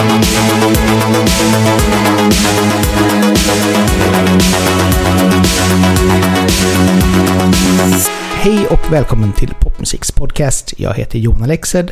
[0.00, 0.08] Hej
[8.70, 10.74] och välkommen till Popmusiks podcast.
[10.76, 11.90] Jag heter Johan Alexed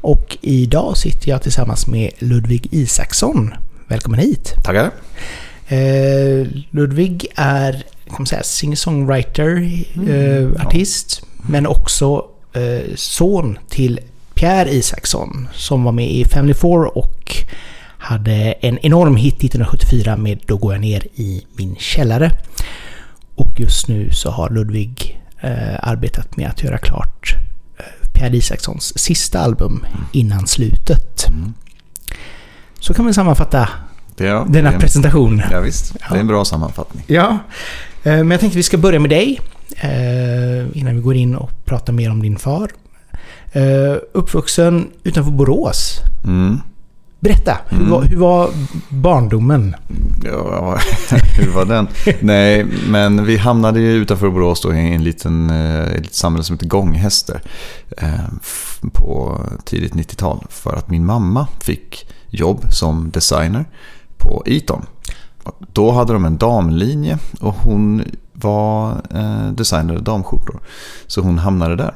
[0.00, 3.54] och idag sitter jag tillsammans med Ludvig Isaksson.
[3.86, 4.54] Välkommen hit!
[4.64, 4.90] Tackar!
[5.68, 7.72] Eh, Ludvig är
[8.06, 14.00] kan man säga, singer-songwriter, eh, artist, men också eh, son till
[14.40, 17.36] Pierre Isaksson som var med i Family Four och
[17.98, 22.30] hade en enorm hit 1974 med Då går jag ner i min källare.
[23.34, 27.34] Och just nu så har Ludvig eh, arbetat med att göra klart
[27.78, 31.28] eh, Pierre Isakssons sista album innan slutet.
[31.28, 31.54] Mm.
[32.78, 33.68] Så kan man sammanfatta
[34.18, 35.42] är, denna presentation.
[35.50, 37.04] Ja, visst, det är en bra sammanfattning.
[37.06, 37.38] Ja,
[38.02, 39.40] eh, men jag tänkte vi ska börja med dig.
[39.76, 42.70] eh, Innan vi går in och pratar mer om din far.
[43.52, 45.98] Eh, Uppvuxen utanför Borås.
[46.24, 46.60] Mm.
[47.20, 47.90] Berätta, hur, Mm.
[47.90, 48.50] var, hur var
[48.88, 49.76] barndomen?
[50.24, 50.78] Ja,
[51.38, 51.88] hur var den?
[52.20, 56.44] Nej, men vi hamnade ju utanför Borås då i en liten, eh, ett litet samhälle
[56.44, 57.42] som heter Gånghäster
[57.98, 58.08] eh,
[58.92, 60.44] på tidigt 90-tal.
[60.48, 63.64] För att min mamma fick jobb som designer
[64.18, 64.86] på Eton.
[65.72, 70.60] Då hade de en damlinje och hon var eh, designer av damskjortor.
[71.06, 71.94] Så hon hamnade där.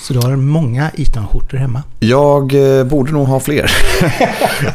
[0.00, 1.82] Så du har många Eton-skjortor hemma.
[2.00, 3.70] Jag eh, borde nog ha fler.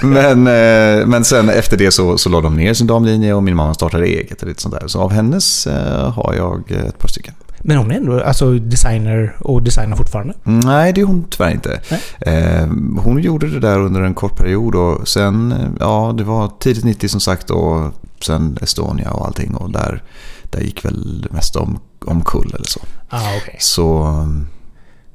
[0.05, 3.55] men, eh, men sen efter det så, så la de ner sin damlinje och min
[3.55, 4.41] mamma startade eget.
[4.41, 4.87] Och lite sånt där.
[4.87, 7.33] Så av hennes eh, har jag eh, ett par stycken.
[7.67, 10.33] Men hon är ändå alltså designer och designar fortfarande.
[10.45, 11.79] Mm, Nej, det är hon tyvärr inte.
[12.19, 12.67] Eh,
[13.03, 16.83] hon gjorde det där under en kort period och sen, eh, ja det var tidigt
[16.83, 17.93] 90 som sagt och
[18.25, 20.03] sen Estonia och allting och där,
[20.43, 22.79] där gick väl det mesta om, omkull eller så.
[23.09, 23.55] Ah, okay.
[23.59, 24.07] Så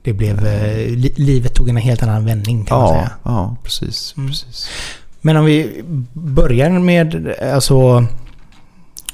[0.03, 0.47] Det blev...
[0.47, 3.11] Eh, li livet tog en helt annan vändning kan man ja, säga.
[3.23, 4.15] ja precis.
[4.17, 4.29] Mm.
[4.29, 4.69] precis.
[5.20, 8.06] Men om vi börjar med, alltså...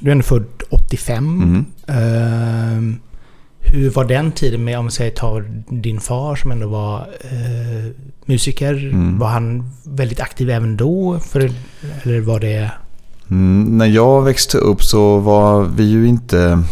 [0.01, 1.43] Du är ändå född 85.
[1.43, 1.65] Mm.
[1.87, 2.99] Ehm,
[3.59, 7.93] hur var den tiden med, om man säger tar din far som ändå var eh,
[8.25, 8.75] musiker.
[8.75, 9.19] Mm.
[9.19, 11.21] Var han väldigt aktiv även då?
[11.21, 11.51] För,
[12.03, 12.71] eller var det...
[13.31, 16.63] Mm, när jag växte upp så var vi ju inte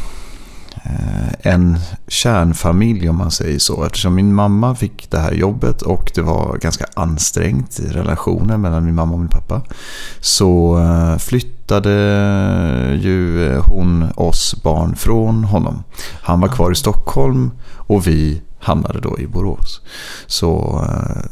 [0.86, 1.78] Eh, en
[2.08, 3.84] kärnfamilj om man säger så.
[3.84, 8.84] Eftersom min mamma fick det här jobbet och det var ganska ansträngt i relationen mellan
[8.84, 9.62] min mamma och min pappa.
[10.20, 11.90] Så eh, flyttade
[13.02, 15.84] ju hon oss barn från honom.
[16.22, 19.80] Han var kvar i Stockholm och vi hamnade då i Borås.
[20.26, 21.22] Så eh,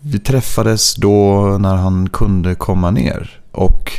[0.00, 3.40] vi träffades då när han kunde komma ner.
[3.52, 3.92] Och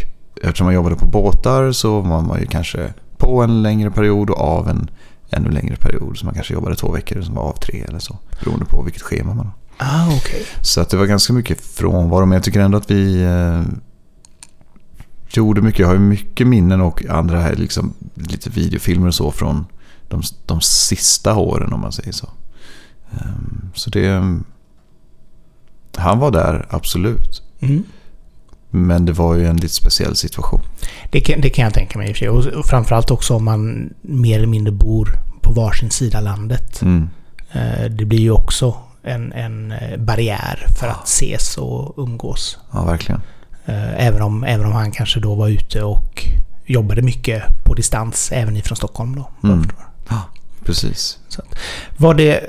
[0.44, 2.94] eftersom man jobbade på båtar så var man ju kanske
[3.26, 4.90] på en längre period och av en
[5.30, 6.18] ännu längre period.
[6.18, 8.18] Så man kanske jobbade två veckor som var av tre eller så.
[8.40, 9.54] Beroende på vilket schema man har.
[9.78, 10.46] Ah, okej.
[10.62, 12.26] Så att det var ganska mycket frånvaro.
[12.26, 13.62] Men jag tycker ändå att vi eh,
[15.30, 15.80] gjorde mycket.
[15.80, 19.66] Jag har ju mycket minnen och andra här, liksom, lite videofilmer och så från
[20.08, 22.30] de, de sista åren om man säger så.
[23.12, 24.36] Ehm, så det...
[25.98, 27.44] Han var där, absolut.
[27.60, 27.84] Mm.
[28.76, 30.62] Men det var ju en lite speciell situation.
[31.12, 32.30] Det, kan, det kan jag tänka mig i och för sig.
[32.30, 35.10] Och, och framförallt också om man mer eller mindre bor
[35.42, 36.82] på varsin sida landet.
[36.82, 37.10] Mm.
[37.52, 42.58] Eh, det blir ju också en, en eh, barriär för att ses och umgås.
[42.72, 43.22] Ja, verkligen.
[43.66, 46.26] Eh, Även om, även om han kanske då var ute och
[46.66, 49.48] jobbade mycket på distans, även ifrån Stockholm då.
[49.48, 49.64] Mm.
[49.64, 49.86] förstår.
[50.66, 51.20] Precis.
[51.98, 52.42] Var det...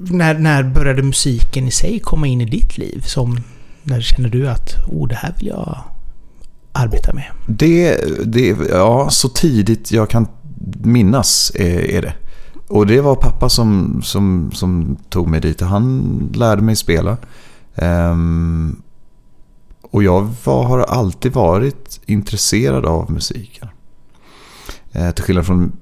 [0.00, 3.02] När, när började musiken i sig komma in i ditt liv?
[3.06, 3.40] Som,
[3.88, 5.78] när känner du att oh, det här vill jag
[6.72, 7.24] arbeta med?
[7.46, 10.26] Det, det, ja, så tidigt jag kan
[10.82, 12.14] minnas eh, är, det.
[12.68, 15.60] Och det var pappa som, som, som tog mig dit.
[15.60, 17.16] Han lärde mig spela.
[17.74, 18.82] Um,
[19.90, 23.68] och jag var, har alltid varit intresserad av musiken.
[24.92, 25.72] Eh, till skillnad från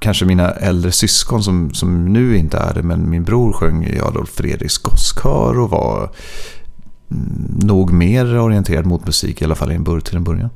[0.00, 2.82] kanske mina äldre syskon som, som nu inte är det.
[2.82, 6.10] Men min bror sjöng i Adolf Fredriks gosskör och var
[7.62, 10.50] nog mer orienterad mot musik i alla fall i en bur till en början.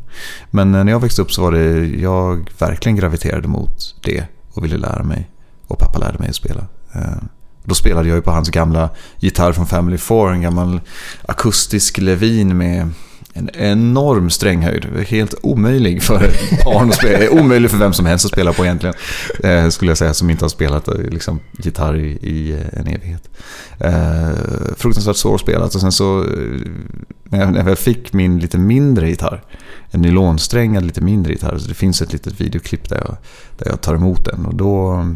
[0.51, 4.65] Men eh, när jag växte upp så var det jag verkligen graviterade mot det och
[4.65, 5.31] ville lära mig.
[5.67, 6.67] Och pappa lärde mig att spela.
[6.95, 7.23] Eh,
[7.65, 10.81] då spelade jag ju på hans gamla gitarr från Family Four, en gammal
[11.29, 12.91] akustisk Levin med
[13.37, 14.87] en enorm stränghöjd.
[15.09, 17.19] Helt omöjlig för ett barn att spela.
[17.19, 18.95] Eh, omöjlig för vem som helst att spela på egentligen.
[19.45, 22.87] Eh, skulle jag säga, som inte har spelat eh, liksom, gitarr i, i eh, en
[22.87, 23.29] evighet.
[23.79, 24.31] Eh,
[24.77, 25.75] fruktansvärt svårspelat.
[25.75, 26.25] Och sen så,
[27.25, 29.43] när jag, när jag fick min lite mindre gitarr,
[29.91, 33.17] en nylonsträngad lite mindre gitarr, så det finns ett litet videoklipp där jag,
[33.59, 34.47] där jag tar emot den.
[34.47, 35.07] Och då,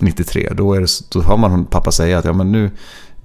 [0.00, 2.70] 93, då, är det, då hör man pappa säga att ja, men nu,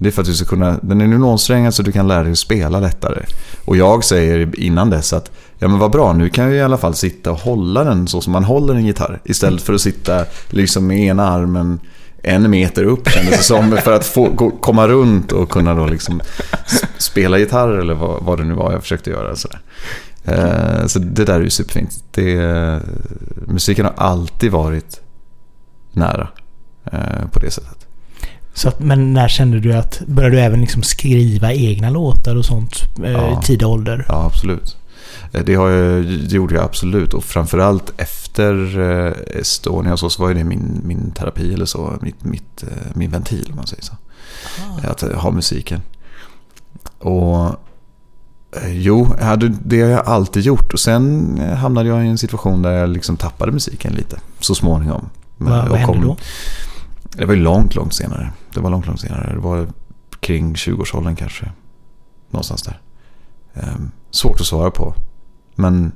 [0.02, 2.32] det är för att du ska kunna, den är nylonsträngad så du kan lära dig
[2.32, 3.26] att spela lättare.
[3.66, 6.78] Och jag säger innan dess att, ja men vad bra, nu kan jag i alla
[6.78, 9.20] fall sitta och hålla den så som man håller en gitarr.
[9.24, 11.80] Istället för att sitta liksom med ena armen
[12.24, 13.78] en meter upp kändes det som.
[13.84, 16.22] För att få, gå, komma runt och kunna då liksom
[16.98, 19.36] spela gitarr eller vad, vad det nu var jag försökte göra.
[19.36, 19.50] Så,
[20.24, 22.04] eh, så det där är ju superfint.
[22.12, 22.82] Det,
[23.48, 25.02] musiken har alltid varit
[25.92, 26.28] nära
[26.92, 27.81] eh, på det sättet.
[28.54, 32.46] Så att, men när kände du att, började du även liksom skriva egna låtar och
[32.46, 33.40] sånt eh, Ja.
[33.42, 34.06] i tidig ålder?
[34.08, 34.78] Ja, absolut.
[35.32, 37.14] Eh, Det, har jag, det gjorde jag absolut.
[37.14, 41.94] Och framförallt efter eh, Estonia så, så var det min, min terapi eller så.
[42.02, 43.94] Mitt, mitt, eh, min ventil om man säger så.
[44.84, 45.82] Att eh, ha musiken.
[47.00, 47.56] Och
[48.70, 49.08] jo,
[49.66, 50.74] det har jag alltid gjort.
[50.74, 54.20] Och sen hamnade jag i en situation där jag liksom tappade musiken lite.
[54.40, 55.10] Så småningom.
[55.38, 56.18] Vad, vad hände då?
[57.16, 58.32] Det var ju långt, långt senare.
[58.54, 59.34] Det var långt, långt senare.
[59.34, 59.68] Det var
[60.20, 61.52] kring 20-årsåldern kanske.
[62.30, 62.82] Någonstans där.
[63.54, 64.94] Ehm, svårt att svara på.
[65.56, 65.92] Men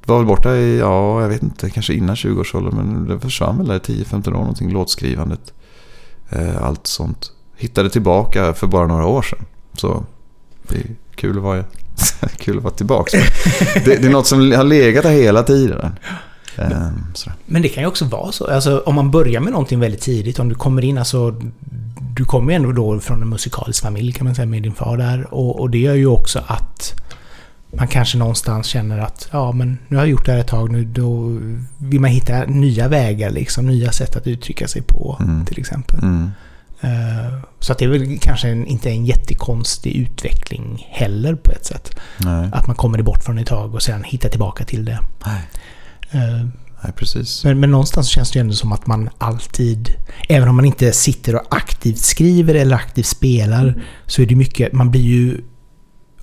[0.00, 2.76] det var väl borta i, ja, jag vet inte, kanske innan 20-årsåldern.
[2.76, 4.70] Men det försvann väl där i 10-15 år någonting.
[4.70, 5.52] Låtskrivandet.
[6.30, 7.32] Ehm, allt sånt.
[7.56, 9.46] Hittade tillbaka för bara några år sedan.
[9.72, 10.04] Så
[10.68, 11.64] det är kul att vara,
[12.38, 13.18] kul att vara tillbaka.
[13.74, 15.92] Det, det är något som har legat där hela tiden.
[16.64, 17.36] Ehm, sådär.
[17.46, 18.46] Men det kan ju också vara så.
[18.46, 21.34] Alltså om man börjar med någonting väldigt tidigt, om du kommer in, alltså
[22.14, 24.96] du kommer ju ändå då från en musikalisk familj kan man säga med din far
[24.96, 25.34] där.
[25.34, 26.94] Och, och det gör ju också att
[27.76, 30.70] man kanske någonstans känner att ja men nu har jag gjort det här ett tag
[30.72, 31.38] nu, då
[31.78, 35.46] vill man hitta nya vägar liksom, nya sätt att uttrycka sig på Mm.
[35.46, 35.98] till exempel.
[36.02, 36.30] Mm.
[36.80, 41.66] Eh, Så att det är väl kanske en, inte en jättekonstig utveckling heller på ett
[41.66, 41.90] sätt.
[42.18, 42.48] Nej.
[42.52, 44.98] Att man kommer bort från ett tag och sen hittar tillbaka till det.
[45.26, 45.40] Nej.
[46.10, 46.46] Eh,
[46.82, 47.44] Nej, precis.
[47.44, 49.94] Men, men någonstans känns det ju ändå som att man alltid,
[50.28, 54.72] även om man inte sitter och aktivt skriver eller aktivt spelar, så är det mycket,
[54.72, 55.40] man blir ju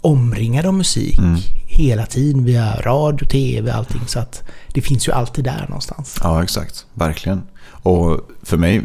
[0.02, 1.40] omringad av musik Mm.
[1.68, 4.02] hela tiden via radio, tv, allting.
[4.08, 4.44] Så att
[4.74, 6.16] det finns ju alltid där någonstans.
[6.24, 6.86] Ja, exakt.
[6.94, 7.42] Verkligen.
[7.68, 8.82] Och för mig,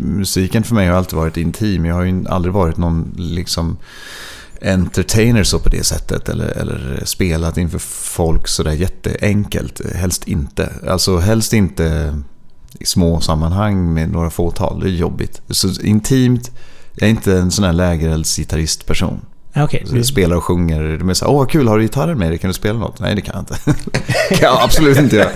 [0.00, 1.84] musiken för mig har alltid varit intim.
[1.84, 3.76] Jag har ju aldrig varit någon liksom
[4.64, 6.28] entertainer så på det sättet.
[6.28, 9.80] Eller, eller spelat inför folk sådär jätteenkelt.
[9.94, 10.72] Helst inte.
[10.88, 12.18] Alltså helst inte
[12.80, 14.80] i små sammanhang med några fåtal.
[14.80, 15.42] Det är jobbigt.
[15.48, 16.50] Så intimt,
[16.94, 19.20] jag är inte en sån här lägereldsgitarristperson.
[19.56, 20.96] Okej, Så du- jag spelar och sjunger.
[20.98, 22.38] De är så här, åh vad kul, har du gitarren med dig?
[22.38, 22.98] Kan du spela något?
[23.00, 23.80] Nej, det kan jag inte.
[24.28, 25.28] kan jag absolut inte göra.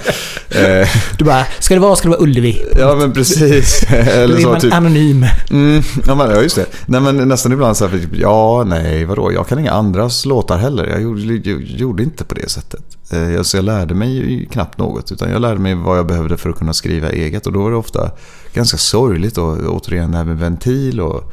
[0.80, 0.88] Eh,
[1.18, 2.64] du bara, ska det vara, ska det vara Ullevi?
[2.78, 3.80] ja, men precis.
[3.90, 4.72] Då Eller är så, man typ.
[4.74, 5.26] anonym.
[5.50, 6.66] Mm, ja, men, ja, just det.
[6.86, 9.32] Nej, men nästan ibland så här, typ, ja, nej, vadå?
[9.32, 10.86] Jag kan inga andras låtar heller.
[10.86, 11.20] Jag gjorde,
[11.50, 12.80] jag gjorde inte på det sättet.
[13.12, 15.12] Eh, alltså, jag lärde mig knappt något.
[15.12, 17.46] Utan jag lärde mig vad jag behövde för att kunna skriva eget.
[17.46, 18.10] Och då var det ofta
[18.54, 19.38] ganska sorgligt.
[19.38, 21.32] Och återigen det här med ventil och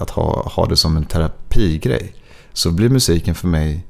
[0.00, 2.14] att ha, ha det som en terapigrej.
[2.52, 3.86] Så blir musiken för mig,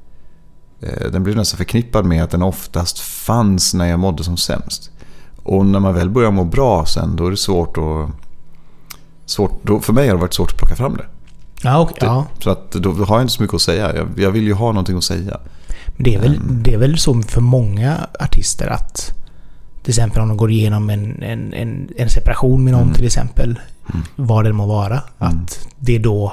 [0.81, 4.91] eh, den blir nästan förknippad med att den oftast fanns när jag mådde som sämst.
[5.43, 8.11] Och när man väl börjar må bra sen, då är det svårt att...
[9.27, 11.05] Svårt, då, för mig har det varit svårt att plocka fram det.
[11.62, 11.97] Ja, okej.
[12.01, 12.27] ja.
[12.43, 13.97] Så att då, då har jag inte så mycket att säga.
[13.97, 15.41] Jag, jag vill ju ha någonting att säga.
[15.87, 16.62] Men det är, väl, Mm.
[16.62, 19.12] det är väl så för många artister att
[19.83, 22.95] till exempel om de går igenom en, en, en, en separation med någon Mm.
[22.95, 23.59] till exempel,
[23.94, 24.06] Mm.
[24.16, 25.38] vad det må vara, Mm.
[25.42, 26.32] att det är då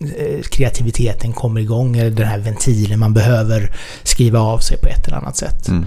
[0.00, 5.06] eh, kreativiteten kommer igång, eller den här ventilen man behöver skriva av sig på ett
[5.06, 5.68] eller annat sätt.
[5.68, 5.86] Mm.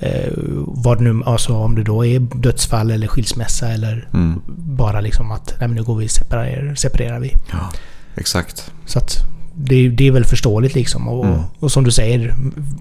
[0.00, 0.32] Eh,
[0.66, 4.40] vad nu, alltså om det då är dödsfall eller skilsmässa eller Mm.
[4.76, 7.34] bara liksom att nej men nu går vi separerar, separerar vi.
[7.50, 7.70] Ja,
[8.16, 8.70] exakt.
[8.86, 9.16] Så att
[9.54, 11.08] det, det är väl förståeligt liksom.
[11.08, 11.40] Och, Mm.
[11.60, 12.34] och som du säger,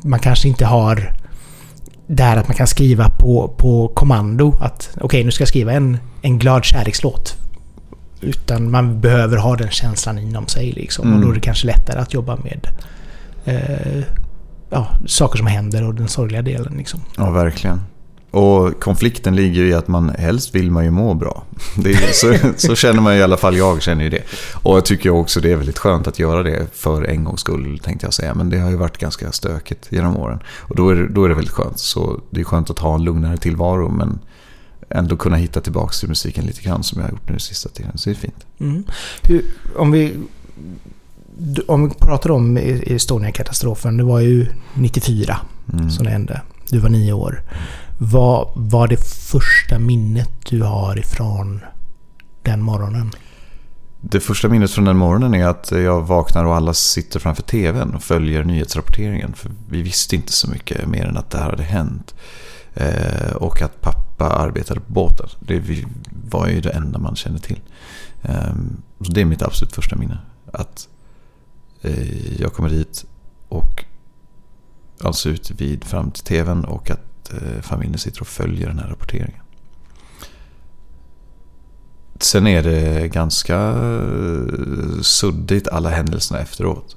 [0.03, 1.13] man kanske inte har
[2.07, 5.71] det här att man kan skriva på, på kommando att okej, nu ska jag skriva
[5.73, 7.35] en, en glad kärlekslåt.
[8.21, 11.05] Utan man behöver ha den känslan inom sig liksom.
[11.07, 11.21] Och Mm.
[11.25, 12.67] då är det kanske lättare att jobba med
[13.45, 14.03] eh,
[14.69, 16.99] ja, saker som händer och den sorgliga delen liksom.
[17.17, 17.81] Ja, verkligen.
[18.31, 21.43] Och konflikten ligger ju i att man helst vill man ju må bra.
[21.77, 24.23] Är, så, så känner man i alla fall, jag känner ju det.
[24.53, 27.79] Och jag tycker också det är väldigt skönt att göra det för en gångs skull
[27.83, 28.35] tänkte jag säga.
[28.35, 30.39] Men det har ju varit ganska stökigt genom åren.
[30.59, 31.79] Och då är det, då är det väldigt skönt.
[31.79, 34.19] Så det är skönt att ha en lugnare tillvaro men
[34.89, 37.97] ändå kunna hitta tillbaka till musiken lite grann som jag har gjort nu sista tiden.
[37.97, 38.45] Så det är fint.
[38.59, 38.83] Mm.
[39.23, 39.45] Hur,
[39.77, 40.13] om vi
[41.67, 45.37] om vi pratar om Estonia-katastrofen, det var ju 94
[45.73, 45.89] Mm.
[45.89, 46.41] som det hände.
[46.69, 47.41] Du var nio år.
[47.97, 51.59] Vad var det första minnet du har ifrån
[52.43, 53.11] den morgonen?
[54.01, 57.95] Det första minnet från den morgonen är att jag vaknar och alla sitter framför tvn
[57.95, 59.33] och följer nyhetsrapporteringen.
[59.33, 62.15] För vi visste inte så mycket mer än att det här hade hänt.
[62.73, 65.29] Eh, och att pappa pappa arbetade på båten.
[65.39, 65.85] Det
[66.29, 67.61] var ju det enda man kände till.
[68.21, 68.55] Eh,
[69.01, 70.19] så det är mitt absolut första minne.
[70.53, 70.87] Att
[71.81, 73.05] eh, jag kommer dit
[73.47, 73.85] och
[75.01, 78.87] alltså ut vid fram till tvn och att Eh, familjen sitter och följer den här
[78.87, 79.41] rapporteringen.
[82.19, 86.95] Sen är det ganska eh, suddigt alla händelserna efteråt.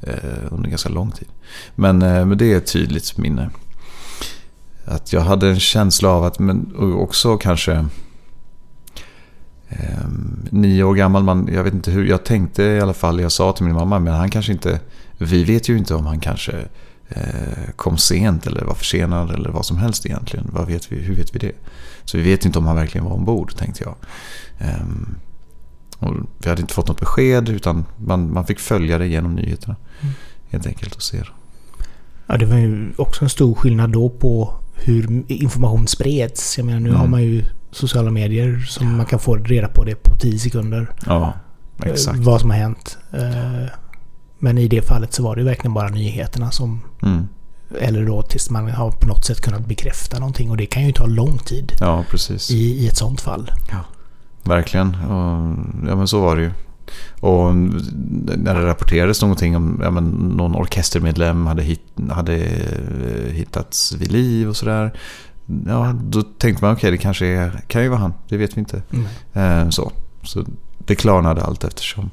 [0.00, 0.14] Eh,
[0.50, 1.28] under ganska lång tid.
[1.74, 3.50] Men, men det är ett tydligt minne.
[4.84, 7.86] Att jag hade en känsla av att, men också kanske
[9.68, 10.08] eh,
[10.50, 13.52] nio år gammal, man, jag vet inte hur, jag tänkte i alla fall, jag sa
[13.52, 14.80] till min mamma, men han kanske inte,
[15.18, 16.66] vi vet ju inte om han kanske eh,
[17.76, 20.50] kom sent eller var försenad eller vad som helst egentligen.
[20.52, 21.52] Vad vet vi, hur vet vi det?
[22.04, 23.94] Så vi vet inte om han verkligen var ombord, tänkte jag.
[24.58, 24.86] Eh,
[25.98, 29.76] och vi hade inte fått något besked utan man, man fick följa det genom nyheterna.
[30.00, 30.14] Mm.
[30.50, 31.28] Helt enkelt och se det.
[32.26, 36.58] Ja, det var ju också en stor skillnad då på hur information spreds.
[36.58, 37.00] Jag menar nu mm.
[37.00, 38.96] har man ju sociala medier som ja.
[38.96, 40.90] man kan få reda på det på 10 sekunder.
[41.06, 41.32] Ja,
[41.82, 42.18] exakt.
[42.18, 42.98] Vad som har hänt.
[43.12, 43.70] Eh,
[44.38, 46.80] men i det fallet så var det verkligen bara nyheterna som...
[47.02, 47.28] Mm.
[47.80, 50.50] Eller då tills man har på något sätt kunnat bekräfta någonting.
[50.50, 51.72] Och det kan ju ta lång tid.
[51.80, 52.50] Ja, precis.
[52.50, 53.50] I, i ett sånt fall.
[53.70, 53.84] Ja,
[54.42, 54.94] verkligen.
[54.94, 55.56] Och,
[55.88, 56.50] ja, men så var det ju.
[57.20, 63.92] Och när det rapporterades någonting om ja, men någon orkestermedlem hade, hit, hade eh, hittats
[63.92, 64.98] vid liv och sådär.
[65.66, 68.14] Ja, då tänkte man okej, okay, det kanske är, kan ju vara han.
[68.28, 68.82] Det vet vi inte.
[69.32, 69.72] Mm.
[69.72, 69.92] så.
[70.22, 70.44] så
[70.78, 72.10] det klarnade allt eftersom.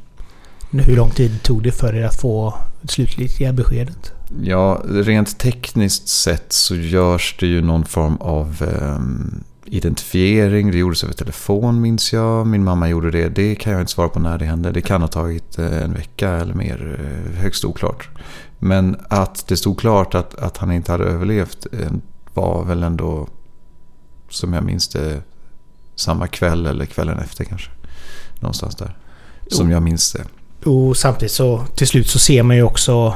[0.82, 2.53] Hur lång tid tog det för er att få
[2.84, 4.13] slutliga beskedet?
[4.42, 10.72] Ja, rent tekniskt sett så görs det ju någon form av um, identifiering.
[10.72, 12.48] Det gjordes över telefon minns jag.
[12.48, 13.30] Min mamma gjorde det.
[13.30, 14.72] Det kan jag inte svara på när det hände.
[14.72, 17.00] Det kan ha tagit eh, en vecka eller mer.
[17.00, 18.10] Eh, högst oklart.
[18.60, 21.92] Men att det stod klart att, att han inte hade överlevt eh,
[22.34, 23.27] var väl ändå,
[24.30, 25.22] som jag minns det,
[25.96, 27.72] samma kväll eller kvällen efter kanske.
[28.39, 28.98] Någonstans där.
[29.48, 30.24] Som jag minns det.
[30.65, 33.15] Och samtidigt så till slut så ser man ju också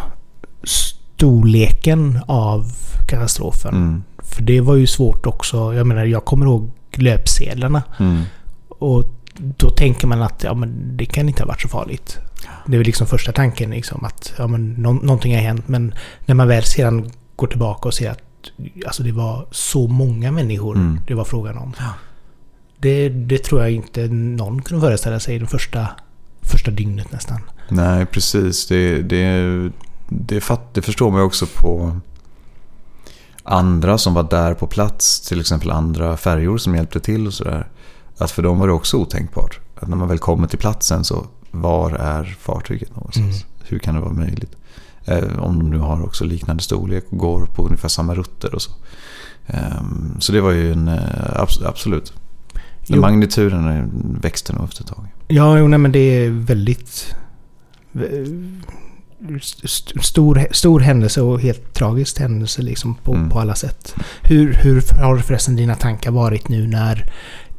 [0.63, 2.71] storleken av
[3.07, 3.75] katastrofen.
[3.75, 4.03] Mm.
[4.17, 5.73] För det var ju svårt också.
[5.73, 7.83] Jag menar, jag kommer ihåg löpsedlarna.
[7.99, 8.21] Mm.
[8.69, 9.03] Och
[9.37, 12.17] då tänker man att ja, men det kan inte ha varit så farligt.
[12.65, 15.67] Det är väl liksom första tanken liksom att ja, men no någonting har hänt.
[15.67, 15.93] Men
[16.25, 18.21] när man väl sedan går tillbaka och ser att
[18.85, 20.99] alltså, det var så många människor mm.
[21.07, 21.73] det var frågan om.
[21.79, 21.93] Ja.
[22.79, 25.87] Det, det, tror jag inte någon kunde föreställa sig det första,
[26.47, 27.41] första dygnet nästan.
[27.69, 28.67] Nej, precis.
[28.67, 29.71] Det, det,
[30.09, 31.99] det, fatt, det förstår man också på
[33.43, 37.67] andra som var där på plats, till exempel andra färjor som hjälpte till och sådär.
[38.17, 39.59] Att för dem var det också otänkbart.
[39.75, 43.25] Att när man väl kommer till platsen så, var är fartyget någonstans?
[43.25, 43.47] Mm.
[43.63, 44.55] Hur kan det vara möjligt?
[45.05, 48.61] Eh, om de nu har också liknande storlek och går på ungefär samma rutter och
[48.61, 48.71] så.
[49.47, 49.81] Eh,
[50.19, 52.13] så det var ju en, eh, absolut.
[52.87, 55.07] Den magnituden växte nog efter ett tag.
[55.27, 57.15] Ja, jo, nej, men det är väldigt
[60.01, 63.29] stor, stor händelse och helt tragisk händelse liksom på, mm.
[63.29, 63.95] på alla sätt.
[64.21, 67.11] Hur, hur har förresten dina tankar varit nu när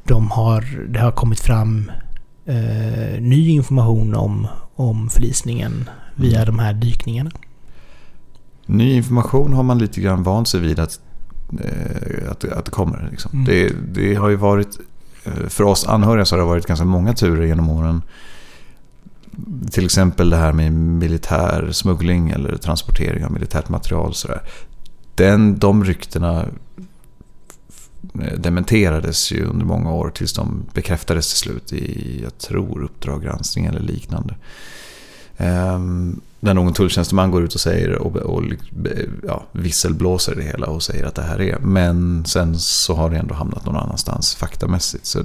[0.04, 1.90] de har, det har kommit fram
[2.46, 6.46] eh, ny information om, om förlisningen via mm.
[6.46, 7.30] de här dykningarna?
[8.66, 11.00] Ny information har man lite grann vant sig vid att,
[11.64, 13.08] eh, att, att det kommer.
[13.10, 13.30] Liksom.
[13.32, 13.44] Mm.
[13.44, 14.78] Det, det har ju varit,
[15.28, 18.02] Eh, för oss anhöriga så har det varit ganska många turer genom åren
[19.70, 24.14] till exempel det här med militär smuggling eller transportering av militärt material.
[24.14, 24.42] Sådär.
[25.14, 26.46] Den, de ryktena
[28.36, 33.66] dementerades ju under många år tills de bekräftades till slut i, jag tror, Uppdrag granskning
[33.66, 34.36] eller liknande.
[35.36, 38.42] Ehm, där någon tulltjänsteman går ut och säger och, och
[39.26, 41.58] ja, visselblåser det hela och säger att det här är.
[41.58, 45.06] Men sen så har det ändå hamnat någon annanstans faktamässigt.
[45.06, 45.22] Så,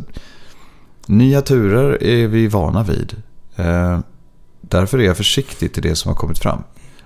[1.07, 3.15] nya turer är vi vana vid.
[3.55, 3.99] Eh,
[4.61, 6.63] därför är jag försiktig till det som har kommit fram.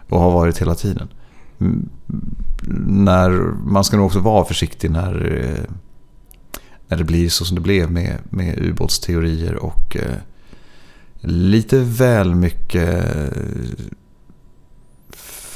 [0.10, 1.08] Och har varit hela tiden.
[1.60, 1.90] Mm,
[2.88, 3.30] när,
[3.66, 5.74] man ska nog också vara försiktig när, eh,
[6.88, 10.16] när det blir så som det blev med, med ubåtsteorier och eh,
[11.22, 13.06] lite väl mycket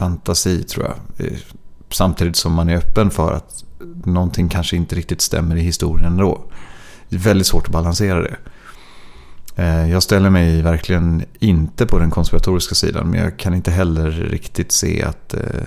[0.02, 1.28] fantasi tror jag.
[1.90, 3.66] Samtidigt som man är öppen för att
[4.06, 6.42] någonting kanske inte riktigt stämmer i historien ändå.
[7.10, 8.38] Det är väldigt svårt att balansera det.
[9.56, 14.12] Eh, jag ställer mig verkligen inte på den konspiratoriska sidan men jag kan inte heller
[14.12, 15.64] riktigt se att, eh,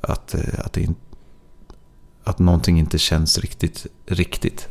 [0.00, 0.88] att, eh, att, det,
[2.24, 4.68] att någonting inte känns riktigt riktigt.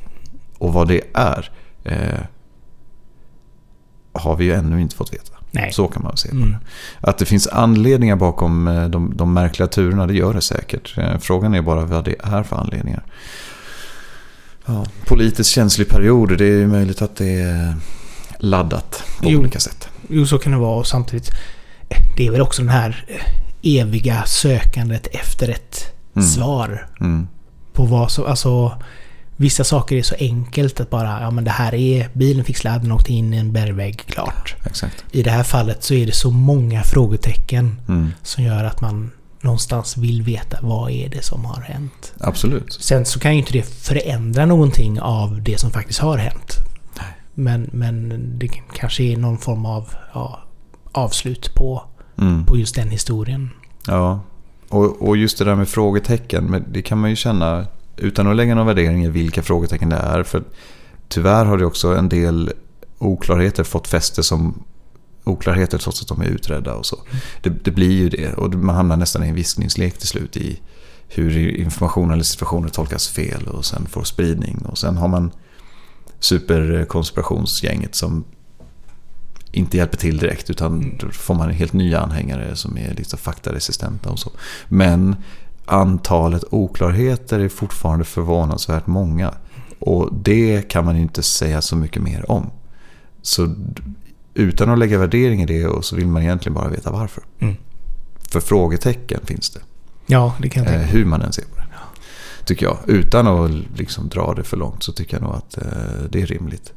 [0.58, 1.52] Och vad det är
[1.84, 2.20] eh,
[4.18, 5.32] har vi ju ännu inte fått veta.
[5.52, 5.72] Nej.
[5.74, 6.52] Så kan man se på mm.
[6.52, 6.58] det.
[7.10, 10.96] Att det finns anledningar bakom de, de märkliga turerna, det gör det säkert.
[11.20, 13.04] Frågan är bara vad det är för anledningar.
[14.66, 16.38] Ja, politiskt känslig period.
[16.38, 17.76] Det är ju möjligt att det är
[18.40, 19.40] laddat på Jo.
[19.40, 19.88] olika sätt.
[20.10, 20.80] Jo, så kan det vara.
[20.80, 21.30] Och samtidigt,
[21.90, 26.28] eh, det är väl också den här eh, eviga sökandet efter ett Mm.
[26.28, 27.28] svar Mm.
[27.74, 28.26] på vad som...
[28.26, 28.82] Alltså,
[29.38, 32.10] vissa saker är så enkelt att bara, ja men det här är...
[32.14, 34.56] Bilen fick sladd, den åkte in i en bergvägg, klart.
[34.66, 35.06] Exakt.
[35.12, 38.12] I det här fallet så är det så många frågetecken Mm.
[38.24, 42.14] som gör att man någonstans vill veta vad är det som har hänt.
[42.20, 42.74] Absolut.
[42.74, 46.56] Sen så kan ju inte det förändra någonting av det som faktiskt har hänt.
[46.98, 47.06] Nej.
[47.34, 50.40] Men, men det kanske är någon form av ja,
[50.92, 51.84] avslut på,
[52.20, 52.46] Mm.
[52.46, 53.50] på just den historien.
[53.88, 54.20] Ja,
[54.70, 56.44] och, och just det där med frågetecken.
[56.46, 57.66] Men det kan man ju känna
[57.98, 60.24] utan att lägga någon värdering i vilka frågetecken det är.
[60.24, 60.44] För
[61.08, 62.52] tyvärr har det också en del
[62.98, 64.64] oklarheter fått fäste som
[65.24, 66.98] oklarheter trots att de är utredda och så.
[67.42, 70.62] Det, det blir ju det och man hamnar nästan i en viskningslek till slut i
[71.08, 74.66] hur information eller situationer tolkas fel och sen får spridning.
[74.66, 75.32] Och sen har man
[76.20, 78.24] superkonspirationsgänget som
[79.52, 84.10] inte hjälper till direkt utan då får man helt nya anhängare som är lite faktaresistenta
[84.10, 84.32] och så.
[84.68, 85.16] Men
[85.68, 89.34] antalet oklarheter är fortfarande förvånansvärt många.
[89.80, 92.50] Och det kan man inte säga så mycket mer om.
[93.22, 93.56] Så
[94.34, 97.24] utan att lägga värdering i det och så vill man egentligen bara veta varför.
[97.40, 97.56] Mm.
[98.30, 99.60] För frågetecken finns det.
[100.06, 101.68] Ja, det kan jag Eh, tänka hur man än ser på det.
[102.46, 102.78] Tycker jag.
[102.88, 105.64] Utan att liksom dra det för långt så tycker jag nog att eh,
[106.10, 106.74] det är rimligt.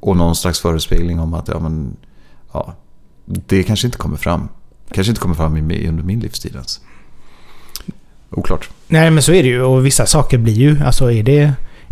[0.00, 1.96] Och någon slags förespegling om att ja, men,
[2.52, 2.74] ja,
[3.24, 4.48] det kanske inte kommer fram.
[4.90, 6.80] Kanske inte kommer fram i, under min livstid ens.
[8.30, 8.68] Oklart.
[8.88, 9.62] Nej, men så är det ju.
[9.62, 10.80] Och vissa saker blir ju...
[10.84, 11.40] Alltså är det,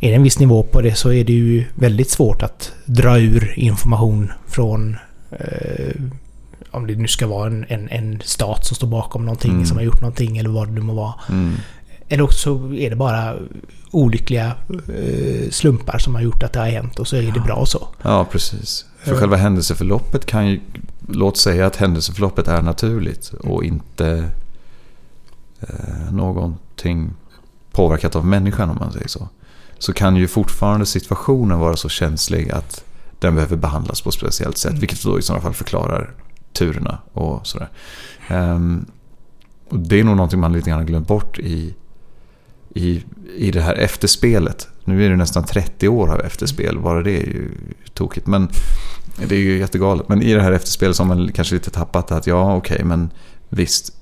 [0.00, 3.18] är det en viss nivå på det så är det ju väldigt svårt att dra
[3.18, 4.96] ur information från...
[5.30, 6.00] Eh,
[6.70, 9.66] om det nu ska vara en, en, en stat som står bakom någonting, Mm.
[9.66, 11.14] som har gjort någonting eller vad det nu må vara.
[11.30, 11.54] Mm.
[12.08, 13.34] Eller också är det bara
[13.90, 14.52] olyckliga
[14.88, 17.88] eh, slumpar som har gjort att det har hänt och så är det bra så.
[18.02, 18.86] Ja, precis.
[19.02, 19.18] För Ja.
[19.20, 20.60] själva händelseförloppet kan ju...
[21.08, 24.28] Låt säga att händelseförloppet är naturligt och inte
[25.68, 27.10] eh, någonting
[27.72, 29.28] påverkat av människan om man säger så.
[29.78, 32.84] Så kan ju fortfarande situationen vara så känslig att
[33.18, 34.70] den behöver behandlas på ett speciellt sätt.
[34.70, 34.80] Mm.
[34.80, 36.14] Vilket då i sådana fall förklarar
[36.52, 37.68] turerna och sådär.
[38.28, 38.86] Ehm,
[39.68, 41.74] och det är nog någonting man lite grann har glömt bort i,
[42.74, 43.04] i,
[43.36, 44.68] i det här efterspelet.
[44.84, 46.78] Nu är det nästan 30 år av efterspel.
[46.78, 47.50] Bara det är ju
[47.94, 48.26] tokigt.
[48.26, 48.48] Men
[49.28, 50.08] det är ju jättegalet.
[50.08, 53.10] Men i det här efterspelet så har man kanske lite tappat att ja, okej, men
[53.48, 53.92] visst.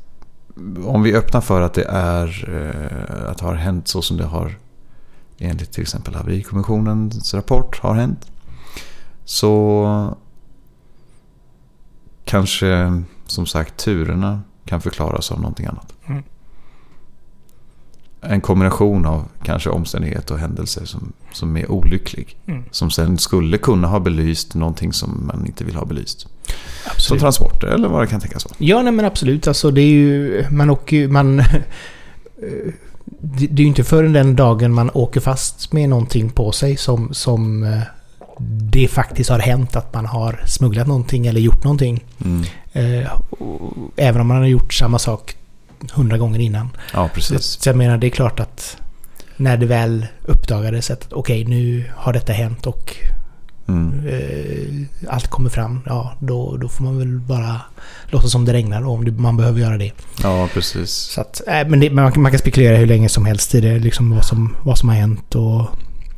[0.85, 4.25] Om vi öppnar för att det är eh, att det har hänt så som det
[4.25, 4.59] har
[5.39, 8.27] enligt till exempel haverikommissionens rapport har hänt.
[9.25, 10.17] Så
[12.25, 15.95] kanske som sagt turerna kan förklaras av någonting annat.
[16.07, 16.23] Mm.
[18.21, 22.37] En kombination av kanske omständigheter och händelser som, som är olycklig.
[22.47, 22.65] Mm.
[22.71, 26.29] Som sen skulle kunna ha belyst någonting som man inte vill ha belyst.
[26.47, 27.21] Som Absolut.
[27.21, 28.55] transporter eller vad det kan tänkas vara.
[28.59, 29.49] Ja, nej men absolut.
[29.49, 30.45] Alltså det är ju...
[30.51, 31.09] Man åker ju...
[31.09, 31.39] Man...
[31.41, 31.47] eh,
[33.07, 36.77] Det det är ju inte förrän den dagen man åker fast med någonting på sig
[36.77, 37.79] som, som eh,
[38.73, 42.05] det faktiskt har hänt att man har smugglat någonting eller gjort någonting.
[42.25, 42.45] Mm.
[42.73, 43.11] Eh,
[43.97, 45.37] Även om man har gjort samma sak
[45.93, 46.69] hundra gånger innan.
[46.95, 47.43] Ja, precis.
[47.45, 48.77] så jag menar, det är klart att
[49.37, 52.97] när det väl uppdagades att okej, nu har detta hänt och
[53.69, 54.07] Mm.
[54.07, 55.81] eh, allt kommer fram.
[55.87, 57.61] Ja, då, då får man väl bara
[58.07, 59.91] låta som det regnar om det, man behöver göra det.
[60.23, 60.91] Ja, precis.
[60.91, 63.61] Så att, äh, men det, man, kan- man kan spekulera hur länge som helst i
[63.61, 65.35] det, liksom vad som, vad som har hänt.
[65.35, 65.67] Och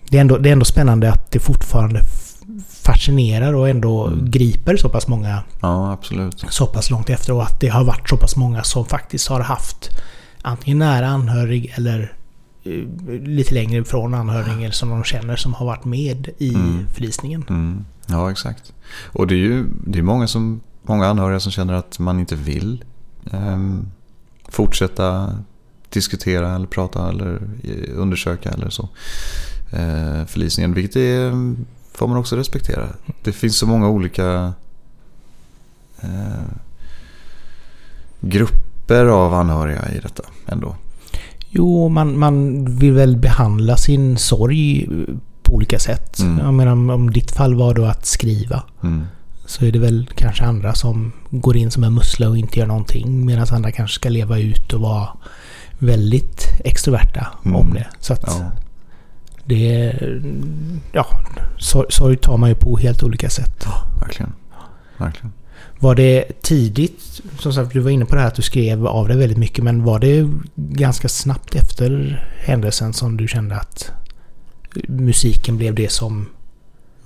[0.08, 2.00] det, är ändå, det är ändå spännande att det fortfarande
[2.82, 4.30] fascinerar och ändå Mm.
[4.30, 6.44] griper så pass många Ja, absolut.
[6.48, 7.32] så pass långt efter.
[7.32, 9.88] Och att det har varit så pass många som faktiskt har haft
[10.42, 12.06] antingen nära anhörig eller eh,
[13.22, 16.86] lite längre ifrån anhörig eller som de känner som har varit med i Mm.
[16.94, 17.44] förlisningen.
[17.48, 17.84] Mm.
[18.06, 18.72] Ja, exakt.
[19.12, 22.34] Och det är ju det är många, som, många anhöriga som känner att man inte
[22.36, 22.84] vill
[23.32, 23.86] ehm,
[24.48, 25.38] fortsätta
[25.88, 28.88] diskutera eller prata eller eh, undersöka eller så.
[29.70, 31.30] Eh, förlisningen, vilket är,
[31.92, 32.88] får man också respektera.
[33.22, 34.52] Det finns så många olika
[36.00, 36.44] eh,
[38.20, 40.76] grupper av anhöriga i detta ändå.
[41.54, 44.88] Jo, man, man vill väl behandla sin sorg
[45.42, 46.18] på olika sätt.
[46.18, 46.38] Mm.
[46.44, 48.62] Jag menar, om, om ditt fall var då att skriva.
[48.82, 49.04] Mm.
[49.46, 52.66] Så är det väl kanske andra som går in som en mussla och inte gör
[52.66, 53.26] någonting.
[53.26, 55.08] Medan andra kanske ska leva ut och vara
[55.78, 57.56] väldigt extroverta Mm.
[57.56, 57.86] om det.
[58.00, 58.50] Så att Ja.
[59.44, 59.92] det.
[60.92, 61.06] Ja,
[61.90, 63.66] sorg, tar man ju på helt olika sätt.
[64.00, 64.32] Verkligen.
[64.98, 65.32] Verkligen.
[65.78, 69.08] Var det tidigt, som sagt du var inne på det här att du skrev av
[69.08, 73.90] det väldigt mycket, men var det ganska snabbt efter händelsen som du kände att
[74.88, 76.26] musiken blev det som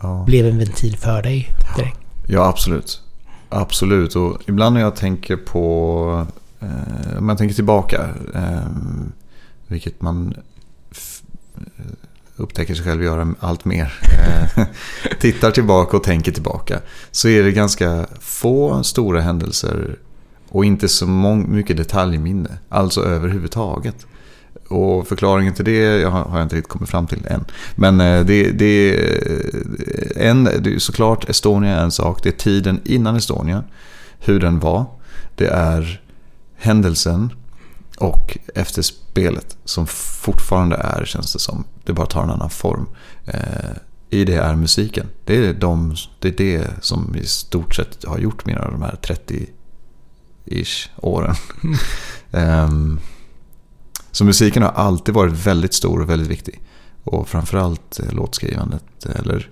[0.01, 0.25] Ja.
[0.27, 1.99] blev en ventil för dig direkt.
[2.27, 3.03] Ja, absolut.
[3.49, 4.15] Absolut.
[4.17, 6.27] Och ibland när jag tänker på...
[6.61, 8.09] Eh, om jag tänker tillbaka.
[8.35, 8.59] Eh,
[9.67, 10.35] vilket man
[12.39, 13.99] upptäcker sig själv göra allt mer.
[14.03, 14.65] Eh,
[15.21, 16.81] tittar tillbaka och tänker tillbaka.
[17.11, 19.97] Så är det ganska få stora händelser.
[20.49, 22.59] Och inte så mycket detaljminne.
[22.69, 24.07] Alltså överhuvudtaget.
[24.69, 27.45] Och förklaringen till det jag har har jag inte riktigt kommit fram till än.
[27.75, 32.23] Men eh, det, det, eh, en, det är såklart Estonia är en sak.
[32.23, 33.65] Det är tiden innan Estonia.
[34.19, 34.85] Hur den var.
[35.37, 36.01] Det är
[36.57, 37.31] händelsen
[37.99, 41.65] och efterspelet som fortfarande är, känns det som.
[41.85, 42.87] Det bara tar en annan form.
[43.25, 43.71] Eh,
[44.11, 45.07] I det är musiken.
[45.25, 48.83] Det är, de, det är det som i stort sett har gjort mina av de
[48.83, 51.35] här 30-ish åren.
[52.31, 53.01] Ehm,
[54.11, 56.61] så musiken har alltid varit väldigt stor och väldigt viktig.
[57.05, 59.07] Och framförallt eh, låtskrivandet.
[59.07, 59.51] Eller,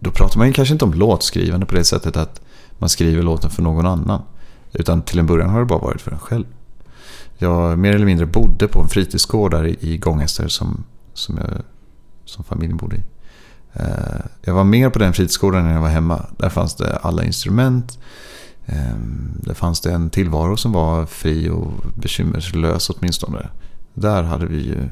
[0.00, 2.40] då pratar man ju kanske inte om låtskrivande på det sättet att
[2.78, 4.22] man skriver låten för någon annan.
[4.72, 6.46] Utan till en början har det bara varit för en själv.
[7.42, 11.50] Jag mer eller mindre bodde på en fritidsgård där i- Gångester Gånghester som, som, jag,
[12.24, 13.02] som familjen bodde i.
[13.72, 16.26] Eh, jag var mer på den fritidsgården när jag var hemma.
[16.38, 17.98] Där fanns det alla instrument.
[18.66, 23.48] Ehm, där fanns det en tillvaro som var fri och bekymmerslös åtminstone.
[23.94, 24.88] Där hade vi ju...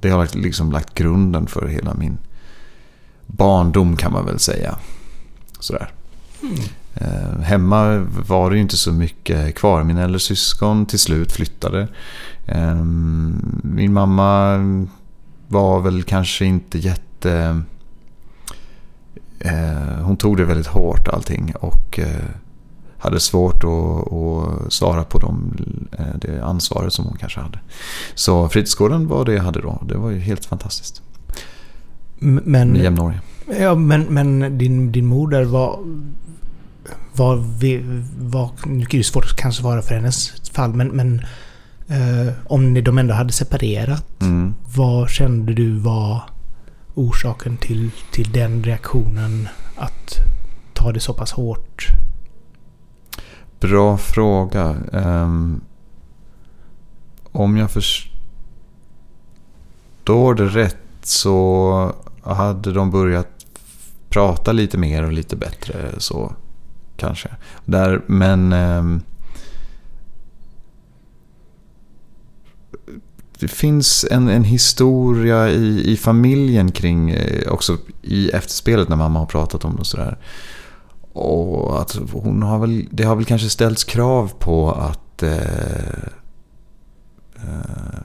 [0.00, 2.18] Det har liksom lagt grunden för hela min
[3.26, 4.78] barndom kan man väl säga.
[5.60, 5.92] Sådär.
[6.42, 6.54] Mm
[7.42, 9.84] hemma var det ju inte så mycket kvar.
[9.84, 11.88] Mina äldre syskon till slut flyttade.
[12.46, 12.74] Eh,
[13.62, 14.58] min mamma
[15.48, 17.62] var väl kanske inte jätte...
[19.38, 22.24] Eh, hon tog det väldigt hårt allting och eh,
[22.98, 25.56] hade svårt att, att svara på de,
[25.98, 27.58] eh, det ansvaret som hon kanske hade.
[28.14, 29.82] Så fritidsgården var det jag hade då.
[29.88, 31.02] Det var ju helt fantastiskt.
[32.18, 33.20] Men, Med jämnåriga.
[33.60, 35.78] ja, men, men din, din mor där var...
[37.20, 37.80] Var, vi,
[38.18, 41.20] var, nu är det svårt att kanske svara för hennes fall, men, men
[41.88, 44.54] eh, om ni, de ändå hade separerat, Mm.
[44.76, 46.22] vad kände du var
[46.94, 50.14] orsaken till, till den reaktionen att
[50.74, 51.86] ta det så pass hårt?
[53.60, 54.76] Bra fråga.
[54.92, 55.60] Ehm,
[57.32, 58.14] om jag förstår
[60.34, 63.28] det rätt så hade de börjat
[64.08, 66.32] prata lite mer och lite bättre så
[67.00, 67.28] kanske.
[67.64, 68.84] Där, men Eh,
[73.40, 79.18] det finns en, en historia i, i familjen kring, eh, också i efterspelet när mamma
[79.18, 80.18] har pratat om det och sådär.
[81.12, 86.04] Och att hon har väl, det har väl kanske ställts krav på att eh,
[87.36, 88.04] eh,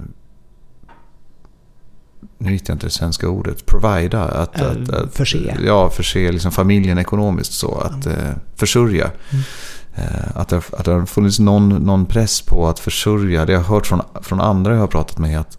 [2.37, 4.23] nu hittar jag inte det svenska ordet, provida.
[4.23, 5.57] Att, Eh, att, att, förse.
[5.65, 7.75] Ja, förse liksom familjen ekonomiskt så.
[7.77, 9.11] Att eh, försörja.
[9.31, 9.43] Mm.
[9.95, 13.45] Eh, att, det, att det har funnits någon, någon press på att försörja.
[13.45, 15.57] Det jag har hört från, från andra jag har pratat med att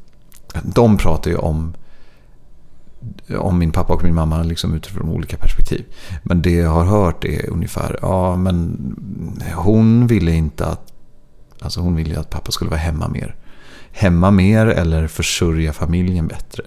[0.63, 1.75] de pratar ju om
[3.39, 5.85] om min pappa och min mamma liksom utifrån olika perspektiv.
[6.23, 8.77] Men det jag har hört är ungefär, ja men
[9.55, 10.93] hon ville inte att,
[11.61, 13.37] alltså hon ville att pappa skulle vara hemma mer.
[13.99, 16.63] Hemma mer eller försörja familjen bättre.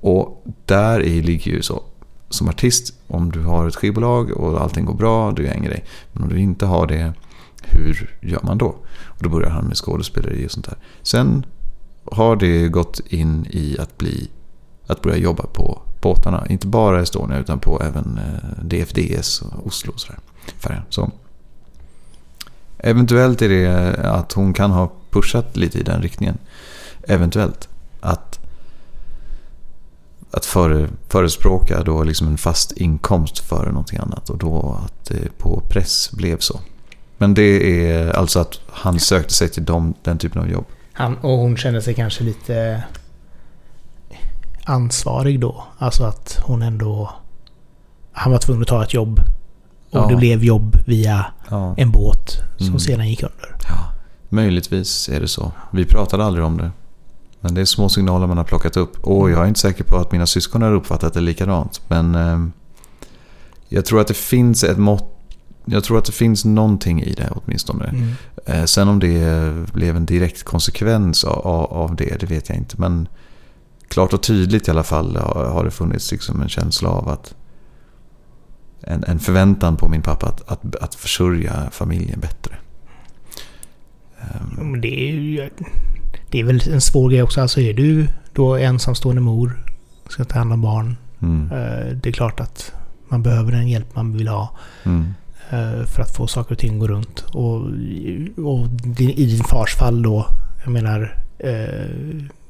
[0.00, 1.82] Och där i ligger ju så,
[2.28, 5.84] som artist, om du har ett skivbolag och allting går bra, du är en grej.
[6.12, 7.12] Men om du inte har det,
[7.62, 8.76] hur gör man då?
[9.04, 10.78] Och då börjar han med skådespeleri och sånt där.
[11.02, 11.46] Sen
[12.04, 14.30] har det gått in i att bli
[14.86, 16.46] att börja jobba på båtarna.
[16.48, 20.18] Inte bara Estonia utan på även eh, DFDS och Oslo och sådär.
[20.58, 20.82] Färjan.
[20.88, 21.10] Så
[22.78, 26.38] eventuellt är det att hon kan ha pushat lite i den riktningen.
[27.08, 27.68] Eventuellt.
[28.00, 28.38] Att,
[30.30, 34.30] att före, förespråka då liksom en fast inkomst före någonting annat.
[34.30, 36.60] Och då att det på press blev så.
[37.18, 40.64] Men det är alltså att han sökte sig till dem, den typen av jobb.
[40.92, 42.84] Han, och hon kände sig kanske lite
[44.64, 45.64] ansvarig då.
[45.78, 47.10] Alltså att hon ändå...
[48.12, 49.18] Han var tvungen att ta ett jobb.
[49.90, 50.06] Och Ja.
[50.10, 51.74] det blev jobb via Ja.
[51.76, 52.78] en båt som Mm.
[52.78, 53.56] sedan gick under.
[53.68, 53.92] Ja,
[54.34, 55.52] möjligtvis är det så.
[55.70, 56.70] Vi pratade aldrig om det.
[57.40, 59.04] Men det är små signaler man har plockat upp.
[59.04, 61.80] Och jag är inte säker på att mina syskon har uppfattat det likadant.
[61.88, 62.46] Men eh,
[63.68, 65.10] jag tror att det finns ett mått.
[65.64, 67.84] Jag tror att det finns någonting i det åtminstone.
[67.84, 68.10] Mm.
[68.46, 72.74] Eh, sen om det blev en direkt konsekvens av, av det, det vet jag inte.
[72.78, 73.08] Men
[73.88, 77.34] klart och tydligt i alla fall har, har det funnits liksom en känsla av att
[78.80, 82.56] en, en förväntan på min pappa att, att, att försörja familjen bättre.
[84.58, 85.50] Men det är ju...
[86.30, 87.40] Det är väl en svår grej också.
[87.40, 89.58] Alltså är du då ensamstående mor
[90.08, 90.96] ska ta hand om barn.
[91.22, 91.50] Mm.
[91.52, 92.72] Eh, Det är klart att
[93.08, 95.14] man behöver den hjälp man vill ha Mm.
[95.50, 97.20] eh, för att få saker och ting att gå runt.
[97.20, 97.54] Och,
[98.46, 100.26] och din- i din fars fall då,
[100.64, 101.50] jag menar, eh,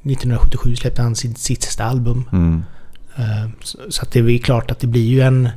[0.02, 2.24] 1977 släppte han sitt, sitt sista album.
[2.32, 2.62] Mm.
[3.62, 5.48] Så så att det är klart att det blir ju en...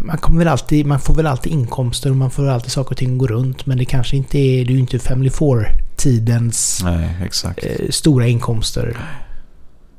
[0.00, 2.96] Man, kommer väl alltid, man får väl alltid inkomster och man får alltid saker och
[2.96, 3.66] ting att gå runt.
[3.66, 4.64] Men det kanske inte är...
[4.64, 6.84] Det är ju inte Family Four-tidens
[7.56, 8.96] eh, stora inkomster.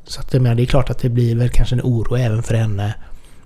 [0.03, 2.55] Så att menar, det är klart att det blir väl kanske en oro även för
[2.55, 2.95] henne.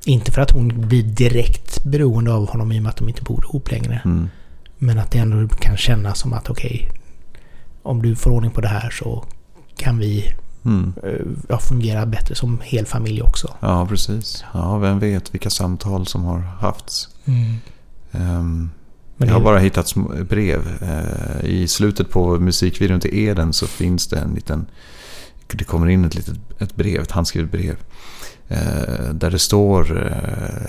[0.05, 3.21] Inte för att hon blir direkt beroende av honom i och med att de inte
[3.21, 4.01] bor ihop längre.
[4.05, 4.29] Mm.
[4.77, 6.89] Men att det ändå kan kännas som att okej,
[7.83, 9.25] om du får ordning på det här så
[9.77, 10.33] kan vi
[10.65, 10.93] Mm.
[11.03, 13.53] eh, ja, fungera bättre som hel familj också.
[13.59, 14.43] Ja, precis.
[14.53, 17.09] Ja, vem vet vilka samtal som har hafts.
[18.11, 18.69] Ehm,
[19.17, 19.93] Men jag har bara hittat
[20.29, 20.61] brev.
[20.81, 24.65] Eh, I slutet på musikvideon till Eden så finns det en liten...
[25.47, 27.77] Det kommer in ett litet ett brev, ett handskrivet brev.
[28.47, 30.11] Eh, där det står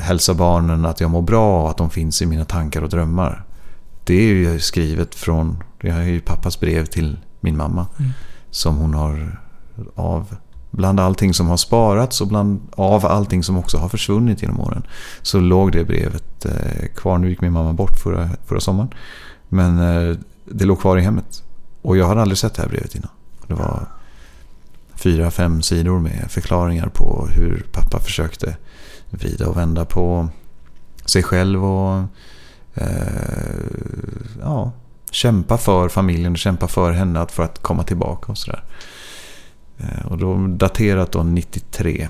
[0.01, 3.45] Hälsa barnen att jag mår bra och att de finns i mina tankar och drömmar.
[4.05, 5.63] Det är ju skrivet från...
[5.81, 7.87] Det är ju pappas brev till min mamma.
[7.99, 8.11] Mm.
[8.51, 9.41] Som hon har
[9.95, 10.37] av...
[10.71, 14.87] Bland allting som har sparats och bland, av allting som också har försvunnit genom åren.
[15.23, 17.19] Så låg det brevet eh, kvar.
[17.19, 18.91] Nu gick min mamma bort förra, förra sommaren.
[19.49, 21.43] Men eh, det låg kvar i hemmet.
[21.83, 23.09] Och jag hade aldrig sett det här brevet innan.
[23.47, 23.87] Det var
[24.95, 28.57] fyra, fem sidor med förklaringar på hur pappa försökte
[29.11, 30.29] vrida och vända på
[31.05, 32.03] sig själv och
[32.75, 32.87] eh,
[34.41, 34.73] ja,
[35.11, 38.65] kämpa för familjen och kämpa för henne att- för att komma tillbaka och sådär.
[39.79, 42.09] Eh, och då daterat då 93.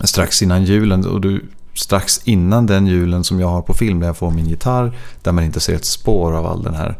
[0.00, 4.06] Strax innan julen och du, strax innan den julen som jag har på film där
[4.06, 6.98] jag får min gitarr där man inte ser ett spår av all den här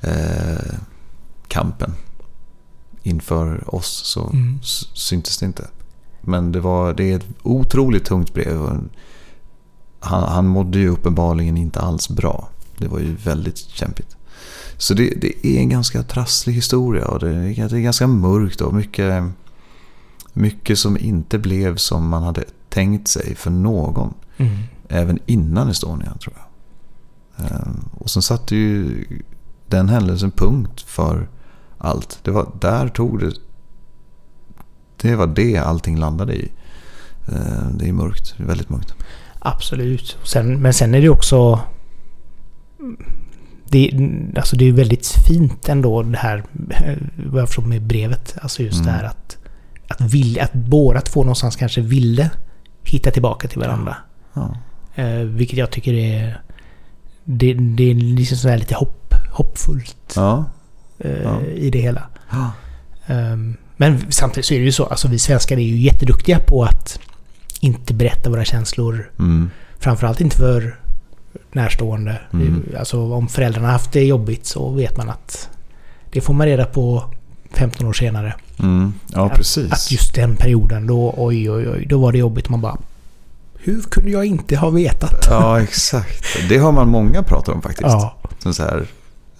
[0.00, 0.74] eh,
[1.48, 1.94] kampen
[3.02, 4.58] inför oss så Mm.
[4.94, 5.68] syntes det inte.
[6.20, 8.58] Men det, var, det är ett otroligt tungt brev.
[10.00, 12.48] Han, han mådde ju uppenbarligen inte alls bra.
[12.78, 14.16] Det var ju väldigt kämpigt.
[14.78, 18.60] Så det, det är en ganska trasslig historia och det är, det är ganska mörkt
[18.60, 19.24] och mycket,
[20.32, 24.14] mycket som inte blev som man hade tänkt sig för någon.
[24.36, 24.56] Mm.
[24.88, 26.46] Även innan Estonia tror jag.
[27.46, 29.04] Ehm, Och sen satte ju
[29.66, 31.28] den händelsen punkt för
[31.78, 32.18] allt.
[32.22, 33.32] Det var, där tog det...
[34.96, 36.52] Det var det allting landade i.
[37.28, 38.94] Ehm, Det är mörkt, väldigt mörkt.
[39.38, 40.16] Absolut.
[40.24, 41.60] Sen, men sen är det också...
[43.70, 43.90] Det,
[44.36, 48.36] alltså det är väldigt fint ändå det här, eh, vad jag förstår med brevet.
[48.42, 48.86] Alltså just Mm.
[48.86, 49.36] det här att,
[49.88, 52.30] att, vilja, att båda två någonstans kanske ville
[52.84, 53.96] hitta tillbaka till varandra.
[54.34, 54.56] Ja.
[54.94, 56.40] Eh, vilket jag tycker är...
[57.24, 60.44] Det, det är liksom sådär lite hopp, hoppfullt Ja.
[60.98, 61.40] eh, Ja.
[61.42, 62.02] i det hela.
[63.06, 66.64] Ehm, Men samtidigt så är det ju så, alltså vi svenskar är ju jätteduktiga på
[66.64, 66.98] att
[67.60, 69.10] inte berätta våra känslor.
[69.18, 69.50] Mm.
[69.78, 70.78] Framförallt inte för
[71.52, 72.18] närstående.
[72.32, 72.62] Mm.
[72.78, 75.48] Alltså om föräldrarna haft det jobbigt så vet man att
[76.10, 77.04] det får man reda på
[77.52, 78.34] 15 år senare.
[78.58, 78.92] Mm.
[79.06, 79.72] Ja, Att- precis.
[79.72, 82.48] Att just den perioden då, oj oj oj, då var det jobbigt.
[82.48, 82.76] Man bara...
[83.58, 85.26] Hur kunde jag inte ha vetat?
[85.30, 86.26] Ja, exakt.
[86.48, 87.82] Det har man många pratar om faktiskt.
[87.88, 88.86] Ja, Som så här,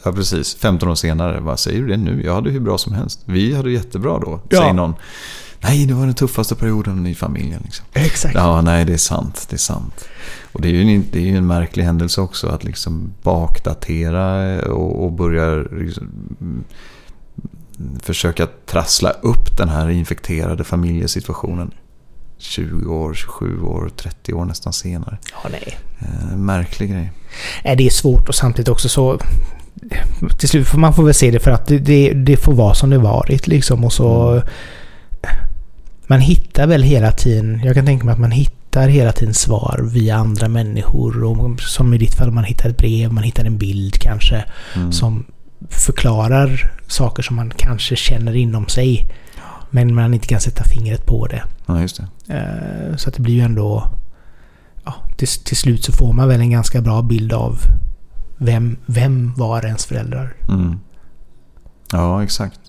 [0.05, 2.23] ja precis, 15 år senare, vad säger du det nu?
[2.25, 3.21] Jag hade hur bra som helst.
[3.25, 4.59] Vi hade jättebra då, Ja.
[4.61, 4.95] säger någon.
[5.61, 7.61] Nej, det var den tuffaste perioden i familjen.
[7.65, 7.87] Liksom.
[7.93, 8.35] exakt.
[8.35, 9.47] Ja, nej, det är sant.
[9.51, 10.05] Det är sant.
[10.53, 14.59] Och det är ju en, det är ju en märklig händelse också att liksom bakdatera
[14.63, 16.65] och, och börja liksom, mm,
[18.03, 21.71] försöka trassla upp den här infekterade familjesituationen.
[22.39, 25.19] 20 år, 27 år, 30 år nästan senare.
[25.33, 25.79] Ja, nej.
[25.99, 27.13] Eh, märklig grej.
[27.63, 29.19] Det är svårt och samtidigt också så...
[30.39, 32.75] Till slut får man får väl se det för att det, det, det får vara
[32.75, 34.43] som det varit liksom och så...
[36.07, 37.61] Man hittar väl hela tiden...
[37.65, 41.25] Jag kan tänka mig att man hittar hela tiden svar via andra människor.
[41.25, 44.45] Och som i ditt fall, man hittar ett brev, man hittar en bild kanske.
[44.77, 44.93] Mm.
[44.93, 45.25] Som
[45.71, 49.11] förklarar saker som man kanske känner inom sig.
[49.71, 51.43] Men man inte kan sätta fingret på det.
[51.67, 52.35] Ja, just det.
[52.35, 53.91] Eh, Så att det blir ju ändå...
[54.85, 57.59] Ja, till, till slut så får man väl en ganska bra bild av
[58.39, 60.35] vem, vem var ens föräldrar.
[60.49, 60.79] Mm.
[61.93, 62.61] Ja, exakt.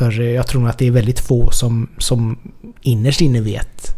[0.00, 2.38] För eh, jag tror att det är väldigt få som, som
[2.80, 3.96] innerst inne vet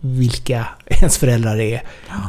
[0.00, 1.82] vilka ens föräldrar är.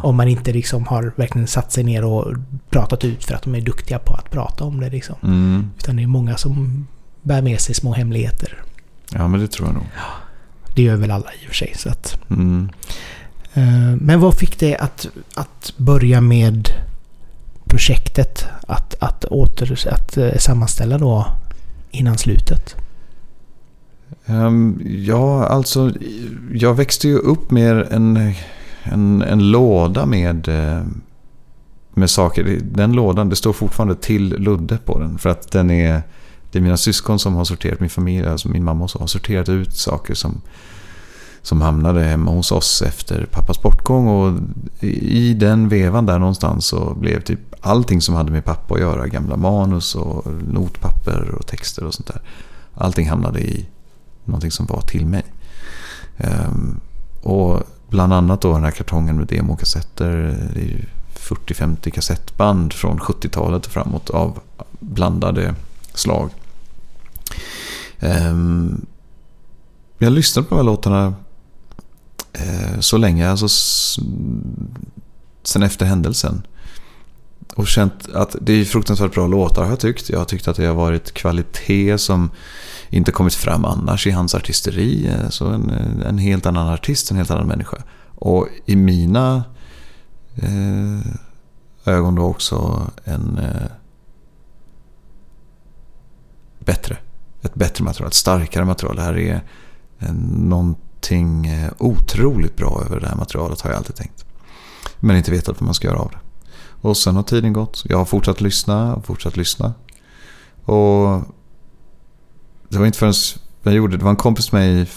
[0.03, 2.33] Om man inte liksom har verkligen satt sig ner och
[2.69, 4.89] pratat ut för att de är duktiga på att prata om det.
[4.89, 5.15] Liksom.
[5.23, 5.69] Mm.
[5.77, 6.87] Utan det är många som
[7.21, 8.63] bär med sig små hemligheter.
[9.09, 9.85] Ja, men det tror jag nog.
[10.75, 11.73] Det gör väl alla i och för sig.
[11.75, 12.69] Så att, Mm.
[13.53, 16.69] Eh, Men vad fick dig att, att börja med
[17.65, 18.45] projektet?
[18.67, 21.25] Att, att, åter, att eh, sammanställa då
[21.91, 22.75] innan slutet?
[24.25, 25.91] Um, ja, alltså
[26.53, 28.33] jag växte ju upp med en,
[28.83, 30.83] en, en låda med, eh,
[31.93, 32.59] med saker.
[32.61, 35.17] Den lådan, det står fortfarande till Ludde på den.
[35.17, 36.01] För att den är,
[36.51, 39.49] det är mina syskon som har sorterat, min familj, alltså min mamma också, har sorterat
[39.49, 40.41] ut saker som,
[41.41, 44.07] som hamnade hemma hos oss efter pappas bortgång.
[44.07, 44.39] Och
[44.89, 49.07] i den vevan där någonstans så blev typ allting som hade med pappa att göra,
[49.07, 52.21] gamla manus och notpapper och texter och sånt där.
[52.73, 53.65] Allting hamnade i
[54.27, 55.23] någonting som var till mig.
[56.17, 56.79] Ehm,
[57.21, 60.37] och bland annat då den här kartongen med demokassetter.
[60.53, 64.39] Det är 40-50 kassettband från 70-talet och framåt av
[64.79, 65.55] blandade
[65.93, 66.29] slag.
[67.99, 68.85] Ehm,
[69.97, 71.13] jag lyssnade på de här låtarna
[72.33, 73.47] eh, så länge, alltså
[75.43, 76.41] sen efter händelsen.
[77.55, 80.09] Och känt att det är fruktansvärt bra låtar har jag tyckt.
[80.09, 82.29] Jag har tyckt att det har varit kvalitet som
[82.89, 85.07] inte kommit fram annars i hans artisteri.
[85.07, 87.77] Eh, så en, eh, en helt annan artist, en helt annan människa.
[88.15, 89.43] Och i mina
[90.35, 90.99] eh,
[91.85, 93.67] ögon då också en eh,
[96.59, 96.97] bättre.
[97.41, 98.95] Ett bättre material, ett starkare material.
[98.95, 99.43] Det här är
[99.99, 104.25] eh, någonting otroligt bra över det här materialet har jag alltid tänkt.
[104.99, 106.19] Men inte vetat vad man ska göra av det.
[106.81, 107.83] Och sen har tiden gått.
[107.85, 109.73] Jag har fortsatt lyssna, fortsatt lyssna.
[110.63, 111.21] Och
[112.69, 113.13] det var inte förrän
[113.63, 114.03] jag gjorde det.
[114.03, 114.87] var en kompis med mig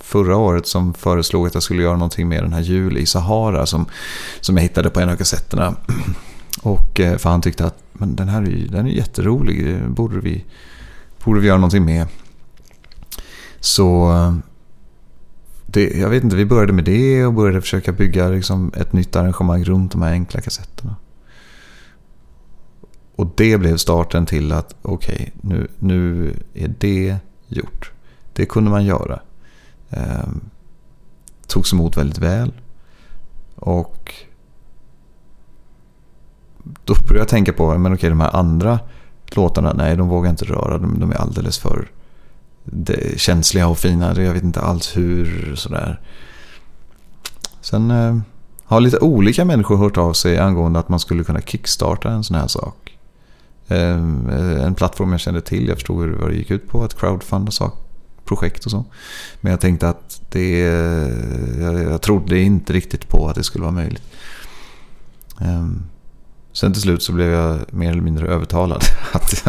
[0.00, 3.66] förra året som föreslog att jag skulle göra någonting med den här Jul i Sahara
[3.66, 3.86] som,
[4.40, 5.76] som jag hittade på en av kassetterna.
[6.62, 10.20] Och, eh, för han tyckte att men den här är, den är jätterolig, det borde
[10.20, 10.44] vi,
[11.24, 12.06] borde vi göra någonting med.
[13.60, 14.34] Så eh,
[15.66, 19.16] det, jag vet inte, vi började med det och började försöka bygga liksom, ett nytt
[19.16, 20.96] arrangemang runt de här enkla kassetterna.
[23.22, 27.16] Och det blev starten till att okej, okay, nu, nu är det
[27.48, 27.92] gjort.
[28.32, 29.20] Det kunde man göra.
[29.90, 30.28] Eh,
[31.46, 32.52] togs emot väldigt väl.
[33.56, 34.14] Och
[36.84, 38.80] då började jag tänka på, men okej de här andra
[39.26, 41.90] låtarna, nej de vågar inte röra, de, de är alldeles för
[43.16, 44.22] känsliga och fina.
[44.22, 46.00] Jag vet inte alls hur sådär.
[47.60, 48.18] Sen eh,
[48.64, 52.36] har lite olika människor hört av sig angående att man skulle kunna kickstarta en sån
[52.36, 52.91] här sak.
[53.72, 55.68] Eh, en plattform jag kände till.
[55.68, 56.84] Jag förstod vad det gick ut på.
[56.84, 57.74] Att crowdfunda sak,
[58.24, 58.84] projekt och så.
[59.40, 60.58] Men jag tänkte att det...
[61.60, 64.02] Jag, jag trodde inte riktigt på att det skulle vara möjligt.
[65.40, 65.82] Ehm,
[66.52, 68.82] sen till slut så blev jag mer eller mindre övertalad
[69.12, 69.48] att,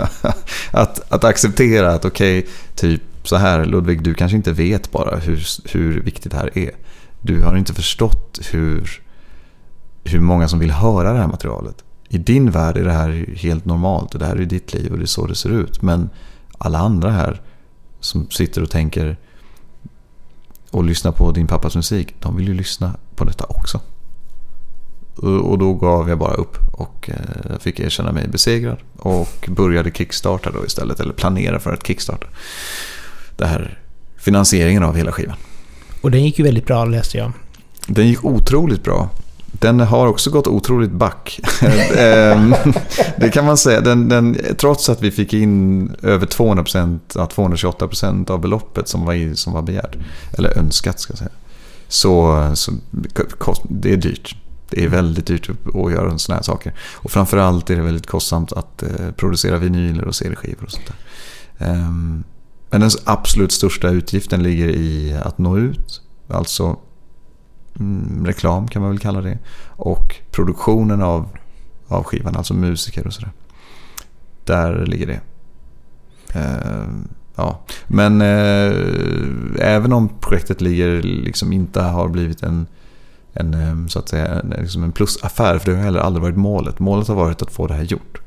[0.71, 5.15] att, att acceptera att okej, okay, typ så här Ludvig, du kanske inte vet bara
[5.15, 6.71] hur, hur viktigt det här är.
[7.21, 9.01] Du har inte förstått hur,
[10.03, 11.83] hur många som vill höra det här materialet
[12.13, 14.97] i din värld är det här helt normalt och det här är ditt liv och
[14.97, 15.81] det är så det ser ut.
[15.81, 16.09] Men
[16.57, 17.41] alla andra här
[17.99, 19.17] som sitter och tänker
[20.71, 23.81] och lyssnar på din pappas musik, de vill ju lyssna på detta också.
[25.43, 30.51] Och då gav jag bara upp och eh, fick erkänna mig besegrad och började kickstarta
[30.51, 32.27] då istället, eller planera för att kickstarta
[33.35, 33.79] det här
[34.17, 35.35] finansieringen av hela skivan.
[36.01, 37.31] Och den gick ju väldigt bra läste jag.
[37.87, 39.09] Den gick otroligt bra.
[39.59, 41.39] Den har också gått otroligt back.
[41.97, 42.55] Ehm,
[43.17, 43.81] det kan man säga.
[43.81, 49.35] Den, den, trots att vi fick in över 200%, ja, 228% av beloppet som var,
[49.35, 49.97] som var begärt.
[50.37, 51.31] Eller önskat ska jag säga.
[51.87, 52.71] Så, så
[53.69, 54.35] det är dyrt.
[54.69, 56.73] Det är väldigt dyrt att göra sådana här saker.
[56.93, 60.95] Och framförallt är det väldigt kostsamt att eh, producera vinyler och CD-skivor och sånt där.
[61.67, 62.23] Ehm,
[62.69, 66.01] men den absolut största utgiften ligger i att nå ut.
[66.29, 66.77] Alltså
[67.79, 69.37] mm, reklam kan man väl kalla det.
[69.67, 71.29] Och produktionen av,
[71.87, 73.31] av skivan, alltså musiker och sådär.
[74.45, 75.21] Där ligger det.
[76.33, 76.87] Eh,
[77.35, 77.65] ja.
[77.87, 78.73] Men eh,
[79.59, 82.67] även om projektet ligger, liksom inte har blivit en,
[83.33, 86.37] en, eh, så att säga, en, liksom en plusaffär, för det har heller aldrig varit
[86.37, 86.79] målet.
[86.79, 88.19] Målet har varit att få det här gjort.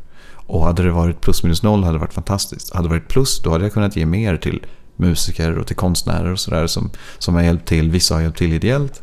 [0.48, 2.74] Och hade det varit plus minus noll hade det varit fantastiskt.
[2.74, 4.66] Hade det varit plus då hade jag kunnat ge mer till
[4.96, 7.90] musiker och till konstnärer och sådär som, som har hjälpt till.
[7.90, 9.02] Vissa har hjälpt till ideellt.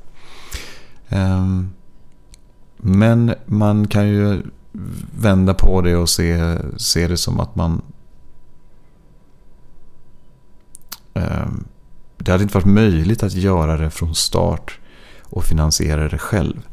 [1.13, 1.69] Ehm,
[2.77, 4.41] men man kan ju
[5.19, 7.81] vända på det och se, se det som att man...
[11.13, 11.65] Ehm,
[12.17, 14.79] det hade inte varit möjligt att göra det från start
[15.21, 16.67] och finansiera det själv.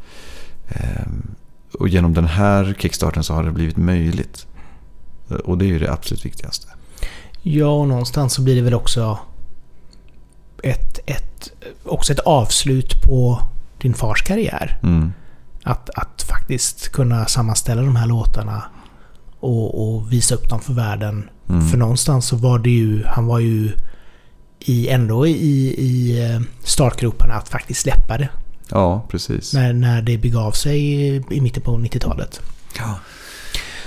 [0.68, 1.34] Ehm,
[1.78, 4.46] och genom den här kickstarten så har det blivit möjligt.
[5.44, 6.68] Och det är ju det absolut viktigaste.
[7.42, 9.18] Ja, och någonstans så blir det väl också
[10.62, 11.52] ett, ett,
[11.84, 13.40] också ett avslut på
[13.80, 14.78] din fars karriär.
[14.82, 15.12] Mm.
[15.62, 18.62] Att, att faktiskt kunna sammanställa de här låtarna
[19.40, 21.28] och, och visa upp dem för världen.
[21.48, 21.68] Mm.
[21.68, 23.72] För någonstans så var det ju, han var ju
[24.60, 28.28] i, ändå i, i eh, startgroparna att faktiskt släppa det.
[28.70, 29.54] Ja, precis.
[29.54, 32.40] När, när det begav sig i, mitten på 90-talet.
[32.78, 32.98] Ja.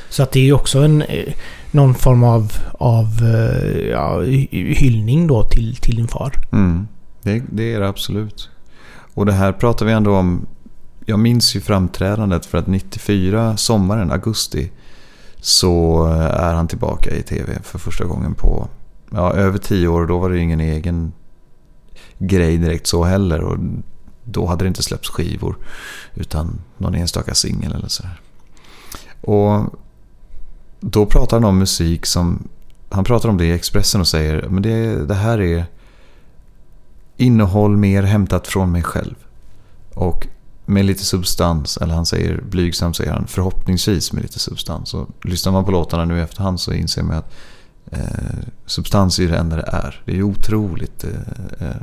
[0.09, 1.33] Så att det är ju också en, eh,
[1.71, 4.21] någon form av, av eh, ja,
[4.51, 6.33] hyllning då till, till din far.
[6.51, 6.87] Mm.
[7.21, 8.49] Det, det är det absolut.
[9.13, 10.45] Och det här pratar vi ändå om.
[11.05, 14.71] Jag minns ju framträdandet för att 94, sommaren, augusti,
[15.39, 18.67] så eh, är han tillbaka i tv för första gången på
[19.09, 20.07] ja, över tio år.
[20.07, 21.13] Då var det ingen egen
[22.17, 23.41] grej direkt så heller.
[23.41, 23.57] Och
[24.23, 25.57] då hade det inte släppts skivor.
[26.13, 28.21] Utan någon enstaka singel eller sådär.
[29.21, 29.79] Och
[30.79, 32.47] då pratar han om musik som...
[32.89, 35.65] Han pratar om det i Expressen och säger men det, det här är
[37.23, 39.15] innehåll mer hämtat från mig själv.
[39.93, 40.27] Och
[40.65, 44.93] med lite substans, eller han säger blygsamt säger han förhoppningsvis med lite substans.
[44.93, 47.33] Och lyssnar man på låtarna nu i efterhand så inser man att
[47.91, 47.99] eh,
[48.65, 50.01] substans är det enda det är.
[50.05, 51.75] Det är ju otroligt eh, eh,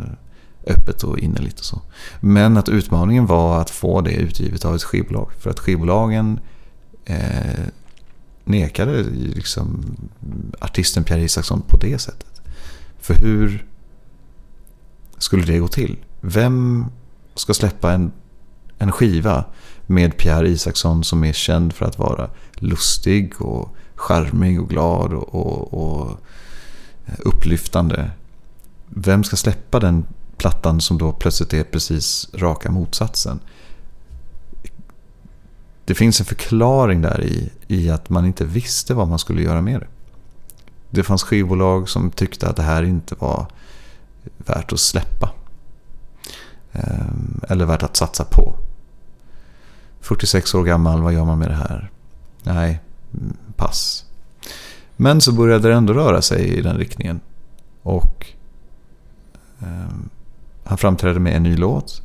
[0.67, 1.81] öppet och innerligt och så.
[2.21, 5.31] Men att utmaningen var att få det utgivet av ett skivbolag.
[5.39, 6.41] För att skivbolagen
[7.05, 7.65] eh,
[8.45, 9.97] nekade liksom
[10.59, 12.41] artisten Pierre Isaksson på det sättet.
[13.01, 13.67] För hur
[15.21, 15.97] skulle det gå till?
[16.21, 16.87] Vem
[17.35, 18.13] ska släppa en,
[18.79, 19.45] en skiva
[19.87, 25.35] med Pierre Isaksson som är känd för att vara lustig och charmig och glad och,
[25.35, 26.11] och, och
[27.07, 28.11] eh, upplyftande.
[28.89, 30.05] Vem ska släppa den
[30.37, 33.41] plattan som då plötsligt är precis raka motsatsen?
[35.85, 39.61] Det finns en förklaring där i, i att man inte visste vad man skulle göra
[39.61, 39.87] med det.
[40.91, 43.47] Det fanns skivbolag som tyckte att det här inte var
[44.37, 45.31] värt att släppa.
[46.73, 48.57] Ehm, eller värt att satsa på.
[50.01, 51.91] 46 år gammal, vad gör man med det här?
[52.43, 52.81] Nej,
[53.57, 54.05] pass.
[54.97, 57.21] Men så började det ändå röra sig i den riktningen.
[57.83, 58.27] Och
[59.61, 59.95] eh,
[60.65, 62.03] han framträdde med en ny låt.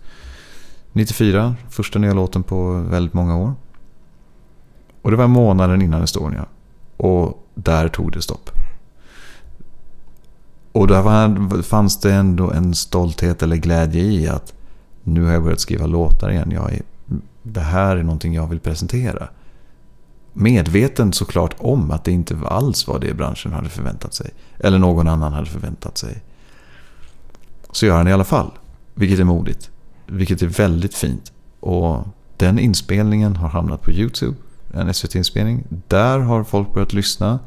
[0.94, 3.54] 94, första nya låten på väldigt många år.
[5.02, 6.46] Och det var månaden innan Estonia.
[6.98, 8.50] Och där tog det stopp.
[10.76, 14.54] Och där fanns det ändå en stolthet eller glädje i att
[15.04, 16.52] nu har jag börjat skriva låtar igen.
[16.52, 16.82] Jag är,
[17.44, 19.28] det här är någonting jag vill presentera.
[20.34, 24.30] Medveten såklart om att det inte alls var det branschen hade förväntat sig.
[24.60, 26.24] Eller någon annan hade förväntat sig.
[27.72, 28.52] Så gör han det i alla fall.
[28.94, 29.70] Vilket är modigt.
[30.06, 31.32] Vilket är väldigt fint.
[31.60, 32.08] Och
[32.38, 34.36] den inspelningen har hamnat på YouTube.
[34.74, 35.64] En SVT-inspelning.
[35.88, 37.40] Där har folk börjat lyssna.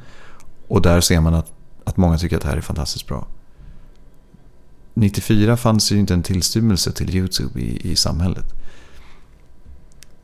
[0.68, 1.57] Och där ser man att
[1.88, 3.26] att många tycker att det här är fantastiskt bra.
[4.94, 8.54] 94 fanns ju inte en tillstymmelse till YouTube i, i samhället.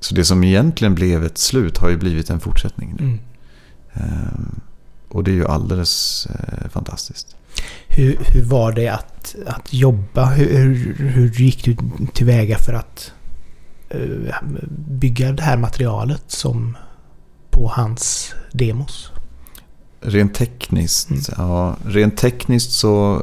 [0.00, 2.94] Så det som egentligen blev ett slut har ju blivit en fortsättning.
[2.98, 3.04] Nu.
[3.04, 3.18] Mm.
[3.92, 4.60] Ehm,
[5.08, 7.36] och det är ju alldeles eh, fantastiskt.
[7.88, 10.24] Hur, hur var det att, att jobba?
[10.24, 11.76] Hur, hur gick du
[12.12, 13.12] tillväga för att
[13.94, 14.34] uh,
[14.88, 16.76] bygga det här materialet som
[17.50, 19.10] på hans demos?
[20.06, 21.22] Rent tekniskt, mm.
[21.36, 21.76] ja.
[21.86, 23.22] Rent tekniskt så...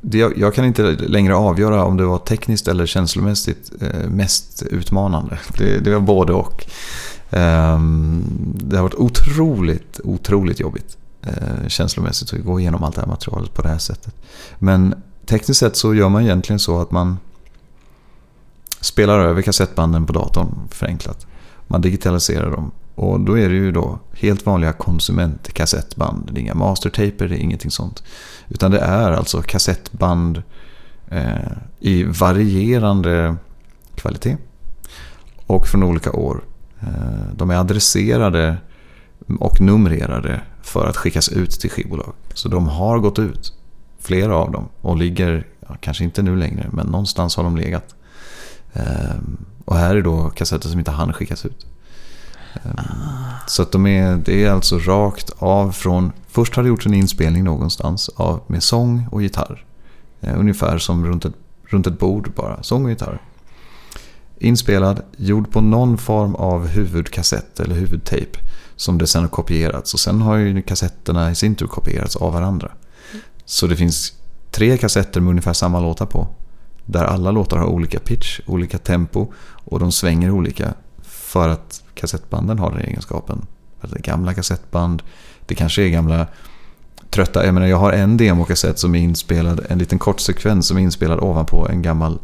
[0.00, 5.38] Det, jag kan inte längre avgöra om det var tekniskt eller känslomässigt eh, mest utmanande.
[5.58, 6.66] Det, det var både och.
[7.30, 8.24] Um,
[8.54, 13.54] det har varit otroligt, otroligt jobbigt eh, känslomässigt att gå igenom allt det här materialet
[13.54, 14.14] på det här sättet.
[14.58, 14.94] Men
[15.26, 17.18] tekniskt sett så gör man egentligen så att man
[18.80, 21.26] spelar över kassettbanden på datorn förenklat.
[21.66, 26.30] Man digitaliserar dem och då är det ju då helt vanliga konsumentkassettband.
[26.32, 28.02] Det är inga mastertaper, det är ingenting sånt.
[28.48, 30.42] Utan det är alltså kassettband
[31.08, 33.36] eh, i varierande
[33.94, 34.36] kvalitet.
[35.46, 36.44] Och från olika år.
[36.80, 38.56] Eh, de är adresserade
[39.40, 42.12] och numrerade för att skickas ut till skivbolag.
[42.34, 43.52] Så de har gått ut,
[44.00, 47.94] flera av dem, och ligger, ja, kanske inte nu längre, men någonstans har de legat.
[48.72, 49.16] Eh,
[49.64, 51.66] och här är då kassetter som inte hann skickas ut.
[52.64, 52.82] Ah.
[53.46, 56.12] Så att de är, det är alltså rakt av från...
[56.28, 59.64] Först har det gjorts en inspelning någonstans av, med sång och gitarr.
[60.20, 61.34] Eh, ungefär som runt ett,
[61.64, 62.62] runt ett bord bara.
[62.62, 63.20] Sång och gitarr.
[64.38, 68.38] Inspelad, gjord på någon form av huvudkassett eller huvudtejp.
[68.76, 69.94] Som det sen har kopierats.
[69.94, 72.70] Och sen har ju kassetterna i sin tur kopierats av varandra.
[73.44, 74.12] Så det finns
[74.50, 76.28] tre kassetter med ungefär samma låtar på.
[76.84, 79.32] Där alla låtar har olika pitch, olika tempo
[79.64, 80.74] och de svänger olika.
[81.02, 83.46] För att kassettbanden har den egenskapen.
[83.80, 85.02] Att det är gamla kassettband,
[85.46, 86.26] det kanske är gamla
[87.10, 87.44] trötta...
[87.44, 90.80] Jag menar jag har en demokassett som är inspelad, en liten kort sekvens som är
[90.80, 92.18] inspelad ovanpå en gammal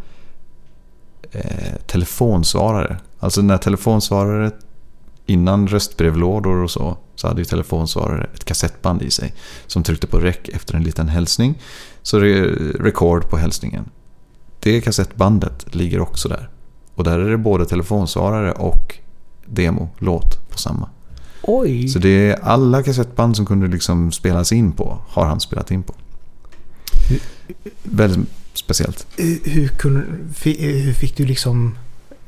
[1.33, 2.97] eh, telefonsvarare.
[3.19, 4.51] Alltså när telefonsvarare
[5.27, 6.97] innan röstbrevlådor och så.
[7.15, 9.35] så hade ju telefonsvarare ett kassettband i sig.
[9.67, 11.59] Som tryckte på rec efter en liten hälsning.
[12.03, 12.45] Så det är
[12.81, 13.91] record på hälsningen.
[14.61, 16.49] Det kassettbandet ligger också där.
[16.95, 18.99] Och där är det både telefonsvarare och
[19.47, 20.89] demo-låt på samma.
[21.43, 21.89] Oj!
[21.89, 25.83] Så det är alla kassettband som kunde liksom spelas in på har han spelat in
[25.83, 25.95] på.
[27.83, 29.07] Väldigt speciellt.
[29.17, 30.07] Hur, hur, kunde,
[30.59, 31.79] hur fick du liksom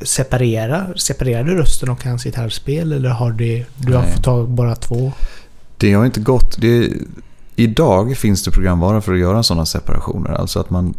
[0.00, 0.86] separera?
[0.96, 2.92] Separerade rösten och hans gitarrspel?
[2.92, 5.12] Eller har det, du har fått ta bara två?
[5.76, 6.60] Det har inte gått.
[6.60, 6.92] Det,
[7.56, 10.30] idag finns det programvara för att göra sådana separationer.
[10.30, 10.94] Alltså att man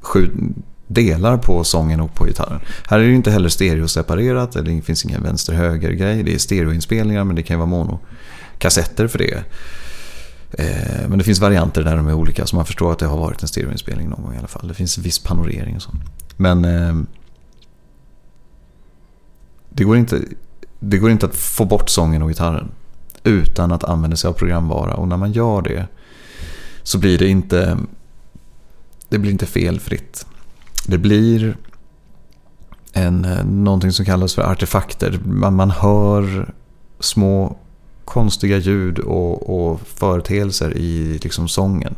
[0.00, 0.32] skjut,
[0.94, 2.60] delar på sången och på gitarren.
[2.88, 4.52] Här är det ju inte heller stereoseparerat.
[4.52, 6.22] Det finns ingen vänster-höger-grej.
[6.22, 9.44] Det är stereoinspelningar men det kan ju vara monokassetter för det.
[10.58, 12.46] Eh, men det finns varianter där de är olika.
[12.46, 14.68] Så man förstår att det har varit en stereoinspelning någon gång i alla fall.
[14.68, 16.02] Det finns viss panorering och sånt.
[16.36, 16.94] Men eh,
[19.70, 20.20] det, går inte,
[20.80, 22.70] det går inte att få bort sången och gitarren
[23.24, 24.94] utan att använda sig av programvara.
[24.94, 25.86] Och när man gör det
[26.82, 27.78] så blir det inte,
[29.08, 30.26] det blir inte felfritt.
[30.86, 31.56] Det blir
[32.92, 35.20] en, eh, någonting som kallas för artefakter.
[35.24, 36.52] Man, man hör
[37.00, 37.56] små
[38.04, 41.94] konstiga ljud och, och företeelser i liksom sången.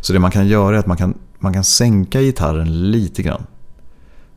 [0.00, 3.46] Så det man kan göra är att man kan, man kan sänka gitarren lite grann.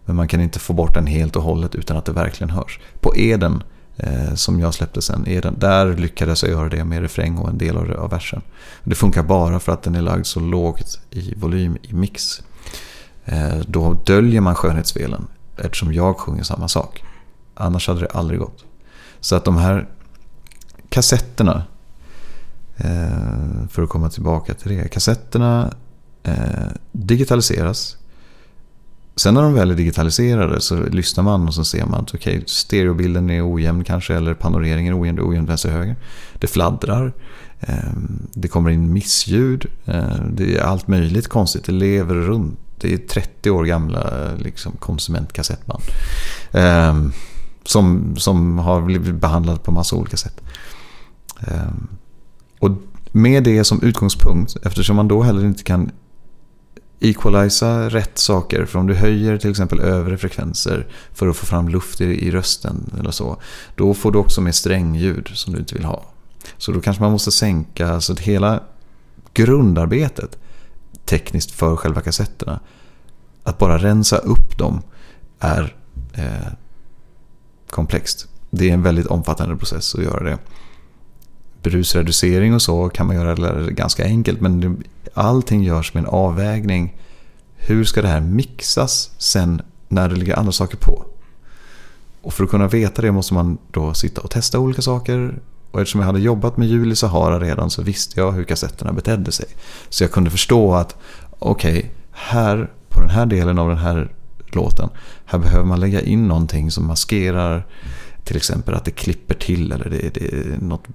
[0.06, 2.80] Men man kan inte få bort den helt och hållet utan att det verkligen hörs.
[3.00, 3.64] På Eden,
[3.98, 7.58] eh, som jag släppte sen, Eden, där lyckades jag göra det med refräng och en
[7.58, 8.42] del av, av versen.
[8.84, 12.42] Det funkar bara för att den är lagd så lågt i volym i mix.
[13.32, 15.28] Eh, då döljer man skönhetsfelen
[15.58, 17.04] eftersom jag sjunger samma sak.
[17.54, 18.66] Annars hade det aldrig gått.
[19.20, 19.88] Så att de här
[20.90, 21.64] kassetterna,
[22.78, 24.88] eh, för att komma tillbaka till det.
[24.88, 25.74] Kassetterna
[26.24, 27.98] eh, digitaliseras.
[29.16, 32.42] Sen när de väl är digitaliserade så lyssnar man och så ser man att okay,
[32.46, 35.96] stereobilden är ojämn kanske eller panoreringen är ojämn, det är ojämnt vänster höger.
[36.34, 37.14] Det fladdrar.
[38.34, 39.66] Det kommer in missljud.
[40.32, 41.66] Det är allt möjligt konstigt.
[41.66, 42.60] Det lever runt.
[42.82, 45.84] Det är 30 år gamla liksom, konsumentkassettband.
[46.52, 47.02] eh,
[47.64, 50.42] Som, som har blivit behandlade på massa olika sätt.
[51.48, 51.74] Eh,
[52.60, 52.72] Och
[53.12, 55.92] med det som utgångspunkt, eftersom man då heller inte kan
[57.00, 58.66] equaliza rätt saker.
[58.66, 62.32] För om du höjer till exempel övre frekvenser för att få fram luft i, i
[62.32, 63.38] rösten eller så.
[63.76, 66.04] Då får du också med strängljud som du inte vill ha.
[66.58, 68.60] Så då kanske man måste sänka så att hela
[69.34, 70.38] grundarbetet
[71.12, 72.60] tekniskt för själva kassetterna.
[73.44, 74.82] Att bara rensa upp dem
[75.40, 75.76] är
[76.14, 76.52] eh,
[77.70, 78.28] komplext.
[78.50, 80.38] Det är en väldigt omfattande process att göra det.
[81.64, 84.84] Brusreducering och så kan man göra ganska enkelt men
[85.14, 86.98] allting görs med en avvägning.
[87.56, 91.06] Hur ska det här mixas sen när det ligger andra saker på?
[92.22, 95.40] Och för att kunna veta det måste man då sitta och testa olika saker.
[95.72, 98.94] Och eftersom jag hade jobbat med jul i Sahara redan så visste jag hur kassetterna
[98.94, 99.46] betedde sig.
[99.90, 100.96] Så jag kunde förstå att
[101.40, 104.12] okej, okay, här på den här delen av den här
[104.48, 104.90] låten.
[105.26, 107.68] Här behöver man lägga in någonting som maskerar
[108.24, 110.88] till exempel att det klipper till eller det, det är något,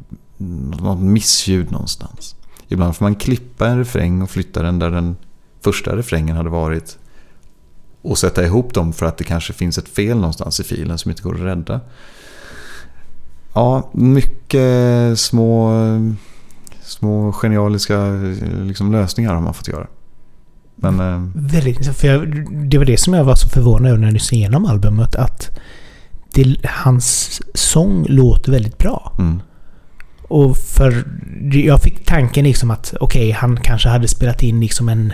[0.80, 2.36] något missljud någonstans.
[2.68, 5.16] Ibland får man klippa en refräng och flytta den där den
[5.60, 6.98] första refrängen hade varit.
[8.02, 11.10] Och sätta ihop dem för att det kanske finns ett fel någonstans i filen som
[11.10, 11.80] inte går att rädda.
[13.56, 15.72] Ja, mycket små,
[16.82, 18.06] små genialiska
[18.62, 19.86] liksom, lösningar har man fått göra.
[20.76, 24.06] Men, eh, Väldigt för jag, Det var det som jag var så förvånad över när
[24.06, 25.14] jag lyssnade igenom albumet.
[25.14, 25.58] Att
[26.34, 29.12] det, hans sång låter väldigt bra.
[29.18, 29.40] mm,
[30.28, 31.04] Och för
[31.52, 35.12] jag fick tanken liksom att okej, okay, han kanske hade spelat in liksom en,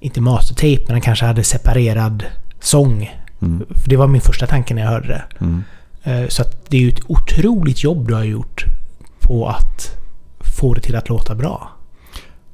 [0.00, 2.24] inte mastertape, men han kanske hade separerad
[2.60, 3.10] sång.
[3.42, 5.24] mm, För det var min första tanke när jag hörde det.
[5.40, 5.62] mm.
[6.04, 8.64] Eh, så att det är ju ett otroligt jobb du har gjort
[9.20, 9.96] på att
[10.58, 11.68] få det till att låta bra.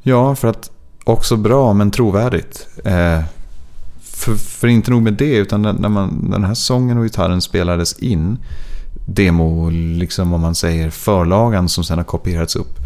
[0.03, 0.71] Ja, för att
[1.05, 2.69] också bra men trovärdigt.
[2.85, 3.23] Eh,
[4.03, 7.41] för, för inte nog med det, utan när, man, när den här sången och gitarren
[7.41, 8.39] spelades in,
[9.07, 12.79] demo, liksom om man säger förlagan som sen har kopierats upp,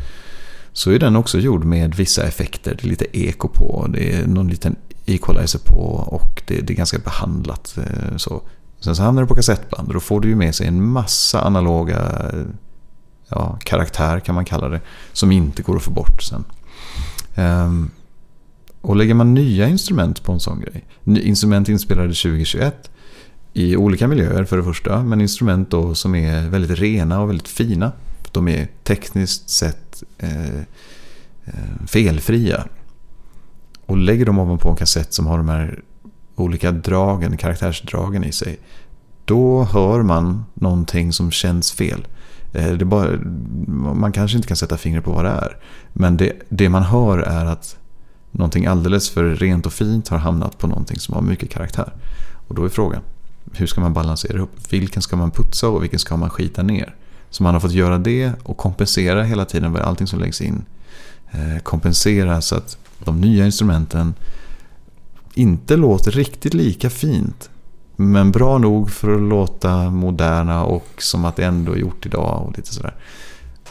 [0.73, 2.75] så är den också gjord med vissa effekter.
[2.75, 6.77] Det är lite eko på, det är någon liten equalizer på och det, det är
[6.77, 7.79] ganska behandlat.
[7.79, 8.43] Eh, så.
[8.85, 11.41] Sen så hamnar det på kassettband och då får du ju med sig en massa
[11.41, 12.31] analoga
[13.29, 14.81] ja, karaktär kan man kalla det,
[15.13, 16.45] som inte går att få bort sen.
[17.35, 17.91] Um,
[18.81, 20.85] och lägger man nya instrument på en sån grej.
[21.05, 22.91] Instrument inspelade 2021
[23.53, 25.03] i olika miljöer för det första.
[25.03, 27.93] Men instrument då som är väldigt rena och väldigt fina.
[28.33, 30.59] De är tekniskt sett eh,
[31.45, 32.67] eh, felfria.
[33.87, 35.83] Och lägger dem ovanpå en kassett som har de här
[36.37, 38.59] olika dragen, karaktärsdragen i sig.
[39.25, 42.07] Då hör man någonting som känns fel.
[42.53, 43.19] Eh, det bara,
[43.95, 45.57] man kanske inte kan sätta fingret på vad det är.
[45.93, 47.77] Men det, det man hör är att
[48.31, 51.93] någonting alldeles för rent och fint har hamnat på någonting som har mycket karaktär.
[52.49, 53.03] Och då är frågan,
[53.53, 54.73] hur ska man balansera upp?
[54.73, 56.95] Vilken ska man putsa och vilken ska man skita ner?
[57.31, 60.65] Så man har fått göra det och kompensera hela tiden med allting som läggs in.
[61.31, 64.15] Eh, kompensera så att de nya instrumenten
[65.35, 67.51] inte låter riktigt lika fint.
[67.97, 72.47] Men bra nog för att låta moderna och som att det ändå är gjort idag
[72.47, 72.95] och lite sådär.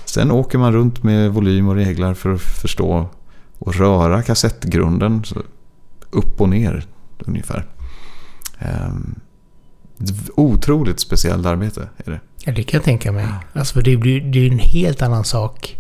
[0.06, 3.10] Sen åker man runt med volym och reglar för att förstå
[3.60, 5.24] och röra kassettgrunden
[6.10, 6.86] upp och ner
[7.20, 7.66] ungefär.
[8.60, 9.20] Um,
[10.36, 12.20] otroligt speciellt arbete är det.
[12.46, 13.28] Ja, det kan jag tänka mig.
[13.54, 15.78] Alltså, det, blir, det är en helt annan sak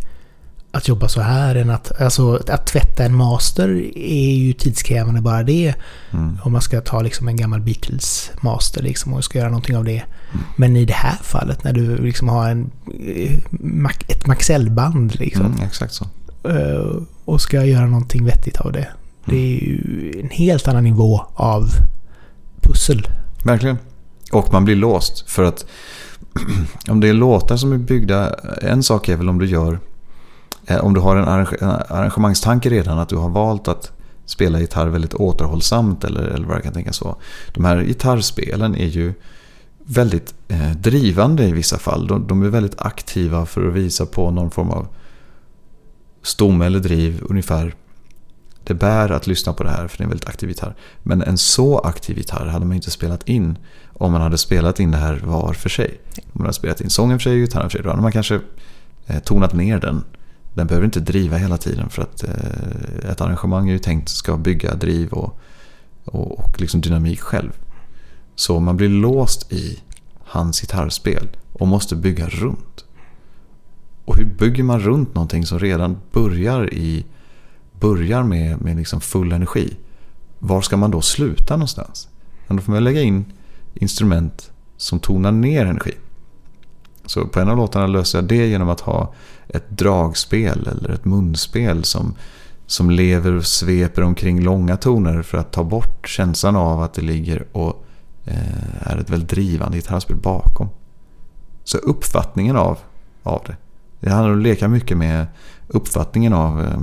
[0.74, 2.02] att jobba så här än att...
[2.02, 5.74] Alltså, att tvätta en master är ju tidskrävande bara det.
[6.12, 6.38] Mm.
[6.44, 10.04] Om man ska ta liksom en gammal Beatles-master liksom och ska göra någonting av det.
[10.32, 10.46] Mm.
[10.56, 13.40] Men i det här fallet när du liksom har en, eh,
[14.08, 15.46] ett Maxell-band liksom.
[15.46, 16.06] Mm, exakt så.
[16.50, 18.88] Eh, och ska göra någonting vettigt av det.
[19.26, 21.70] Det är ju en helt annan nivå av
[22.62, 23.08] pussel.
[23.44, 23.78] Verkligen.
[24.32, 25.66] Och man blir låst för att
[26.88, 29.80] om det är låtar som är byggda, en sak är väl om du gör,
[30.66, 31.28] Eh, om du har en
[31.90, 33.92] arrangemangstanke redan, att du har valt att
[34.26, 37.16] spela gitarr väldigt återhållsamt eller, eller vad jag kan tänka så.
[37.54, 39.14] De här gitarrspelen är ju
[39.86, 42.08] väldigt eh, drivande i vissa fall.
[42.08, 44.88] De, de, är väldigt aktiva för att visa på någon form av
[46.22, 47.76] stomme eller driv ungefär.
[48.64, 50.76] Det bär att lyssna på det här för det är en väldigt aktiv gitarr.
[51.04, 53.58] Men en så aktiv gitarr hade man inte spelat in
[53.94, 56.00] om man hade spelat in det här var för sig.
[56.18, 58.12] Om man hade spelat in sången för sig och gitarren för sig, då hade man
[58.12, 58.40] kanske
[59.08, 60.04] eh, tonat ner den.
[60.54, 64.38] Den behöver inte driva hela tiden för att eh, ett arrangemang är ju tänkt ska
[64.38, 65.40] bygga driv och,
[66.06, 67.52] och, och liksom dynamik själv.
[68.36, 69.80] Så man blir låst i
[70.24, 72.86] hans gitarrspel och måste bygga runt.
[74.06, 77.06] Och hur bygger man runt någonting som redan börjar, i,
[77.80, 79.78] börjar med, med liksom full energi?
[80.40, 82.08] Var ska man då sluta någonstans?
[82.48, 83.26] då får man lägga in
[83.74, 86.03] instrument som tonar ner energin.
[87.06, 89.14] Så på en av låtarna löser jag det genom att ha
[89.48, 92.16] ett dragspel eller ett munspel som,
[92.66, 97.02] som lever och sveper omkring långa toner för att ta bort känslan av att det
[97.02, 97.86] ligger och
[98.26, 100.70] eh, är ett väldigt drivande gitarrspel bakom.
[101.64, 102.80] Så uppfattningen av,
[103.24, 103.56] av det.
[104.00, 105.28] Det handlar om att leka mycket med
[105.68, 106.80] uppfattningen av eh,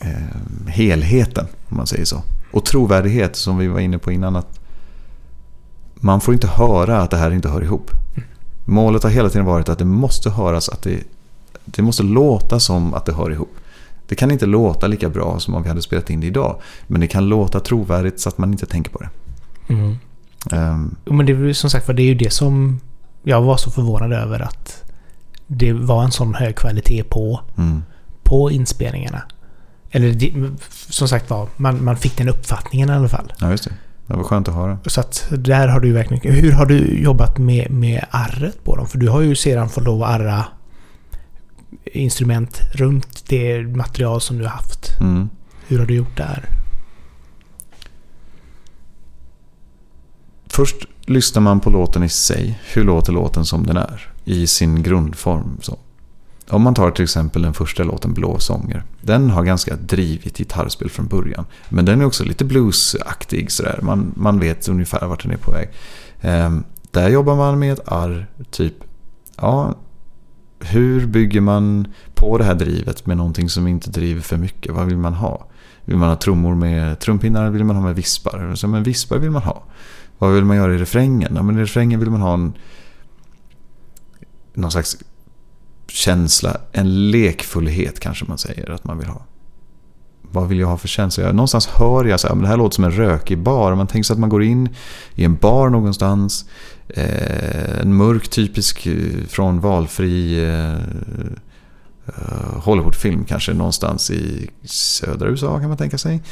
[0.00, 2.22] eh helheten, om man säger så.
[2.52, 4.36] Och trovärdighet som vi var inne på innan.
[4.36, 4.60] att
[6.00, 7.90] man får inte höra att det här inte hör ihop.
[8.64, 11.00] Målet har hela tiden varit att det måste höras att det,
[11.64, 13.56] det måste låta som att det hör ihop.
[14.08, 16.60] Det kan inte låta lika bra som om vi hade spelat in det idag.
[16.86, 19.08] Men det kan låta trovärdigt så att man inte tänker på det.
[19.68, 19.96] Mm.
[20.52, 22.80] Um, men det är som sagt det är ju det som
[23.22, 24.84] jag var så förvånad över att
[25.46, 27.82] det var en sån hög kvalitet på, mm.
[28.22, 29.22] på inspelningarna.
[29.90, 30.50] Eller
[30.90, 33.32] som sagt var, man, man fick den uppfattningen i alla fall.
[33.38, 33.72] Ja, just det.
[34.06, 34.78] Det var skönt att höra.
[34.86, 36.34] Så att där har du verkligen...
[36.34, 38.86] Hur har du jobbat med, med arret på dem?
[38.86, 40.44] För du har ju sedan fått lov att arra
[41.84, 45.00] instrument runt det material som du har haft.
[45.00, 45.28] Mm.
[45.66, 46.48] Hur har du gjort där?
[50.46, 50.76] Först
[51.06, 52.60] lyssnar man på låten i sig.
[52.74, 54.12] Hur låter låten som den är?
[54.24, 55.58] I sin grundform.
[55.60, 55.78] Så.
[56.50, 58.84] Om man tar till exempel den första låten Blå sånger.
[59.00, 61.44] Den har ganska drivigt gitarrspel från början.
[61.68, 63.78] Men den är också lite bluesaktig sådär.
[63.82, 65.68] Man, man vet ungefär vart den är på väg.
[66.20, 66.58] Eh,
[66.90, 68.74] där jobbar man med ett arr, typ,
[69.36, 69.74] ja,
[70.60, 74.74] hur bygger man på det här drivet med någonting som inte driver för mycket?
[74.74, 75.46] Vad vill man ha?
[75.84, 77.50] Vill man ha trummor med trumpinnar?
[77.50, 78.54] Vill man ha med vispar?
[78.54, 79.62] Så, men vispar vill man ha.
[80.18, 81.32] Vad vill man göra i refrängen?
[81.36, 82.52] Ja, men I refrängen vill man ha en,
[84.54, 84.96] någon slags
[85.88, 89.26] känsla, en lekfullhet kanske man säger att man vill ha.
[90.22, 91.32] Vad vill jag ha för känsla?
[91.32, 93.74] någonstans hör jag att det här låter som en rökig bar.
[93.74, 94.68] Man tänker sig att man går in
[95.14, 96.44] i en bar någonstans.
[96.88, 100.74] Eh, en mörk typisk eh, från valfri eh,
[102.06, 106.22] eh, Hollywoodfilm kanske någonstans i södra USA kan man tänka sig.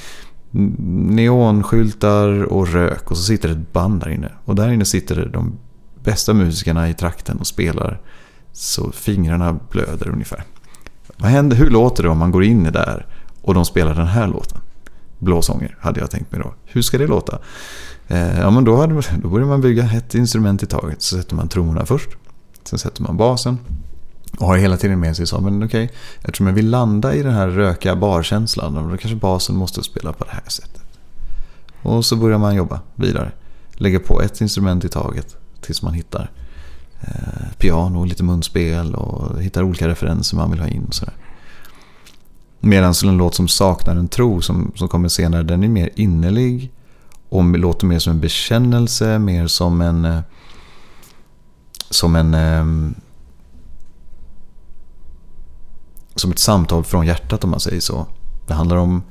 [0.50, 4.32] Neonskyltar och rök och så sitter det ett band där inne.
[4.44, 5.58] Och där inne sitter de
[6.04, 8.00] bästa musikerna i trakten och spelar
[8.54, 10.44] så fingrarna blöder ungefär.
[11.16, 13.06] Vad händer, hur låter det om man går in i där
[13.42, 14.58] och de spelar den här låten?
[15.18, 16.54] Blåsånger hade jag tänkt mig då.
[16.64, 17.38] Hur ska det låta?
[18.08, 21.02] Eh, ja, men då, hade, då börjar man bygga ett instrument i taget.
[21.02, 22.08] Så sätter man trummorna först.
[22.64, 23.58] Sen sätter man basen.
[24.38, 27.22] Och har hela tiden med sig så, men okej, okay, eftersom jag vill landa i
[27.22, 30.82] den här rökiga barkänslan, då kanske basen måste spela på det här sättet.
[31.82, 33.32] Och så börjar man jobba vidare.
[33.72, 36.30] Lägga på ett instrument i taget tills man hittar
[37.58, 40.84] piano piano, lite munspel och hittar olika referenser man vill ha in.
[40.84, 41.14] Och sådär.
[42.60, 46.72] Medan en låt som saknar en tro som, som kommer senare, den är mer innerlig
[47.28, 50.04] och låter mer som en bekännelse, mer som en...
[50.04, 50.20] Eh,
[51.90, 52.34] som en...
[52.34, 52.94] Ehm,
[56.16, 58.06] som ett samtal från hjärtat om man säger så.
[58.46, 59.02] Det handlar om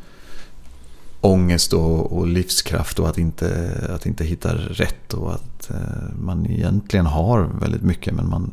[1.24, 6.45] ångest och, och livskraft och att inte, att inte hitta rätt och att eh, man
[6.45, 8.51] egentligen har väldigt mycket men man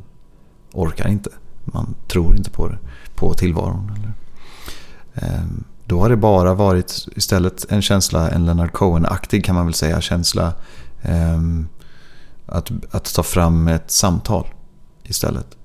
[0.73, 1.31] orkar inte.
[1.65, 2.79] Man tror inte på det,
[3.15, 3.93] på tillvaron.
[3.97, 4.13] Eller.
[5.15, 5.45] Eh,
[5.85, 10.01] då har det bara varit istället en känsla, en Leonard Cohen-aktig kan man väl säga,
[10.01, 10.53] känsla
[11.03, 11.41] eh,
[12.47, 14.47] att, att ta fram ett samtal
[15.05, 15.57] istället.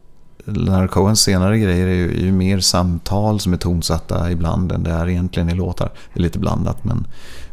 [0.45, 4.83] Leonard Cohens senare grejer är ju, är ju, mer samtal som är tonsatta ibland än
[4.83, 5.91] det är egentligen i låtar.
[6.13, 7.07] Det är lite blandat men,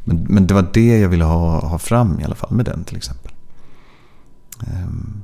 [0.04, 2.84] men, men det var det jag ville ha, ha fram i alla fall med den
[2.84, 3.32] till exempel.
[4.60, 5.22] Um,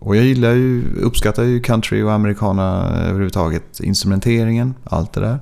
[0.00, 3.80] och jag gillar ju, uppskattar ju country och americana överhuvudtaget.
[3.80, 5.38] Instrumenteringen, allt det där.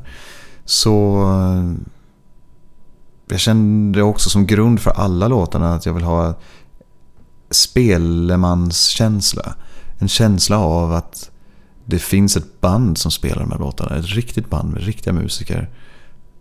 [0.64, 1.72] Så eh,
[3.28, 6.34] jag kände också som grund för alla låtarna att jag vill ha
[7.50, 9.54] spelemanskänsla.
[9.98, 11.30] En känsla av att
[11.84, 13.96] det finns ett band som spelar de här låtarna.
[13.96, 15.70] Ett riktigt band med riktiga musiker.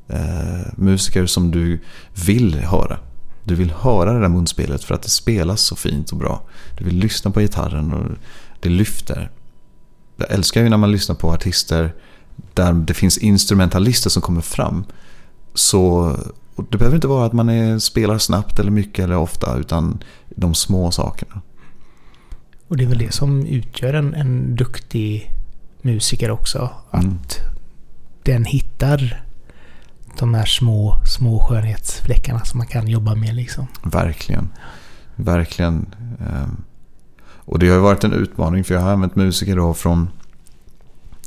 [0.08, 1.84] Eh, musiker som du
[2.26, 3.00] vill höra.
[3.44, 6.42] Du vill höra det där munspelet för att det spelas så fint och bra.
[6.78, 8.18] Du vill lyssna på gitarren och
[8.60, 9.32] det lyfter.
[10.18, 11.94] Jag älskar ju när man lyssnar på artister
[12.54, 14.86] där det finns instrumentalister som kommer fram.
[15.54, 16.16] Så
[16.70, 20.04] det behöver inte vara att man är, spelar snabbt eller mycket eller ofta utan
[20.36, 21.42] de små sakerna.
[22.68, 25.32] Och det är väl det som utgör en, en duktig
[25.82, 26.70] musiker också.
[26.92, 27.20] Att mm.
[28.24, 29.24] den hittar
[30.20, 33.36] de här små, små skönhetsfläckarna som man kan jobba med.
[33.36, 33.68] Liksom.
[33.84, 34.50] Verkligen.
[35.16, 35.86] Verkligen.
[36.20, 36.64] Ehm,
[37.22, 40.10] och det har varit en utmaning för jag har använt musiker då från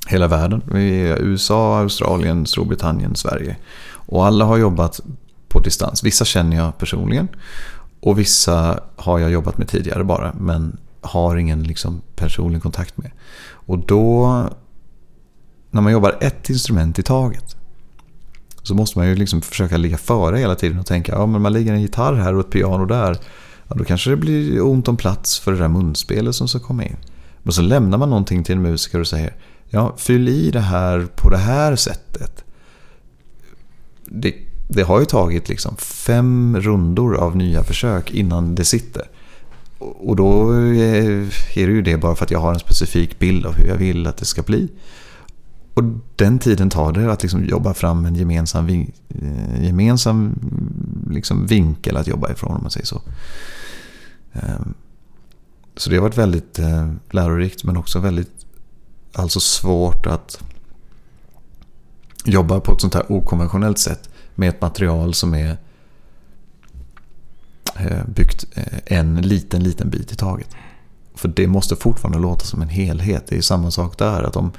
[0.07, 0.63] hela världen.
[0.75, 3.57] USA, Australien, Storbritannien, Sverige.
[3.93, 5.01] Och alla har jobbat
[5.49, 6.05] på distans.
[6.05, 7.29] Vissa känner jag personligen.
[8.01, 10.33] Och vissa har jag jobbat med tidigare bara.
[10.39, 13.11] Men har ingen liksom personlig kontakt med.
[13.51, 14.27] Och då,
[15.71, 17.57] när man jobbar ett instrument i taget.
[18.63, 21.53] Så måste man ju liksom försöka ligga före hela tiden och tänka, ja men man
[21.53, 23.19] lägger en gitarr här och ett piano där.
[23.69, 26.85] Ja, då kanske det blir ont om plats för det där munspelet som ska komma
[26.85, 26.97] in.
[27.43, 29.37] Men så lämnar man någonting till en musiker och säger,
[29.69, 32.45] ja fyll i det här på det här sättet.
[34.05, 34.35] Det,
[34.69, 39.09] det har ju tagit liksom fem rundor av nya försök innan det sitter.
[39.81, 43.47] Och då eh, är det ju det bara för att jag har en specifik bild
[43.47, 44.69] av hur jag vill att det ska bli.
[45.75, 45.85] Och
[46.17, 50.35] den tiden tar det att liksom jobba fram en gemensam, vin eh, gemensam
[51.11, 53.03] liksom vinkel att jobba ifrån om man säger så.
[54.33, 54.75] Ehm,
[55.77, 58.47] så det har varit väldigt eh, lärorikt men också väldigt
[59.13, 60.43] alltså svårt att
[62.25, 65.57] jobba på ett sånt här okonventionellt sätt med ett material som är
[67.81, 70.49] Eh, byggt eh, en liten, liten bit i taget.
[71.15, 73.27] För det måste fortfarande låta som en helhet.
[73.29, 74.23] Det är samma sak där.
[74.23, 74.53] att om,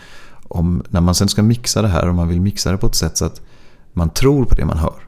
[0.47, 2.95] om När man sen ska mixa det här och man vill mixa det på ett
[2.95, 3.41] sätt så att
[3.93, 5.07] man tror på det man hör.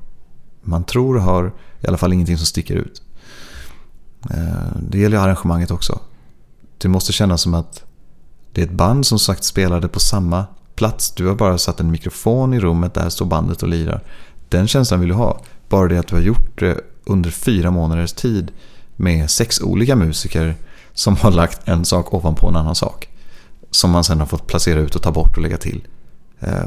[0.61, 3.01] Man tror och hör i alla fall ingenting som sticker ut.
[4.29, 5.99] Eh, det gäller arrangemanget också.
[6.77, 7.83] Det måste kännas som att
[8.51, 10.45] det är ett band som sagt spelade på samma
[10.75, 11.11] plats.
[11.11, 14.03] Du har bara satt en mikrofon i rummet, där står bandet och lirar.
[14.49, 15.41] Den känslan vill du ha.
[15.69, 18.51] Bara det att du har gjort det under fyra månaders tid
[18.95, 20.55] med sex olika musiker
[20.93, 23.09] som har lagt en sak ovanpå en annan sak.
[23.71, 25.87] Som man sen har fått placera ut och ta bort och lägga till.
[26.39, 26.65] Eh,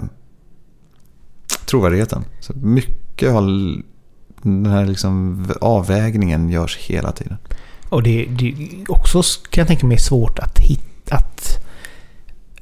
[1.67, 2.25] trovärdigheten.
[2.41, 3.45] Så mycket av
[4.43, 7.39] den här liksom avvägningen görs hela tiden.
[7.89, 8.55] Och det, det
[8.89, 11.67] också kan jag tänka mig svårt att hitta, att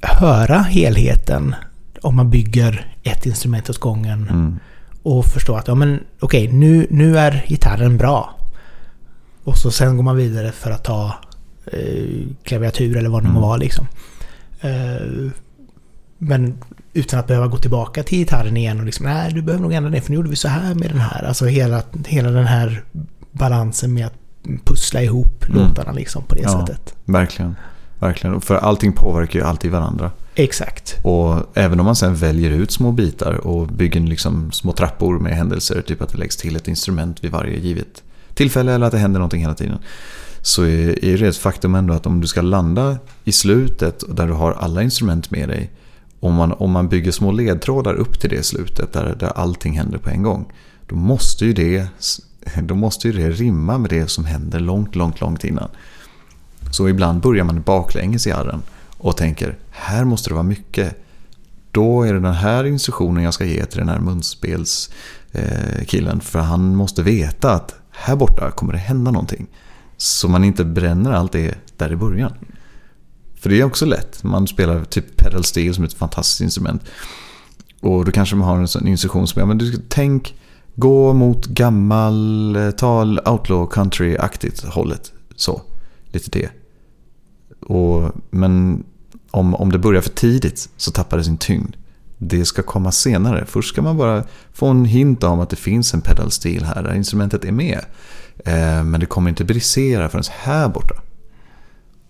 [0.01, 1.55] höra helheten
[2.01, 4.27] om man bygger ett instrument åt gången.
[4.29, 4.59] Mm
[5.05, 8.35] och förstå att ja men okej, okay, nu, nu är gitarren bra.
[9.43, 11.15] Och så sen går man vidare för att ta
[11.65, 13.41] eh, klaviatur eller vad det mm.
[13.41, 13.87] må vara liksom.
[14.61, 15.31] Eh,
[16.17, 16.57] men
[16.93, 19.89] utan att behöva gå tillbaka till gitarren igen och liksom nej du behöver nog ändra
[19.89, 21.23] det för nu gjorde vi så här med den här.
[21.23, 22.83] Alltså hela, hela den här
[23.31, 24.17] balansen med att
[24.63, 25.57] pussla ihop mm.
[25.57, 26.95] låtarna liksom på det ja, sättet.
[27.05, 27.55] Verkligen.
[27.99, 28.41] Verkligen.
[28.41, 30.11] För allting påverkar ju alltid varandra.
[30.35, 30.95] Exakt.
[31.03, 35.35] Och även om man sen väljer ut små bitar och bygger liksom små trappor med
[35.35, 38.97] händelser, typ att det läggs till ett instrument vid varje givet tillfälle eller att det
[38.97, 39.77] händer någonting hela tiden.
[40.41, 44.33] Så är det ett faktum ändå att om du ska landa i slutet där du
[44.33, 45.71] har alla instrument med dig.
[46.19, 49.97] Om man, om man bygger små ledtrådar upp till det slutet där, där allting händer
[49.97, 50.45] på en gång.
[50.87, 51.87] Då måste ju det,
[52.63, 55.69] då måste ju det rimma med det som händer långt, långt, långt innan.
[56.71, 58.61] Så ibland börjar man baklänges i arren
[59.05, 60.95] och tänker här måste det vara mycket.
[61.71, 66.17] Då är det den här instruktionen jag ska ge till den här munspelskillen.
[66.17, 69.47] Eh, för han måste veta att här borta kommer det hända någonting.
[69.97, 72.33] Så man inte bränner allt det där i början.
[73.35, 74.23] För det är också lätt.
[74.23, 76.81] Man spelar typ pedal steel som ett fantastiskt instrument.
[77.81, 80.35] Och då kanske man har en sån instruktion som, ja men du tänk,
[80.75, 85.11] gå mot gammal, eh, tal outlaw country-aktigt hållet.
[85.35, 85.61] Så,
[86.11, 86.49] lite det.
[87.59, 88.83] Och, men
[89.35, 91.75] om, om det börjar för tidigt så tappar det sin tyngd.
[92.17, 93.45] Det ska komma senare.
[93.45, 94.23] Först ska man bara
[94.53, 97.79] få en hint om att det finns en pedal steel här, där instrumentet är med.
[98.45, 100.95] Eh, men det kommer inte brisera förrän här borta.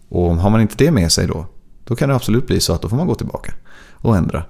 [0.09, 1.45] Och har man inte det med sig då,
[1.84, 3.53] då kan det absolut bli så att då får man gå tillbaka
[3.91, 4.43] och ändra.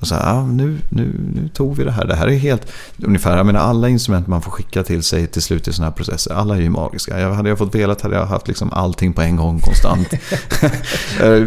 [0.00, 2.06] Och så här, ah, nu, nu, nu tog vi det här.
[2.06, 5.42] Det här är helt, ungefär, jag menar alla instrument man får skicka till sig till
[5.42, 7.20] slut i sådana här processer, alla är ju magiska.
[7.20, 10.08] Jag, hade jag fått velat hade jag haft liksom allting på en gång konstant.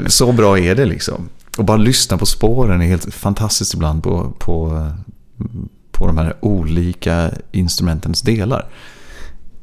[0.08, 1.30] Så bra är det liksom.
[1.58, 4.88] Och bara lyssna på spåren är helt fantastiskt ibland på, på,
[5.91, 8.70] på de här olika instrumentens delar.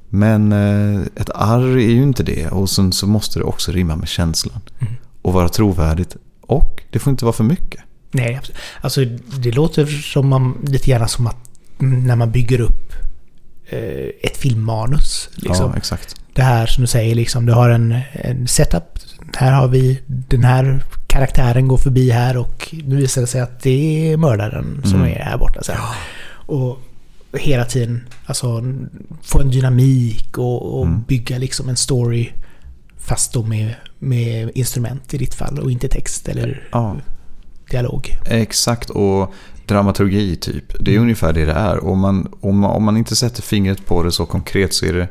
[0.09, 3.97] Men eh, ett arr är ju inte det och sen så måste det också rimma
[3.97, 4.61] med känslan.
[4.79, 4.93] Mm.
[5.23, 6.17] Och vara trovärdigt.
[6.41, 7.81] Och det får inte vara för mycket.
[8.11, 8.41] Nej,
[8.81, 9.05] alltså
[9.41, 11.37] det låter som man, lite grann som att
[11.79, 12.93] när man bygger upp
[13.67, 15.29] eh, ett filmmanus.
[15.35, 15.71] Liksom.
[15.71, 16.17] Ja, exakt.
[16.33, 18.99] Det här som du säger, liksom, du har en, en setup.
[19.37, 23.63] Här har vi den här karaktären går förbi här och nu visar det sig att
[23.63, 25.13] det är mördaren som mm.
[25.13, 25.63] är här borta.
[25.63, 25.95] Så Ja.
[26.33, 26.79] Och
[27.33, 28.65] hela tiden alltså,
[29.23, 31.03] få en dynamik och, och mm.
[31.03, 32.33] bygga liksom en story
[32.97, 36.97] fast då med, med instrument i ditt fall och inte text eller ja.
[37.71, 38.19] Dialog.
[38.27, 39.35] Exakt, och
[39.67, 40.65] dramaturgi typ.
[40.81, 41.03] Det är mm.
[41.03, 41.85] ungefär det det är.
[41.85, 44.93] Om man, om, man, om man inte sätter fingret på det så konkret så är
[44.93, 45.09] det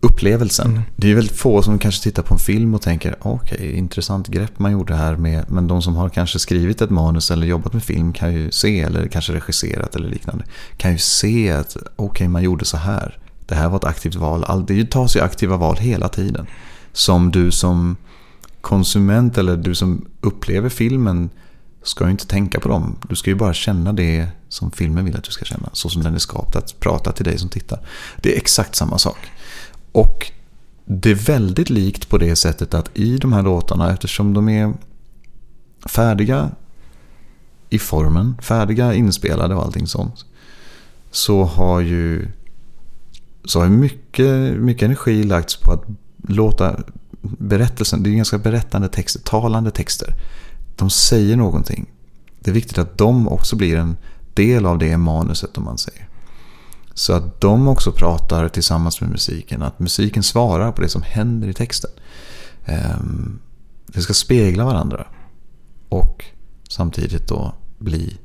[0.00, 0.70] upplevelsen.
[0.70, 0.82] Mm.
[0.96, 4.28] Det är väldigt få som kanske tittar på en film och tänker okej, okay, intressant
[4.28, 5.44] grepp man gjorde här med.
[5.48, 8.80] Men de som har kanske skrivit ett manus eller jobbat med film kan ju se,
[8.80, 10.44] eller kanske regisserat eller liknande,
[10.76, 13.18] kan ju se att okej, okay, man gjorde så här.
[13.46, 14.64] Det här var ett aktivt val.
[14.68, 16.46] Det tas ju aktiva val hela tiden.
[16.92, 17.96] Som du som
[18.62, 21.30] konsument eller du som upplever filmen
[21.82, 22.96] ska ju inte tänka på dem.
[23.08, 25.70] Du ska ju bara känna det som filmen vill att du ska känna.
[25.72, 27.80] Så som den är skapad att prata till dig som tittar.
[28.22, 29.18] Det är exakt samma sak.
[29.92, 30.30] Och
[30.84, 34.74] det är väldigt likt på det sättet att i de här låtarna, eftersom de är
[35.86, 36.50] färdiga
[37.70, 40.24] i formen, färdiga inspelade och allting sånt.
[41.10, 42.28] Så har ju
[43.44, 45.84] så har mycket, mycket energi lagts på att
[46.28, 46.76] låta
[47.22, 50.14] berättelsen, det är ganska berättande texter, talande texter.
[50.76, 51.86] De säger någonting.
[52.40, 53.96] Det är viktigt att de också blir en
[54.34, 56.08] del av det manuset om man säger.
[56.94, 59.62] Så att de också pratar tillsammans med musiken.
[59.62, 61.90] Att musiken svarar på det som händer i texten.
[62.64, 63.38] Ehm,
[63.86, 65.06] det ska spegla varandra.
[65.88, 66.24] Och
[66.68, 68.18] samtidigt då bli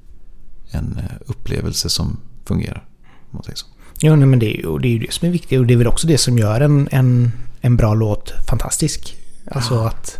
[0.71, 2.85] en eh, upplevelse som fungerar.
[3.03, 3.67] Om man säger så.
[3.99, 5.59] Jo, nej, men det är, ju, det är ju det som är viktigt.
[5.59, 7.31] Och det är väl också det som gör en, en,
[7.61, 9.15] en bra låt fantastisk.
[9.51, 9.87] Alltså ja.
[9.87, 10.19] att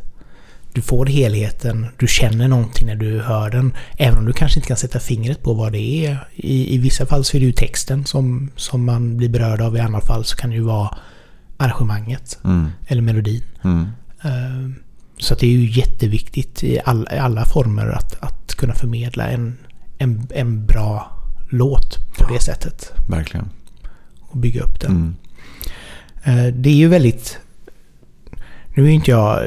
[0.73, 3.73] du får helheten, du känner någonting när du hör den.
[3.97, 6.27] Även om du kanske inte kan sätta fingret på vad det är.
[6.35, 9.77] I, i vissa fall så är det ju texten som, som man blir berörd av.
[9.77, 10.97] I andra fall så kan det ju vara
[11.57, 12.39] arrangemanget.
[12.43, 12.67] Mm.
[12.87, 13.43] Eller melodin.
[13.63, 13.87] Mm.
[14.25, 14.71] Uh,
[15.17, 19.57] så det är ju jätteviktigt i, all, i alla former att, att kunna förmedla en,
[19.97, 21.11] en, en bra
[21.49, 22.91] låt på ja, det sättet.
[23.09, 23.49] Verkligen.
[24.19, 24.91] Och bygga upp den.
[24.91, 25.15] Mm.
[26.27, 27.39] Uh, det är ju väldigt
[28.77, 29.43] nu är inte jag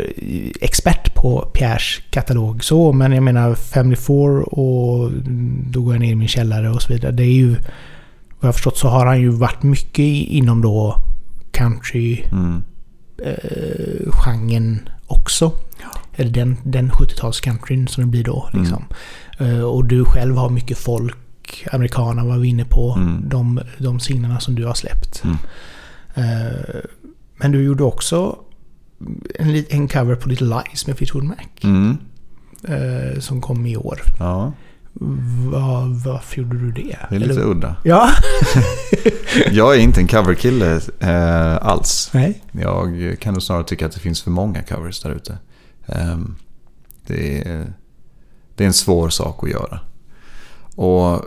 [0.61, 5.13] expert på Pierres katalog så, men jag menar Family Four och
[5.71, 7.13] då går jag ner i min källare och så vidare.
[7.13, 7.49] Det är ju...
[7.49, 7.61] Vad
[8.41, 10.97] jag har förstått så har han ju varit mycket inom då
[11.53, 12.63] country mm.
[13.25, 15.53] eh, genren också.
[16.17, 18.49] Eller den, den 70-tals-countryn som det blir då.
[18.53, 18.63] Mm.
[18.63, 18.85] Liksom.
[19.39, 19.57] Mm.
[19.57, 23.29] Eh, och du själv har mycket folk, amerikaner var vi inne på, mm.
[23.29, 25.25] de, de singlarna som du har släppt.
[25.25, 25.37] Mm.
[26.21, 26.81] Eh,
[27.37, 28.39] men du gjorde också
[29.35, 31.37] en, en cover på Little Lies med Fleetwood Mac.
[31.63, 31.99] Mm.
[32.69, 34.01] Eh, som kom i år.
[34.19, 34.53] Ja.
[34.93, 36.97] Var, varför gjorde du det?
[37.09, 37.45] Det är lite Eller?
[37.45, 37.77] udda.
[37.85, 38.11] Ja.
[39.51, 42.11] jag är inte en coverkille eh, alls.
[42.15, 42.43] Nej.
[42.53, 45.39] Jag kan nog snarare tycka att det finns för många covers där ute.
[45.87, 46.19] Eh,
[47.07, 47.43] det,
[48.55, 49.81] det är en svår sak att göra.
[50.77, 51.25] Och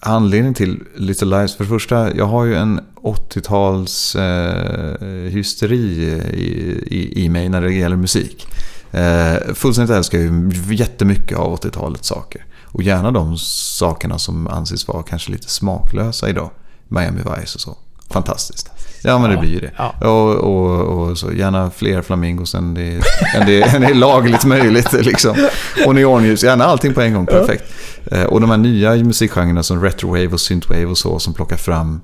[0.00, 6.48] anledningen till Little Lies, för det första, jag har ju en 80-tals eh, hysteri i,
[6.96, 8.46] i, i mig när det gäller musik.
[8.90, 12.44] Eh, fullständigt älskar ju jättemycket av 80-talets saker.
[12.64, 16.50] Och gärna de sakerna som anses vara kanske lite smaklösa idag.
[16.88, 17.76] Miami Vice och så
[18.10, 18.70] fantastiskt.
[19.02, 19.70] Ja, men det blir ju det.
[19.76, 19.94] Ja.
[20.08, 22.92] Och, och, och så gärna fler flamingos än det,
[23.36, 24.92] än det, än det är lagligt möjligt.
[24.92, 25.48] Liksom.
[25.86, 27.26] Och neonljus, gärna allting på en gång.
[27.26, 27.64] Perfekt.
[28.10, 32.00] Eh, Och de här nya musikgenrerna som retrowave och synthwave och så som plockar fram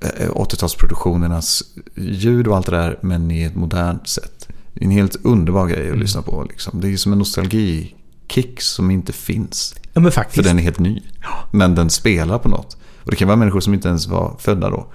[0.00, 1.62] eh, 80-talsproduktionernas
[1.96, 4.48] ljud och allt det där men i ett modernt sätt.
[4.74, 6.46] En helt underbar grej att lyssna på.
[6.48, 6.80] Liksom.
[6.80, 9.74] Det är som en nostalgikick som inte finns.
[9.92, 10.44] Ja, men För faktiskt.
[10.44, 11.02] den är helt ny.
[11.50, 12.76] Men den spelar på något.
[13.04, 14.86] Och det kan vara människor som inte ens var födda då.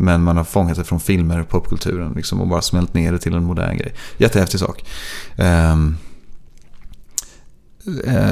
[0.00, 3.18] Men man har fångat det från filmer och popkulturen liksom, och bara smält ner det
[3.18, 3.94] till en modern grej.
[4.16, 4.84] Jättehäftig sak.
[5.36, 5.96] Um,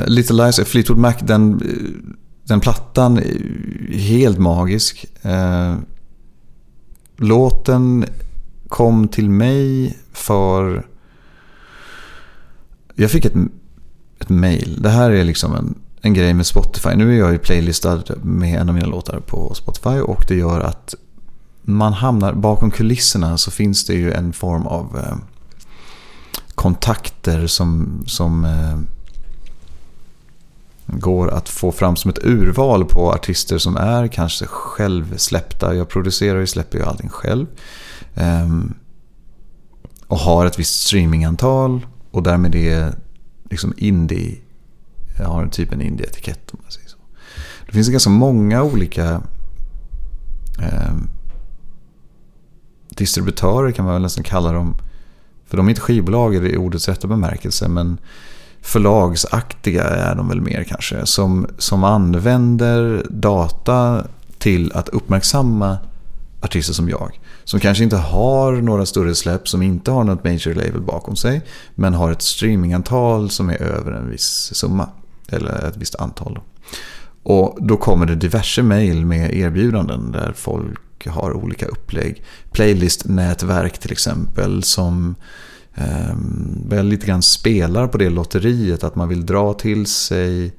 [0.07, 1.63] Little Lies, Fleetwood Mac, den,
[2.45, 5.07] den plattan är helt magisk.
[5.25, 5.77] Uh,
[7.17, 8.05] låten
[8.69, 10.87] kom till mig för...
[12.95, 13.35] Jag fick ett,
[14.19, 14.79] ett mail.
[14.83, 16.97] Det här är liksom en, en grej med Spotify.
[16.97, 20.61] Nu är jag ju playlistad med en av mina låtar på Spotify och det gör
[20.61, 20.95] att
[21.69, 25.17] man hamnar bakom kulisserna så finns det ju en form av eh,
[26.55, 28.79] kontakter som, som eh,
[30.87, 35.75] går att få fram som ett urval på artister som är kanske självsläppta.
[35.75, 37.47] Jag producerar och släpper ju allting själv.
[38.15, 38.49] Eh,
[40.07, 42.95] och har ett visst streamingantal och därmed är
[43.51, 44.39] liksom indie.
[45.19, 46.97] Jag har en typ en indie-etikett om man säger så.
[47.67, 49.23] Det finns ganska många olika
[50.59, 51.09] ehm,
[52.97, 54.75] distributörer kan man väl nästan kalla dem.
[55.47, 57.99] För de är inte skivbolag i ordets rätta bemärkelse men
[58.63, 61.07] förlagsaktiga är de väl mer kanske.
[61.07, 64.07] Som, som använder data
[64.39, 65.79] till att uppmärksamma
[66.41, 67.21] artister som jag.
[67.45, 71.43] Som kanske inte har några större släpp, som inte har något major label bakom sig.
[71.75, 74.89] Men har ett streamingantal som är över en viss summa.
[75.29, 76.35] Eller ett visst antal.
[76.35, 76.43] Då.
[77.23, 82.23] Och då kommer det diverse mail med erbjudanden där folk och har olika upplägg.
[82.53, 85.15] Playlist-nätverk till exempel som
[85.75, 88.85] eh, lite grann spelar på det lotteriet.
[88.85, 90.53] Att man vill dra till sig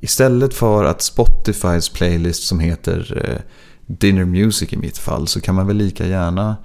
[0.00, 3.40] Istället för att Spotifys playlist som heter eh,
[3.86, 6.56] Dinner Music i mitt fall så kan man väl lika gärna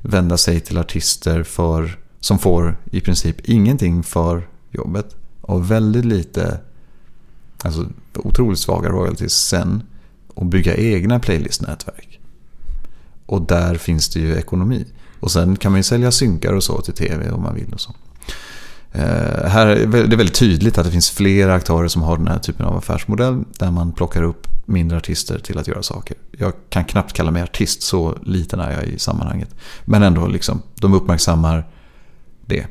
[0.00, 6.60] vända sig till artister för, som får i princip ingenting för jobbet och väldigt lite,
[7.64, 9.82] alltså otroligt svaga royalties sen
[10.34, 12.20] och bygga egna playlistnätverk.
[13.26, 14.86] Och där finns det ju ekonomi.
[15.20, 17.80] Och sen kan man ju sälja synkar och så till tv om man vill och
[17.80, 17.94] så.
[18.92, 22.38] Eh, här är det väldigt tydligt att det finns flera aktörer som har den här
[22.38, 26.16] typen av affärsmodell där man plockar upp mindre artister till att göra saker.
[26.30, 29.54] Jag kan knappt kalla mig artist, så liten är jag i sammanhanget.
[29.84, 31.68] Men ändå, liksom, de uppmärksammar
[32.46, 32.66] det.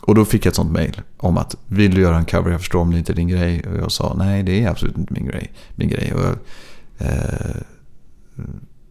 [0.00, 2.60] Och då fick jag ett sånt mail om att vill du göra en cover, jag
[2.60, 3.62] förstår om det inte är din grej.
[3.62, 5.52] Och jag sa nej, det är absolut inte min grej.
[5.74, 6.12] Min grej.
[6.14, 6.36] Och jag,
[6.98, 7.56] eh,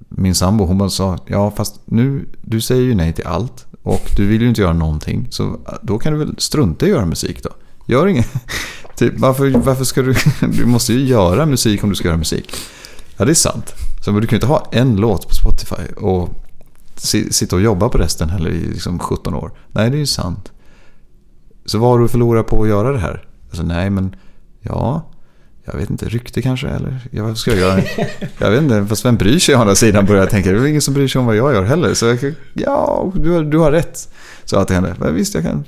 [0.09, 3.65] min sambo hon bara sa, ja fast nu, du säger ju nej till allt.
[3.83, 5.27] Och du vill ju inte göra någonting.
[5.29, 7.49] Så eh, då kan du väl strunta i att göra musik då.
[7.85, 8.29] Gör inget.
[8.95, 10.15] Typ, varför, varför ska du...
[10.39, 12.55] Du måste ju göra musik om du ska göra musik.
[13.17, 13.73] Ja, det är sant.
[14.05, 16.29] Så du kan ju inte ha en låt på Spotify och
[17.31, 19.51] sitta och jobba på resten heller i liksom 17 år.
[19.71, 20.51] Nej, det är ju sant.
[21.65, 23.27] Så vad har du förlorat på att göra det här?
[23.49, 24.15] Alltså, nej, men
[24.61, 25.09] ja,
[25.65, 26.99] jag vet inte, rykte kanske eller?
[27.11, 27.83] Ja, vad ska jag göra?
[28.37, 30.49] Jag vet inte, fast vem bryr sig å andra sidan börjar jag tänka.
[30.49, 31.93] Det är väl ingen som bryr sig om vad jag gör heller.
[31.93, 34.09] Så jag, ja, du har, du har rätt.
[34.45, 34.95] sa jag till henne.
[34.99, 35.63] Men visst, jag kan.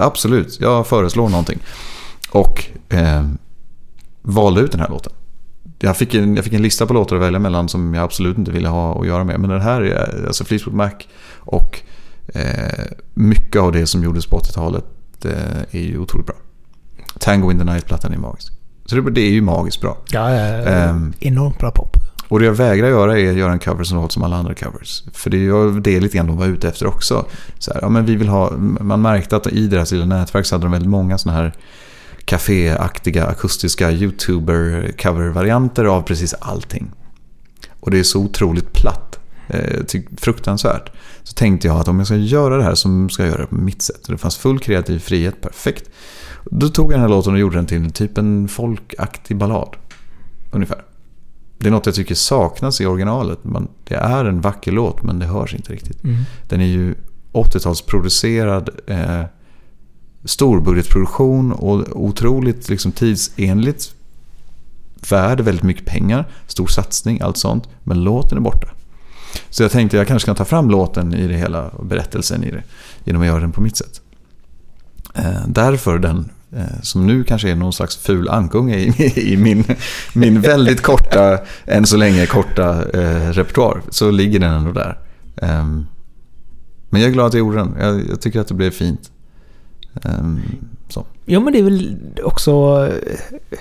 [0.00, 1.58] Absolut, jag föreslår någonting.
[2.30, 3.28] Och eh,
[4.22, 5.12] valde ut den här låten.
[5.78, 8.38] Jag fick, en, jag fick en lista på låtar att välja mellan som jag absolut
[8.38, 9.40] inte ville ha att göra med.
[9.40, 10.90] Men den här är alltså Fleetwood Mac
[11.38, 11.80] och
[12.34, 14.84] eh, mycket av det som gjordes på 80-talet
[15.24, 16.36] eh, är ju otroligt bra.
[17.20, 18.52] Tango in the Night-plattan är magisk.
[18.86, 19.98] Så det, det är ju magiskt bra.
[20.10, 21.12] Ja, ja, Ehm.
[21.20, 21.96] enormt bra pop.
[22.28, 24.54] Och det jag vägrar göra är att göra en cover som låter som alla andra
[24.54, 25.04] covers.
[25.12, 27.24] För det är ju det lite grann de var ute efter också.
[27.58, 28.50] Så här, ja, men vi vill ha,
[28.80, 31.52] man märkte att i deras lilla nätverk så hade de väldigt många sådana här
[32.24, 36.90] kaféaktiga akustiska YouTuber-covervarianter av precis allting.
[37.80, 39.18] Och det är så otroligt platt.
[39.48, 39.80] Eh,
[40.16, 40.92] fruktansvärt.
[41.22, 43.46] Så tänkte jag att om jag ska göra det här så ska jag göra det
[43.46, 44.06] på mitt sätt.
[44.06, 45.90] Och det fanns full kreativ frihet, perfekt.
[46.52, 49.76] Då tog jag den här låten och gjorde den till typ en folkaktig ballad.
[50.50, 50.82] Ungefär.
[51.58, 53.44] Det är något jag tycker saknas i originalet.
[53.44, 56.04] Man, det är en vacker låt men det hörs inte riktigt.
[56.04, 56.16] Mm.
[56.48, 56.94] Den är ju
[57.32, 58.68] 80-talsproducerad.
[58.86, 59.24] Eh,
[60.24, 63.94] storbudgetproduktion och otroligt liksom, tidsenligt.
[65.10, 66.28] Värd väldigt mycket pengar.
[66.46, 67.68] Stor satsning, allt sånt.
[67.84, 68.68] Men låten är borta.
[69.50, 72.50] Så jag tänkte jag kanske kan ta fram låten i det hela och berättelsen i
[72.50, 72.62] det.
[73.04, 74.00] Genom att göra den på mitt sätt.
[75.14, 76.30] Eh, därför den
[76.82, 79.64] som nu kanske är någon slags ful ankunge i, i min,
[80.12, 83.82] min väldigt korta, än så länge korta eh, repertoar.
[83.88, 84.98] Så ligger den ändå där.
[85.42, 85.86] Um,
[86.90, 87.76] men jag är glad att jag gjorde den.
[87.80, 89.10] Jag, jag tycker att det blev fint.
[90.04, 90.42] Um,
[90.88, 91.06] så.
[91.24, 92.88] Ja men det är väl också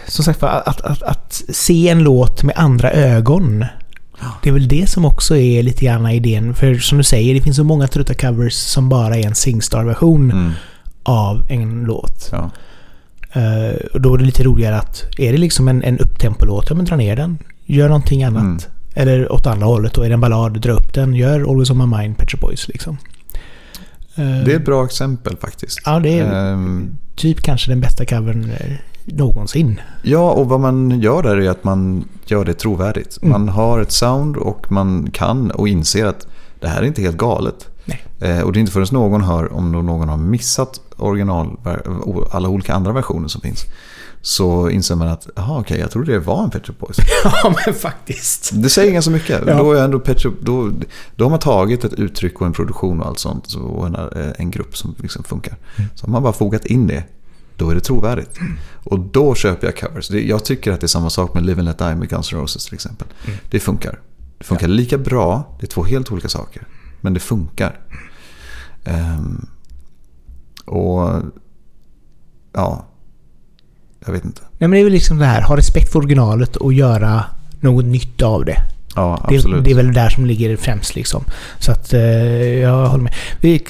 [0.08, 3.66] som sagt att, att, att, att se en låt med andra ögon.
[4.44, 6.56] Det är väl det som också är lite grann idén.
[6.56, 10.32] För som du säger, det finns så många trötta covers som bara är en Singstar-version
[10.32, 10.52] mm.
[11.04, 12.30] av en låt.
[12.32, 12.52] Ja.
[13.36, 16.76] Uh, och då är det lite roligare att, är det liksom en, en upptempo-låt, ja
[16.76, 17.38] men dra ner den.
[17.66, 18.44] Gör någonting annat.
[18.44, 18.60] Mm.
[18.94, 21.16] Eller åt andra hållet då, är det en ballad, dra upp den.
[21.16, 22.98] Gör Always On My Mind, Pet Shop Boys liksom.
[24.20, 25.80] Uh, det är ett bra exempel faktiskt.
[25.86, 28.76] Ja, det är um, typ kanske den bästa covern eh,
[29.06, 29.82] någonsin.
[30.04, 33.18] Ja, och vad man gör där är att man gör det trovärdigt.
[33.22, 33.32] Mm.
[33.32, 36.28] Man har ett sound och man kan och inser att
[36.60, 37.68] det här är inte helt galet.
[38.20, 41.58] Eh, och det är inte förrän någon hör om någon har missat original,
[42.32, 43.66] alla olika andra versioner som finns.
[44.22, 46.98] Så inser man att, jaha okej, okay, jag trodde det var en Pet Shop Boys.
[47.24, 48.50] ja, men faktiskt.
[48.54, 49.44] Det säger ganska mycket.
[49.48, 49.58] Ja.
[49.58, 50.72] Då, är ändå Pet Shop, då,
[51.16, 53.54] då har man tagit ett uttryck och en produktion och allt sånt.
[53.54, 55.58] Och en, eh, en grupp som liksom funkar.
[55.76, 55.90] Mm.
[55.96, 57.04] Så har man bara fogat in det
[57.60, 58.38] då är det trovärdigt.
[58.40, 58.58] Mm.
[58.84, 60.12] Och då köper jag covers.
[60.12, 62.40] jag tycker att det är samma sak med Live and Let Die med Guns N'
[62.40, 63.08] Roses till exempel.
[63.26, 63.38] Mm.
[63.50, 64.00] Det funkar.
[64.38, 64.74] Det funkar ja.
[64.74, 66.68] lika bra, det är två helt olika saker.
[67.02, 67.80] Men det funkar.
[68.86, 69.48] Um,
[70.70, 71.22] och
[72.54, 72.86] ja,
[74.06, 74.42] jag vet inte.
[74.42, 77.24] Nej men det är väl liksom det här, ha respekt för originalet och göra
[77.60, 78.58] något nytt av det.
[78.96, 79.58] Ja, absolut.
[79.58, 81.24] Det, det, är väl där som ligger främst liksom.
[81.60, 82.02] Så att eh,
[82.60, 83.14] jag håller med.
[83.42, 83.66] Vi,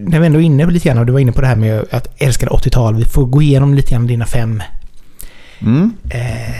[0.00, 1.84] när vi ändå är inne lite grann och du var inne på det här med
[1.90, 2.94] att älska 80-tal.
[2.94, 4.62] Vi får gå igenom lite grann dina fem
[5.58, 5.92] mm.
[6.10, 6.54] eh,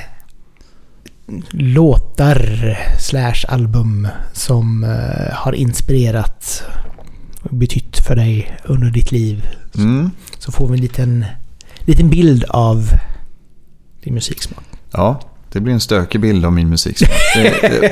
[1.51, 6.65] låtar slash album som eh, har inspirerat
[7.43, 9.47] och betytt för dig under ditt liv.
[9.79, 10.11] Mm.
[10.39, 11.25] Så, får vi en liten,
[11.81, 12.89] liten bild av
[14.05, 14.65] din musiksmak.
[14.91, 15.21] Ja,
[15.55, 17.11] det blir en stökig bild av min musiksmak.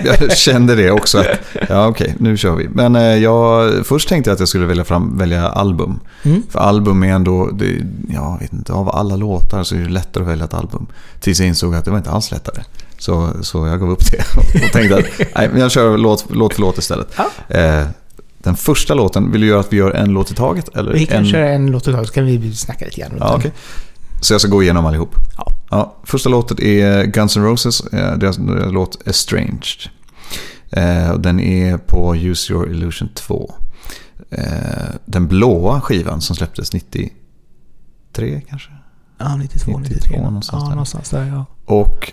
[0.04, 1.18] jag kände det också.
[1.18, 1.26] Att,
[1.68, 2.68] ja, okej, okay, nu kör vi.
[2.68, 6.00] Men eh, jag, först tänkte jag att jag skulle välja, fram, välja album.
[6.22, 6.42] Mm.
[6.50, 7.78] För album är ändå, det,
[8.08, 10.86] jag vet inte, av alla låtar så är det lättare att välja ett album.
[11.20, 12.62] Tills jag insåg att det var inte alls lättare.
[12.98, 14.24] Så, så jag gav upp det
[14.66, 15.04] och tänkte att
[15.34, 17.08] nej, jag kör låt, låt för låt istället.
[17.16, 17.56] Ja.
[17.56, 17.86] Eh,
[18.42, 20.76] den första låten, vill du göra att vi gör en låt i taget?
[20.76, 21.26] Eller vi kan en...
[21.26, 23.12] köra en låt i taget så kan vi snacka lite grann.
[23.18, 23.50] Ja, okay.
[24.20, 25.14] Så jag ska gå igenom allihop?
[25.36, 25.46] Ja.
[25.70, 28.38] ja första låten är Guns N' Roses, eh, deras
[28.72, 29.90] låt Estranged.
[30.70, 33.54] Eh, den är på Use Your Illusion 2.
[34.30, 34.44] Eh,
[35.04, 37.10] den blåa skivan som släpptes 93
[38.48, 38.70] kanske?
[39.18, 40.22] Ja, 92, 92 93.
[40.22, 41.26] Någonstans, ja, någonstans där.
[41.26, 41.46] Ja.
[41.64, 42.12] Och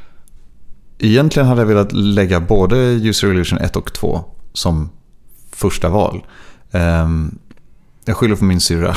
[0.99, 4.23] egentligen hade jag velat lägga både Use Your Illusion 1 och 2
[4.53, 4.89] som
[5.59, 6.25] första val.
[6.71, 7.37] Ehm,
[8.05, 8.95] jag skyller på min syrra.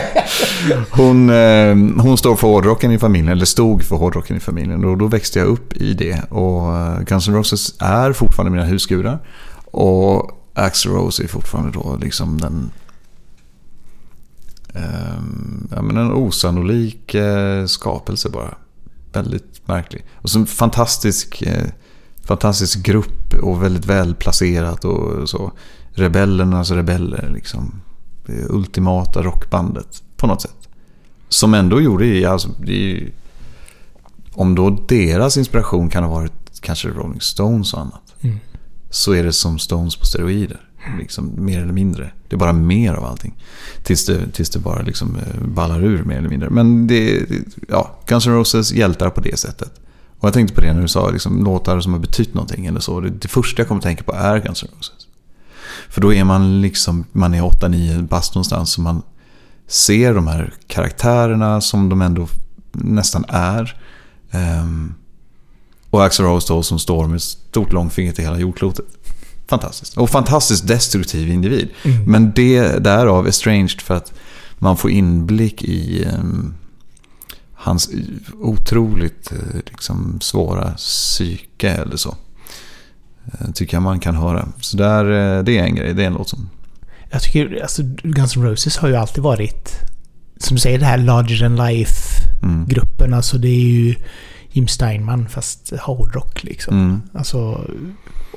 [0.90, 4.84] hon, ehm, hon står för hårdrocken i familjen, eller stod för hårdrocken i familjen.
[4.84, 6.22] Och då växte jag upp i det.
[6.30, 9.18] Och eh, Guns N' Roses är fortfarande mina husgudar.
[9.64, 12.70] Och Axl Rose är fortfarande då liksom den...
[14.74, 18.54] Ehm, ja, men en osannolik eh, skapelse bara.
[19.12, 20.04] Väldigt märklig.
[20.14, 21.42] Och så en fantastisk...
[21.42, 21.66] Eh,
[22.26, 25.52] Fantastisk grupp och väldigt välplacerat och så.
[25.92, 27.80] Rebellernas rebeller liksom.
[28.26, 30.68] Det ultimata rockbandet på något sätt.
[31.28, 33.10] Som ändå gjorde, alltså, det
[34.34, 38.14] om då deras inspiration kan ha varit kanske Rolling Stones och annat.
[38.20, 38.38] Mm.
[38.90, 40.60] Så är det som Stones på steroider.
[40.98, 42.10] Liksom, mer eller mindre.
[42.28, 43.34] Det är bara mer av allting.
[43.82, 46.50] Tills det, tills det bara liksom eh, ballar ur mer eller mindre.
[46.50, 47.26] Men det,
[47.68, 49.80] ja, Guns N' Roses hjältar på det sättet.
[50.24, 52.80] Och jag tänkte på det när du sa liksom, låtar som har betytt någonting eller
[52.80, 53.00] så.
[53.00, 55.06] Det, det första jag kommer att tänka på är Guns N' Roses.
[55.88, 58.72] För då är man liksom, man är 8-9 bast någonstans.
[58.72, 59.02] Så man
[59.66, 62.28] ser de här karaktärerna som de ändå
[62.72, 63.76] nästan är.
[64.30, 64.94] Um,
[65.90, 68.86] och Axl Rose då som står med stort långfinger till hela jordklotet.
[69.46, 69.96] Fantastiskt.
[69.96, 71.68] Och fantastiskt destruktiv individ.
[71.82, 72.04] Mm.
[72.04, 74.12] Men det därav estranged för att
[74.58, 76.54] man får inblick i um,
[77.64, 77.90] hans
[78.40, 82.16] otroligt eh, liksom, svåra psyke eller så.
[83.26, 84.48] Eh, tycker jag man kan höra.
[84.60, 86.48] Så där, eh, det är en grej, det är en låt som...
[87.10, 89.70] Jag tycker, alltså Guns N' Roses har ju alltid varit,
[90.36, 93.06] som du säger, det här larger than life-gruppen.
[93.06, 93.16] Mm.
[93.16, 93.94] Alltså det är ju
[94.50, 96.74] Jim Steinman fast hårdrock liksom.
[96.78, 97.02] Mm.
[97.14, 97.70] Alltså,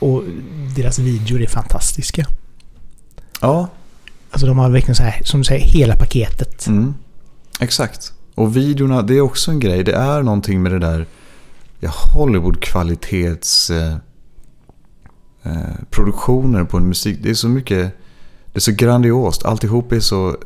[0.01, 0.23] och
[0.75, 2.25] deras videor är fantastiska.
[3.41, 3.69] Ja.
[4.31, 6.67] Alltså de har verkligen så här, som du säger, hela paketet.
[6.67, 6.93] Mm.
[7.59, 8.13] Exakt.
[8.37, 9.83] Och videorna, det är också en grej.
[9.83, 11.05] Det är någonting med det där
[11.79, 13.93] ja, Hollywood-kvalitets eh,
[15.43, 17.19] eh, produktioner på en musik.
[17.21, 17.97] Det är så mycket,
[18.53, 19.45] det är så grandiost.
[19.45, 20.37] Alltihop är så,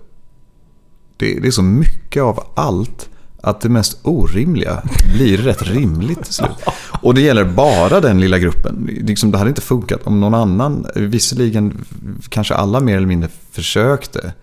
[1.17, 3.09] det, det är så mycket av allt
[3.41, 6.65] att det mest orimliga blir rätt rimligt till slut.
[7.01, 8.89] Och det gäller bara den lilla gruppen.
[9.01, 11.85] Liksom, det hade inte funkat om någon annan, visserligen
[12.29, 14.33] kanske alla mer eller mindre försökte.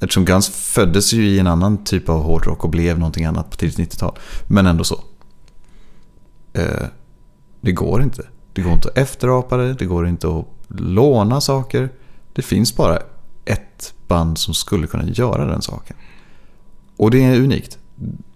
[0.00, 3.56] Eftersom Guns föddes ju i en annan typ av hårdrock och blev någonting annat på
[3.56, 4.18] tidigt 90-tal.
[4.46, 5.00] Men ändå så.
[6.52, 6.86] Eh,
[7.60, 8.26] det går inte.
[8.52, 11.88] Det går inte att efterapa det, det går inte att låna saker.
[12.32, 12.98] Det finns bara
[13.44, 15.96] ett band som skulle kunna göra den saken.
[16.96, 17.78] Och det är unikt.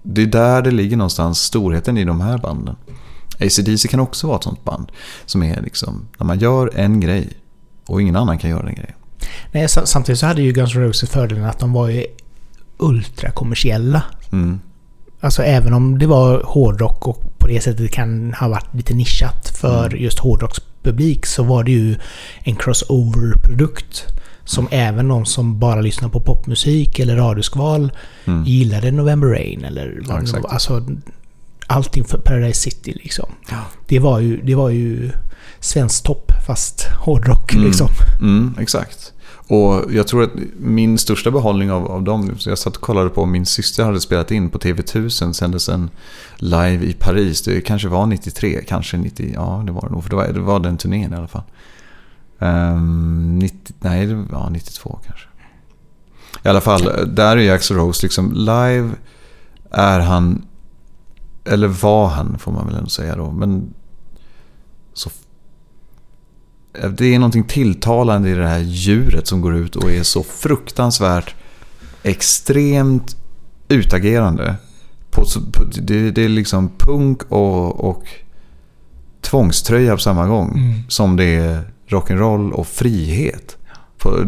[0.02, 2.76] Det är där det ligger någonstans storheten i de här banden.
[3.40, 4.92] ACDC kan också vara ett sånt band.
[5.26, 7.28] Som är liksom, när man gör en grej
[7.86, 8.97] och ingen annan kan göra den grejen.
[9.52, 12.06] Nej, samtidigt så hade ju Guns N' Roses fördelen att de var ju
[12.78, 14.02] ultrakommersiella.
[14.32, 14.60] Mm.
[15.20, 19.48] Alltså även om det var hårdrock och på det sättet kan ha varit lite nischat
[19.48, 20.02] för mm.
[20.02, 21.96] just hårdrockspublik så var det ju
[22.42, 24.06] en crossover-produkt.
[24.44, 24.88] Som mm.
[24.88, 27.92] även de som bara lyssnar på popmusik eller radioskval
[28.24, 28.44] mm.
[28.44, 30.50] gillade November Rain eller vad ja, det var.
[30.50, 30.86] Alltså,
[31.66, 33.26] allting för Paradise City liksom.
[33.50, 33.56] Ja.
[33.86, 35.10] Det, var ju, det var ju
[35.60, 37.64] svensk topp fast hårdrock mm.
[37.64, 37.88] liksom.
[38.20, 39.12] Mm, exakt.
[39.48, 43.10] Och jag tror att min största behållning av, av dem, så jag satt och kollade
[43.10, 45.90] på min syster hade spelat in på TV1000, sändes en
[46.36, 47.42] live i Paris.
[47.42, 50.40] Det kanske var 93, kanske 90, ja det var det nog, för det var, det
[50.40, 51.42] var den turnén i alla fall.
[52.38, 55.28] Um, 90, nej, det var 92 kanske.
[56.44, 58.90] I alla fall, där är Axl Rose liksom live
[59.70, 60.46] är han,
[61.44, 63.74] eller var han får man väl ändå säga då, men
[64.92, 65.10] så
[66.98, 71.34] det är någonting tilltalande i det här djuret som går ut och är så fruktansvärt
[72.02, 73.16] extremt
[73.68, 74.54] utagerande.
[75.10, 78.04] På, på, det, det, är liksom punk och, och
[79.20, 80.58] tvångströja på samma gång.
[80.58, 80.80] Mm.
[80.88, 83.56] Som det är rock'n'roll och frihet.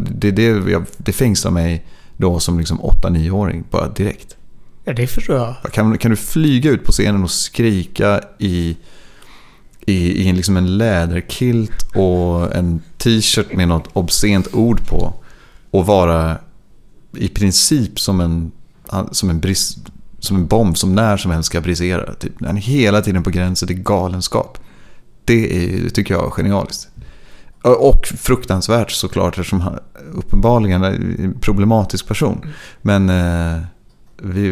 [0.08, 1.86] Det, det, det fängslar mig
[2.16, 4.36] då som liksom 8-9-åring bara direkt.
[4.84, 5.72] Ja, det förstår jag.
[5.72, 8.76] Kan, kan du flyga ut på scenen och skrika i
[9.90, 15.14] i, i liksom en läderkilt och en t-shirt med något obscent ord på.
[15.70, 16.38] Och vara
[17.16, 18.52] i princip som en,
[19.10, 19.78] som en, brist,
[20.18, 22.14] som en bomb som när som helst ska brisera.
[22.14, 22.32] Typ.
[22.46, 24.58] Han är hela tiden på gränsen till galenskap.
[25.24, 26.88] Det är, tycker jag är genialiskt.
[27.62, 29.78] Och fruktansvärt såklart eftersom han
[30.12, 32.46] uppenbarligen är en problematisk person.
[32.82, 33.62] Men eh,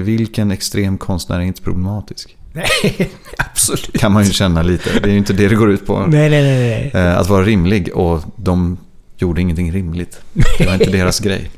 [0.04, 2.37] vilken extrem konstnär är inte problematisk?
[2.58, 4.00] Nej, absolut.
[4.00, 4.90] Kan man ju känna lite.
[5.02, 5.98] Det är ju inte det det går ut på.
[6.08, 6.90] Nej, nej, nej.
[7.04, 8.76] Eh, att vara rimlig och de
[9.16, 10.20] gjorde ingenting rimligt.
[10.58, 11.50] Det var inte deras grej.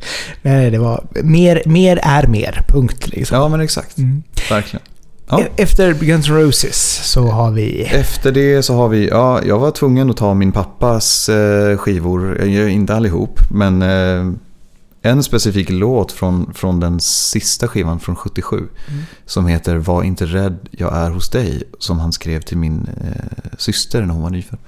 [0.43, 2.63] Nej, det var mer, mer är mer.
[2.69, 3.37] Punkt liksom.
[3.39, 3.99] Ja, men exakt.
[3.99, 4.23] Mm.
[4.51, 4.83] Verkligen.
[5.29, 5.41] Ja.
[5.41, 7.83] E- efter Guns N' Roses så har vi...
[7.83, 12.45] Efter det så har vi, ja, jag var tvungen att ta min pappas eh, skivor,
[12.69, 14.33] inte allihop, men eh,
[15.03, 18.57] en specifik låt från, från den sista skivan från 77.
[18.57, 19.03] Mm.
[19.27, 21.63] Som heter Var inte rädd, jag är hos dig.
[21.79, 24.59] Som han skrev till min eh, syster när hon var nyfödd.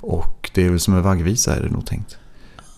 [0.00, 2.16] Och det är väl som en vaggvisa är det nog tänkt.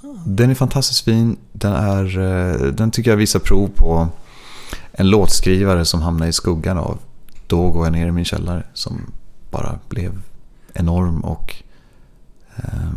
[0.03, 0.07] Ah.
[0.27, 1.37] Den är fantastiskt fin.
[1.53, 4.09] Den, är, eh, den tycker jag visar prov på
[4.93, 6.99] en låtskrivare som hamnar i skuggan av
[7.47, 8.65] Då går jag ner i min källare.
[8.75, 9.13] Som
[9.51, 10.23] bara blev
[10.73, 11.55] enorm och
[12.57, 12.93] eh,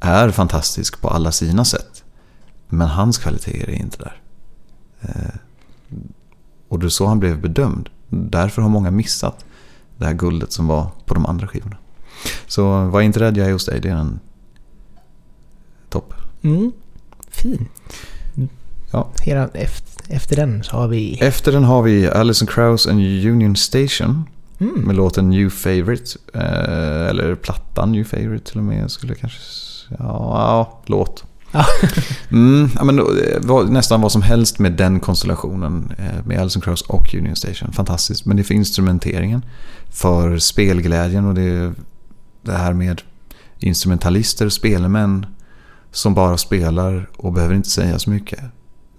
[0.00, 1.91] är fantastisk på alla sina sätt.
[2.72, 4.20] Men hans kvaliteter är inte där.
[5.00, 5.34] Eh,
[6.68, 7.88] och det är så han blev bedömd.
[8.08, 9.44] Därför har många missat
[9.98, 11.76] det här guldet som var på de andra skivorna.
[12.46, 13.80] Så var inte rädd, jag är hos dig.
[13.80, 14.20] Det är en
[15.88, 16.14] topp.
[16.42, 16.72] Mm.
[17.28, 17.68] Fin.
[18.92, 19.08] Ja.
[19.22, 21.18] Hela, efter, efter den så har vi...
[21.20, 24.24] Efter den har vi Alison Krauss and Union Station.
[24.58, 24.80] Mm.
[24.80, 26.18] Med låten New Favorite.
[26.34, 28.90] Eh, eller plattan New Favorite till och med.
[28.90, 29.38] Skulle jag kanske...
[29.88, 31.24] Ja, ja låt
[32.30, 35.92] mm, ja, men, eh, nästan vad som helst med den konstellationen.
[35.98, 37.72] Eh, med Alison Krauss och Union Station.
[37.72, 38.24] Fantastiskt.
[38.26, 39.44] Men det är för instrumenteringen.
[39.90, 41.72] För spelglädjen och det,
[42.42, 43.02] det här med
[43.58, 45.26] instrumentalister, spelmän
[45.90, 48.40] som bara spelar och behöver inte säga så mycket.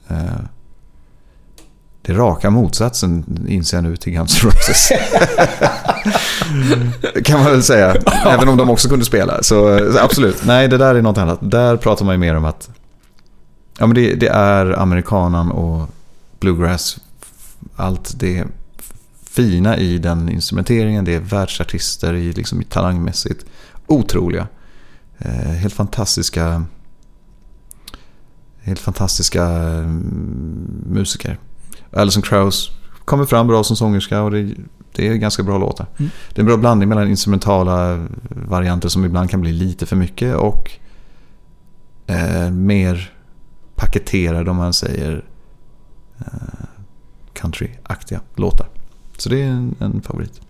[0.08, 0.18] Eh,
[2.06, 4.92] det är raka motsatsen inser jag nu till Guns N' Roses.
[7.26, 7.96] kan man väl säga.
[8.26, 9.44] Även om de också kunde spela.
[9.44, 10.46] Så absolut.
[10.46, 11.40] Nej, det där är något annat.
[11.42, 12.70] Där pratar man ju mer om att
[13.80, 15.90] ja, men det, det är amerikanan och
[16.40, 16.98] bluegrass.
[17.76, 18.44] Allt det
[19.30, 21.06] fina i den instrumenteringen.
[21.06, 23.46] Det är världsartister i, liksom, i talangmässigt.
[23.88, 24.48] Otroliga.
[25.18, 26.66] Eh, helt fantastiska
[28.64, 31.38] helt fantastiska mm, musiker.
[31.96, 32.72] Alison Krauss
[33.06, 34.56] kommer fram bra som sångerska och det,
[34.96, 35.88] det är ganska bra låtar.
[35.98, 36.12] Mm.
[36.30, 40.36] Det är en bra blandning mellan instrumentala varianter som ibland kan bli lite för mycket
[40.36, 40.72] och
[42.08, 43.14] eh, mer
[43.76, 45.24] paketerade om man säger
[46.20, 46.26] eh,
[47.34, 48.68] country-aktiga låtar.
[49.18, 50.42] Så det är en, en favorit.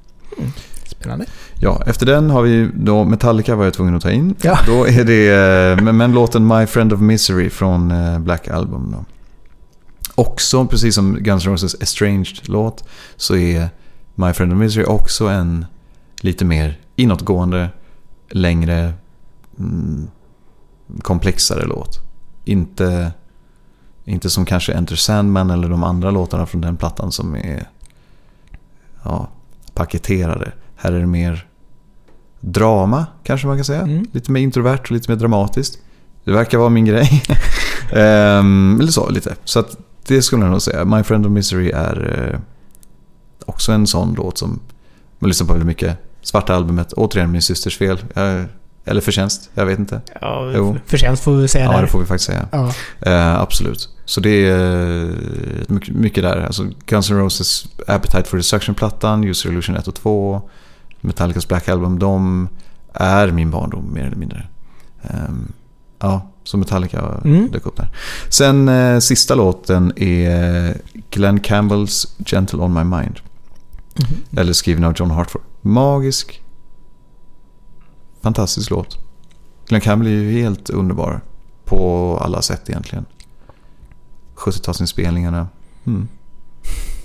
[0.85, 1.25] Spännande.
[1.59, 4.35] Ja, efter den har vi då Metallica var jag tvungen att ta in.
[4.41, 4.59] Ja.
[4.67, 8.95] Då är det, eh, men, men låten My Friend of Misery från eh, Black Album.
[8.97, 9.05] Då.
[10.15, 12.83] Också, precis som Guns N' Roses Estranged-låt,
[13.15, 13.69] så är
[14.15, 15.65] My Friend of Misery också en
[16.21, 17.69] lite mer inåtgående,
[18.29, 18.93] längre,
[19.59, 20.07] mm,
[21.01, 21.99] komplexare låt.
[22.45, 23.11] Inte,
[24.05, 27.69] inte som kanske Enter Sandman eller de andra låtarna från den plattan som är
[29.03, 29.27] ja,
[29.73, 30.51] paketerade.
[30.75, 31.47] Här är det mer
[32.39, 33.81] drama, kanske man kan säga.
[33.81, 34.05] Mm.
[34.11, 35.79] Lite mer introvert och lite mer dramatiskt.
[36.23, 37.23] Det verkar vara min grej.
[37.91, 39.35] Ehm, eller så, lite.
[39.43, 39.77] Så att
[40.07, 40.85] det skulle jag nog säga.
[40.85, 42.39] My Friend of Misery är eh,
[43.45, 44.59] också en sån låt som
[45.19, 45.97] man lyssnar på väldigt mycket.
[46.21, 48.03] Svarta albumet, återigen min systers fel.
[48.15, 48.43] Eh,
[48.85, 50.01] eller förtjänst, jag vet inte.
[50.21, 50.77] Ja, Jo.
[50.85, 51.81] förtjänst får vi säga Ja, där.
[51.81, 52.47] det får vi faktiskt säga.
[52.51, 52.71] Ja.
[53.01, 53.89] Eh, absolut.
[54.05, 55.09] Så det är eh,
[55.67, 56.37] mycket, mycket där.
[56.45, 60.41] Alltså Guns N' Roses Appetite for Destruction-plattan, User Illusion 1 och 2,
[61.01, 62.49] Metallicas Black Album, de
[62.93, 64.47] är min barndom mer eller mindre.
[65.03, 65.51] Ehm,
[65.99, 67.51] ja, så Metallica Mm.
[67.51, 67.89] dök upp där.
[68.29, 70.77] Sen eh, sista låten är
[71.09, 73.19] Glenn Campbells Gentle On My Mind.
[73.95, 74.39] Mhm.
[74.39, 75.41] Eller skriven av John Hartford.
[75.61, 76.41] Magisk.
[78.21, 78.97] Fantastisk låt.
[79.67, 81.21] Glenn Campbell är ju helt underbar.
[81.65, 83.05] På alla sätt egentligen.
[84.35, 85.47] 70-talsinspelningarna.
[85.85, 86.07] Mm.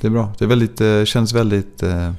[0.00, 0.32] Det är bra.
[0.38, 1.82] Det är väldigt, eh, känns väldigt...
[1.82, 2.12] Eh...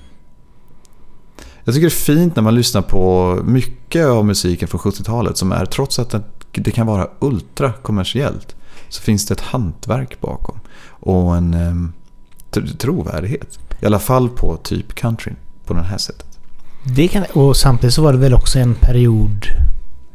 [1.63, 5.51] Jag tycker det är fint när man lyssnar på mycket av musiken från 70-talet som
[5.51, 6.21] är, trots att det,
[6.51, 8.55] det kan vara ultra kommersiellt,
[8.89, 10.59] så finns det ett hantverk bakom.
[10.89, 13.59] Och en eh, trovärdighet.
[13.81, 15.33] I alla fall på typ country
[15.65, 16.39] på det här sättet.
[16.83, 19.45] Det kan, och samtidigt så var det väl också en period...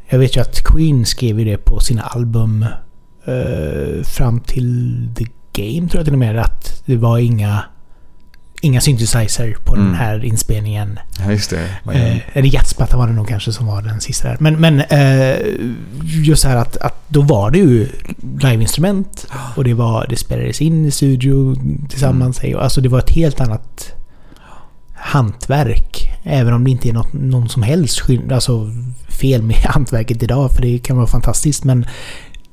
[0.08, 2.66] Jag vet ju att Queen skrev ju det på sina album
[3.24, 6.38] eh, fram till The Game tror jag till och med.
[6.38, 7.64] Att det var inga,
[8.64, 9.86] inga synthesizer på Mm.
[9.86, 10.98] den här inspelningen.
[11.18, 11.92] Ja, just det.
[11.94, 14.36] Eh, eller jazzplatta var det nog kanske som var den sista där.
[14.40, 15.36] Men, men eh,
[16.02, 17.88] just så här att, att då var det ju
[18.40, 19.26] liveinstrument.
[19.56, 21.56] Och det, var, det spelades in i studio
[21.88, 22.40] tillsammans.
[22.58, 23.92] Alltså det var ett helt annat
[24.94, 26.10] hantverk.
[26.22, 28.00] Även om det inte är något, någon som helst
[28.32, 28.70] alltså,
[29.20, 30.50] fel med hantverket idag.
[30.52, 31.64] För det kan vara fantastiskt.
[31.64, 31.86] Men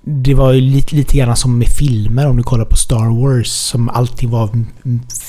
[0.04, 2.28] det var ju lite, lite grann som med filmer.
[2.28, 3.52] Om du kollar på Star Wars.
[3.52, 4.50] Som allting var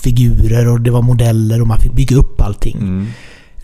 [0.03, 2.77] figurer och det var modeller och man fick bygga upp allting.
[2.77, 3.07] Mm.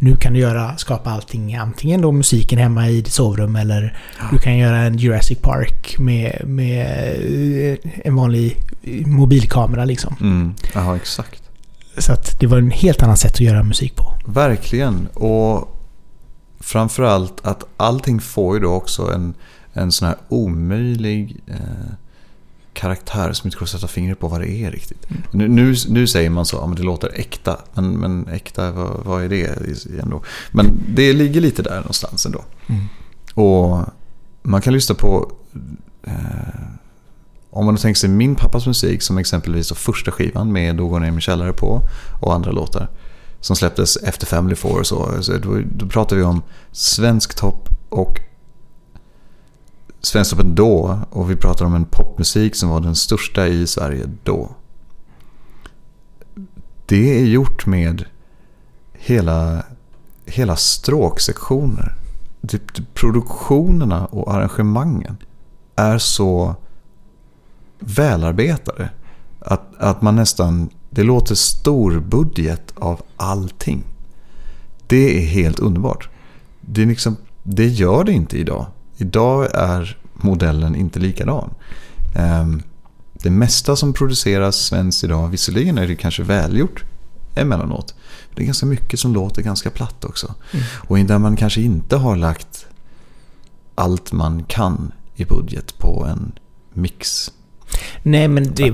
[0.01, 3.99] Nu kan du göra, skapa allting, antingen då musiken hemma i ditt sovrum eller
[4.33, 6.87] du kan göra en Jurassic Park med, med
[7.73, 8.57] eh, en vanlig
[9.07, 10.17] mobilkamera liksom.
[10.21, 10.55] Mm.
[10.75, 11.43] Ja, exakt.
[11.97, 14.15] Så att det var en helt annat sätt att göra musik på.
[14.27, 15.07] Verkligen.
[15.15, 15.79] Och
[16.61, 19.35] framförallt att allting får ju då också en,
[19.79, 21.57] en sån här omöjlig eh,
[22.79, 25.07] karaktär som inte går att sätta fingret på vad det är riktigt.
[25.31, 27.61] Nu, nu, nu säger man så, ja, men det låter äkta.
[27.75, 30.23] Men, men äkta, vad, vad är det ändå?
[30.51, 32.45] Men det ligger lite där någonstans ändå.
[32.67, 32.83] Mm.
[33.35, 33.81] Och
[34.43, 35.33] man kan lyssna på...
[36.03, 36.13] Eh,
[37.51, 41.11] om man tänker sig min pappas musik som exempelvis första skivan med Då går ner
[41.11, 41.83] min källare på
[42.21, 42.89] och andra låtar.
[43.41, 45.23] Som släpptes efter Family Four och så.
[45.23, 46.43] så då, då pratar vi om
[46.73, 48.21] svensk topp och
[50.01, 50.99] Svensktoppen då.
[51.11, 54.51] Och vi pratar om en popmusik som var den största i Sverige då.
[56.87, 58.05] Det är gjort med
[58.93, 59.63] hela,
[60.27, 61.95] hela stråksektioner.
[62.49, 65.17] Typ, typ produktionerna och arrangemangen
[65.77, 66.57] är så
[67.79, 68.91] välarbetade.
[69.41, 73.85] Att, att man nästan, det låter storbudget av allting.
[74.87, 76.09] Det är helt underbart.
[76.61, 78.67] Det, är liksom, det gör det inte idag.
[79.01, 81.51] Idag är modellen inte likadan.
[82.15, 82.63] Ehm,
[83.23, 86.85] Det mesta som produceras svenskt idag, visserligen är det kanske välgjort
[87.35, 87.95] emellanåt.
[88.29, 90.35] Men det är ganska mycket som låter ganska platt också.
[90.53, 90.65] Mm.
[90.89, 92.67] Och där man kanske inte har lagt
[93.75, 96.33] allt man kan i budget på en
[96.73, 97.31] mix.
[98.03, 98.71] Nej, men det,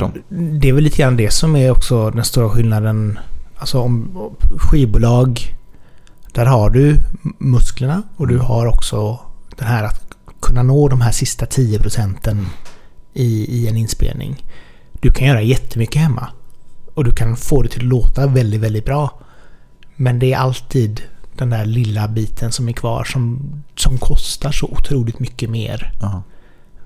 [0.60, 3.18] det är väl lite grann det som är också den stora skillnaden.
[3.56, 4.08] Alltså om
[4.58, 5.56] skivbolag,
[6.32, 6.96] där har du
[7.38, 8.46] musklerna och du Mm.
[8.46, 9.20] har också
[9.56, 10.03] den här att
[10.44, 12.46] kunna nå de här sista 10 procenten
[13.14, 14.44] i, i en inspelning.
[14.92, 16.28] Du kan göra jättemycket hemma.
[16.94, 19.20] Och du kan få det till att låta väldigt, väldigt bra.
[19.96, 21.02] Men det är alltid
[21.36, 25.92] den där lilla biten som är kvar som, som kostar så otroligt mycket mer.
[26.02, 26.22] Aha.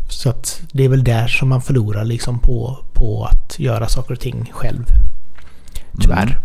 [0.09, 4.13] Så att det är väl där som man förlorar liksom på, på att göra saker
[4.13, 4.85] och ting själv.
[6.01, 6.23] Tyvärr.
[6.23, 6.43] Mm.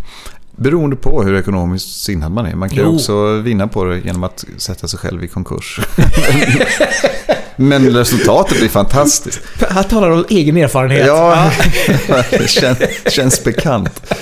[0.55, 2.55] Beroende på hur ekonomiskt sinnad man är.
[2.55, 2.95] Man kan ju Jo.
[2.95, 5.79] också vinna på det genom att sätta sig själv i konkurs.
[7.55, 9.41] Men resultatet blir fantastiskt.
[9.69, 11.07] Han talar om egen erfarenhet.
[11.07, 11.51] Ja,
[12.31, 12.77] det känns,
[13.07, 14.13] känns bekant.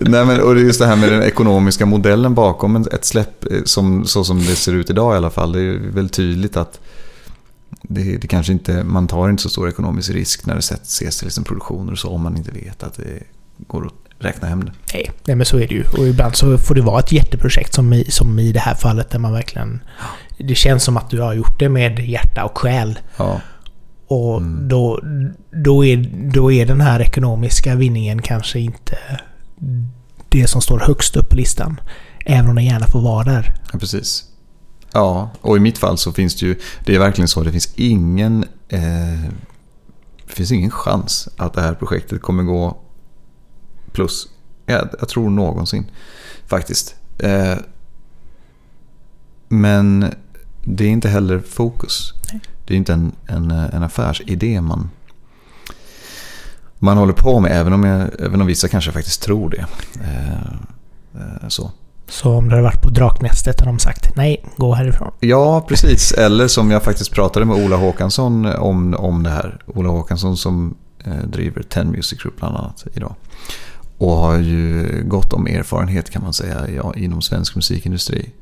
[0.00, 3.44] Nej, men, och det är just det här med den ekonomiska modellen bakom ett släpp,
[3.52, 5.52] eh, som, så som det ser ut idag i alla fall.
[5.52, 6.80] Det är väl tydligt att
[7.82, 11.26] det, det kanske inte, man tar inte så stor ekonomisk risk när det ses till
[11.26, 13.22] liksom produktioner och så om man inte vet att det
[13.66, 14.72] går att räkna hem det.
[14.94, 15.84] Nej, nej, men så är det ju.
[15.98, 19.10] Och ibland så får det vara ett jätteprojekt som i, som i det här fallet
[19.10, 19.80] där man verkligen...
[20.38, 22.98] Det känns som att du har gjort det med hjärta och själ.
[23.16, 23.40] Ja.
[24.06, 24.68] Och Mm.
[24.68, 25.00] då,
[25.64, 25.96] då, är,
[26.32, 28.96] då är den här ekonomiska vinningen kanske inte
[30.28, 31.80] det som står högst upp på listan.
[32.26, 33.54] Även om den gärna får vara där.
[33.72, 34.24] Ja, precis.
[34.92, 37.74] Ja, och i mitt fall så finns det ju, det är verkligen så, det finns
[37.76, 38.80] ingen, eh,
[40.26, 42.76] det finns ingen chans att det här projektet kommer gå
[43.98, 44.28] plus.
[44.66, 45.90] Jag, jag tror någonsin
[46.46, 46.94] faktiskt.
[47.18, 47.54] Eh,
[49.48, 50.14] men
[50.64, 52.12] det är inte heller fokus.
[52.32, 52.40] Nej.
[52.66, 54.90] Det är inte en, en, en affärsidé man,
[56.78, 59.66] man håller på med, även om, jag, även om vissa kanske faktiskt tror det.
[60.04, 60.32] Eh,
[61.14, 61.70] eh, så.
[62.08, 65.12] Så om det hade varit på Draknästet hade de sagt nej, gå härifrån.
[65.20, 66.12] Ja, precis.
[66.12, 69.58] Eller som jag faktiskt pratade med Ola Håkansson om, om det här.
[69.66, 73.14] Ola Håkansson som eh, driver Ten Music Group bland annat idag.
[73.98, 78.32] Och har ju gott om erfarenhet kan man säga ja, inom svensk musikindustri.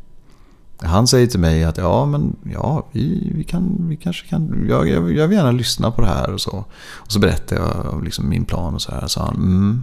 [0.79, 4.89] Han säger till mig att ja, men ja, vi, vi, kan, vi kanske kan, jag,
[4.89, 6.65] jag, jag vill gärna lyssna på det här och så.
[6.79, 9.07] Och så berättar jag om liksom min plan och så här.
[9.07, 9.83] Så han, mm,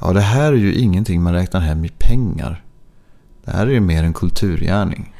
[0.00, 2.64] ja det här är ju ingenting man räknar hem i pengar.
[3.44, 5.14] Det här är ju mer en kulturgärning.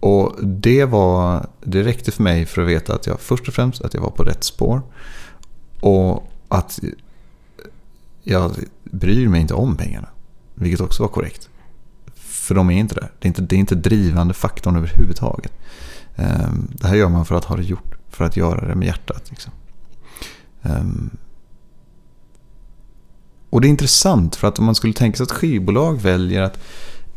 [0.00, 3.82] Och det, var, det räckte för mig för att veta att jag först och främst
[3.82, 4.82] att jag var på rätt spår.
[5.80, 6.80] Och att
[8.28, 10.08] jag bryr mig inte om pengarna.
[10.54, 11.48] Vilket också var korrekt.
[12.14, 13.12] För de är inte där.
[13.18, 15.52] Det är inte, det är inte drivande faktorn överhuvudtaget.
[16.16, 17.94] Ehm, det här gör man för att ha det gjort.
[18.10, 19.30] För att göra det med hjärtat.
[19.30, 19.52] Liksom.
[20.62, 21.10] Ehm,
[23.50, 26.58] och det är intressant för att om man skulle tänka sig att skivbolag väljer att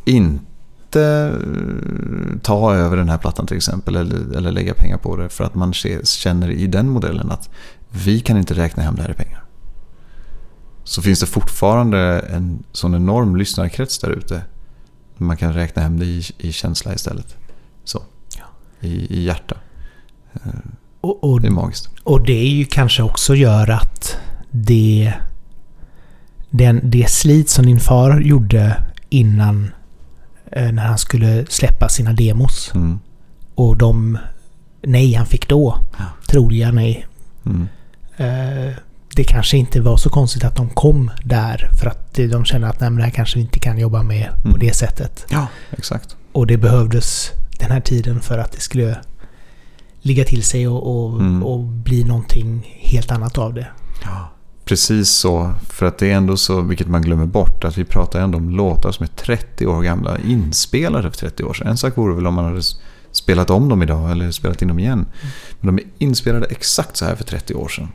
[0.06, 3.96] inte eh, ta över den här plattan till exempel.
[3.96, 5.30] Eller, eller lägga pengar på det.
[5.30, 7.50] För att man känner i den modellen att
[7.90, 9.39] vi kan inte räkna hem det här i pengar.
[10.90, 14.42] Så finns det fortfarande en sån enorm lyssnarkrets där ute.
[15.18, 17.36] Man kan räkna hem det i, i känsla istället.
[17.84, 18.02] Så.
[18.38, 18.44] Ja.
[18.88, 19.56] I, I hjärta.
[20.34, 20.42] Eh,
[21.02, 21.90] Och, och, Det är magiskt.
[22.04, 24.18] och det är ju kanske också gör att
[24.52, 25.14] det...
[26.50, 29.72] Den, det slit som din far gjorde innan
[30.52, 32.72] eh, när han skulle släppa sina demos.
[32.76, 33.00] Mm.
[33.56, 34.18] Och de
[34.82, 35.78] nej han fick då.
[35.98, 36.06] Ja.
[36.30, 37.08] Troliga nej.
[37.46, 37.68] Mm.
[38.18, 38.74] Eh,
[39.20, 41.70] det kanske inte var så konstigt att de kom där.
[41.80, 44.30] För att de känner att nej, men det här kanske vi inte kan jobba med
[44.42, 44.60] på Mm.
[44.60, 45.26] det sättet.
[45.30, 46.16] Ja, exakt.
[46.32, 48.98] Och det behövdes den här tiden för att det skulle
[50.02, 51.44] ligga till sig och, och, Mm.
[51.44, 53.68] och bli någonting helt annat av det.
[54.66, 55.54] Precis så.
[55.70, 58.50] För att det är ändå så, vilket man glömmer bort, att vi pratar ändå om
[58.50, 60.18] låtar som är 30 år gamla.
[60.20, 61.68] Inspelade för 30 år sedan.
[61.68, 62.62] En sak vore väl om man hade
[63.12, 65.06] spelat om dem idag eller spelat in dem igen.
[65.60, 67.88] Men de är inspelade exakt så här för 30 år sedan.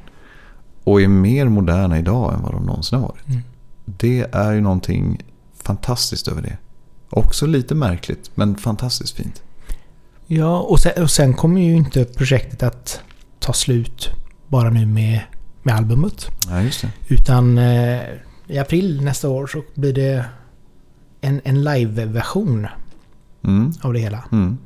[0.85, 3.29] Och är mer moderna idag än vad de någonsin har varit.
[3.29, 3.41] Mm.
[3.85, 5.23] Det är ju någonting
[5.63, 6.57] fantastiskt över det.
[7.11, 9.43] Också lite märkligt, men fantastiskt fint.
[10.27, 13.01] Ja, och sen, och sen kommer ju inte projektet att
[13.39, 14.11] ta slut
[14.49, 15.21] bara nu med,
[15.63, 16.27] med albumet.
[16.49, 16.89] Ja, just det.
[17.09, 18.01] Utan eh,
[18.47, 20.25] i april nästa år så blir det
[21.21, 22.67] en, en live-version
[23.45, 23.73] Mm.
[23.83, 24.59] av det hela Mm.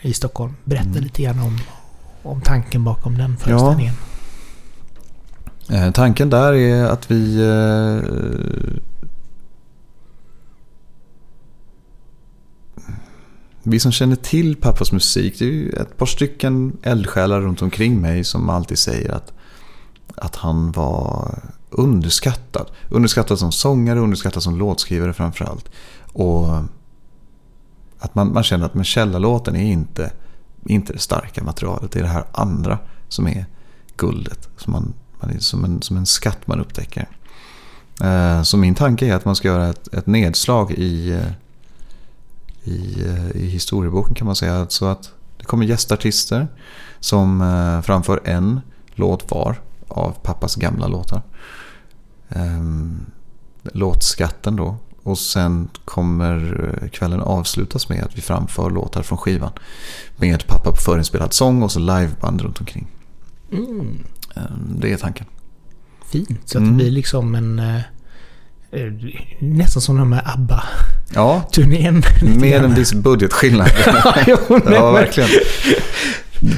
[0.00, 0.54] i Stockholm.
[0.64, 1.02] Berätta Mm.
[1.02, 1.58] lite grann om,
[2.22, 3.94] om tanken bakom den föreställningen.
[3.94, 4.11] Eh,
[5.72, 7.40] Eh, tanken där är att vi...
[7.42, 8.10] Eh,
[13.62, 18.00] vi som känner till pappas musik, det är ju ett par stycken eldsjälar runt omkring
[18.00, 19.32] mig som alltid säger att,
[20.16, 21.38] att han var
[21.70, 22.70] underskattad.
[22.88, 25.70] Underskattad som sångare, underskattad som låtskrivare framförallt.
[26.12, 26.56] Och
[27.98, 30.12] att man, man känner att men källarlåten är inte,
[30.66, 31.92] inte det starka materialet.
[31.92, 32.78] Det är det här andra
[33.08, 33.46] som är
[33.96, 34.48] guldet.
[34.56, 37.08] Som, man, man är som, en, som en skatt man upptäcker.
[38.00, 41.32] Eh, så min tanke är att man ska göra ett, ett nedslag i, eh,
[42.64, 44.66] i, eh, i historieboken kan man säga.
[44.68, 46.48] Så att det kommer gästartister
[47.00, 47.40] som
[47.84, 48.60] framför en
[48.94, 51.22] låt var av pappas gamla låtar.
[52.28, 53.06] Ehm,
[53.62, 54.76] låtskatten då.
[55.02, 59.52] Och sen kommer kvällen avslutas med att vi framför låtar från skivan.
[60.16, 62.86] Med pappa på förinspelad sång och så liveband runt omkring.
[63.52, 63.98] Mm.
[64.36, 65.26] Ehm, Det är tanken.
[66.12, 66.40] Fint.
[66.44, 66.70] Så att Mm.
[66.70, 67.58] det blir liksom en...
[67.58, 67.76] eh,
[68.72, 68.92] eh,
[69.40, 72.02] nästan som de här ABBA-turnén.
[72.20, 73.70] Ja, med en viss budgetskillnad.
[74.26, 75.30] Jo, nej, ja, verkligen.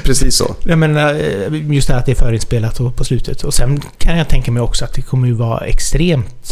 [0.03, 0.55] Precis så.
[0.63, 3.43] Jag menar, eh, just det här att det är förinspelat på slutet.
[3.43, 6.51] Och sen kan jag tänka mig också att det kommer ju vara extremt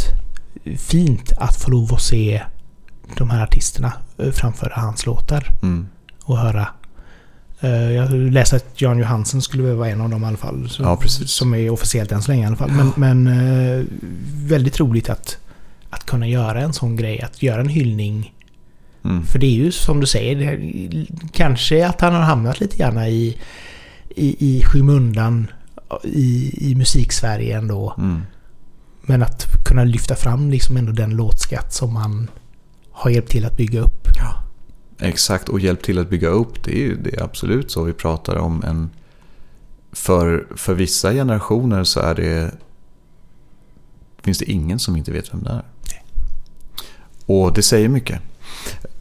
[0.77, 2.41] fint att få lov att se
[3.17, 3.93] de här artisterna
[4.33, 5.47] framföra hans låtar.
[5.61, 5.87] Mm.
[6.23, 6.67] Och höra.
[7.63, 10.69] Eh, Jag läste att Jan Johansen skulle vara en av dem i alla fall.
[10.69, 12.71] Som, Ja, som är officiellt än så länge i alla fall.
[12.71, 13.85] Men, men eh,
[14.35, 15.37] väldigt roligt att,
[15.89, 17.21] att kunna göra en sån grej.
[17.21, 18.29] Att göra en hyllning
[19.05, 19.25] Mm.
[19.25, 22.97] för det är ju som du säger, det, kanske att han har hamnat lite grann
[22.97, 23.37] i,
[24.15, 25.47] i, i skymundan
[26.03, 27.93] i, i musiksverige ändå.
[27.97, 28.21] Mm.
[29.01, 32.27] Men att kunna lyfta fram liksom ändå den låtskatt som man
[32.91, 34.02] har hjälpt till att bygga upp.
[34.99, 36.63] Exakt, och hjälp till att bygga upp.
[36.63, 38.89] Det är det är absolut så vi pratar om en...
[39.91, 42.51] För, för vissa generationer så är det...
[44.21, 45.63] Finns det ingen som inte vet vem det är.
[47.25, 48.21] Och det säger mycket.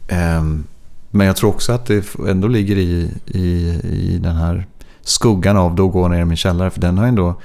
[0.07, 0.63] Ehm,
[1.11, 3.47] Men jag tror också att det ändå ligger i, i,
[3.83, 4.67] i den här
[5.01, 6.69] skuggan av Då går ner i min källare.
[6.69, 7.41] För den har ändå...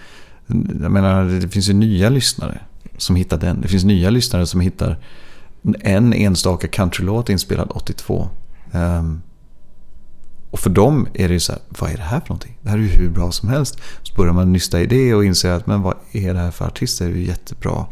[0.83, 2.61] Jag menar, det finns ju nya lyssnare
[2.97, 3.61] som hittar den.
[3.61, 4.99] Det finns nya lyssnare som hittar
[5.81, 8.29] en enstaka countrylåt inspelad 82.
[8.73, 9.21] Um, ehm,
[10.51, 12.59] och för dem är det ju så här, vad är det här för någonting?
[12.63, 13.81] Det här är ju hur bra som helst.
[14.03, 16.67] Så börjar man nysta i det och inser att, men vad är det här för
[16.67, 17.07] artister?
[17.07, 17.87] Det är ju jättebra.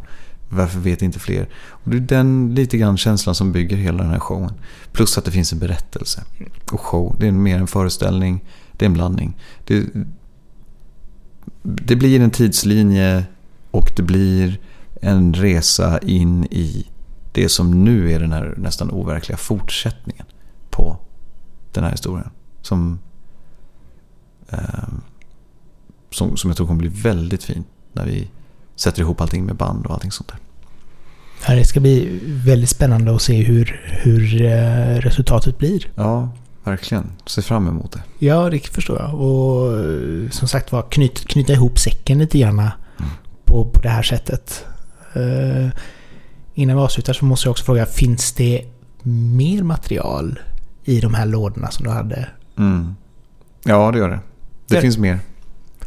[0.49, 1.49] Varför vet inte fler?
[1.69, 4.53] Och det är den lite grann känslan som bygger hela den här showen.
[4.91, 6.23] Plus att det finns en berättelse.
[6.71, 8.43] Och show, det är mer en föreställning.
[8.71, 9.37] Det är en blandning.
[9.65, 9.85] Det,
[11.63, 13.25] det blir en tidslinje
[13.71, 14.59] och det blir
[15.01, 16.85] en resa in i
[17.31, 20.25] det som nu är den här nästan overkliga fortsättningen
[20.69, 20.97] på
[21.71, 22.29] den här historien.
[22.61, 22.99] Som,
[24.49, 24.59] eh,
[26.11, 27.63] som, som jag tror kommer bli väldigt fin
[27.93, 28.27] när vi
[28.75, 30.37] sätter ihop allting med band och allting sånt där.
[31.47, 35.91] Ja, det ska bli väldigt spännande att se hur, hur eh, resultatet blir.
[35.95, 36.29] Ja,
[36.63, 37.11] verkligen.
[37.25, 38.03] Se fram emot det.
[38.25, 39.13] Ja, det förstår jag.
[39.13, 42.69] Och eh, som sagt var, knyt, knyta ihop säcken lite grann
[43.45, 44.65] på, på det här sättet.
[45.13, 45.69] Eh,
[46.57, 48.65] innan vi avslutar så måste jag också fråga, finns det
[49.03, 50.39] mer material
[50.83, 52.27] i de här lådorna som du hade?
[52.57, 52.95] Mm.
[53.63, 54.19] Ja, det gör det.
[54.67, 55.19] Det Det- finns mer.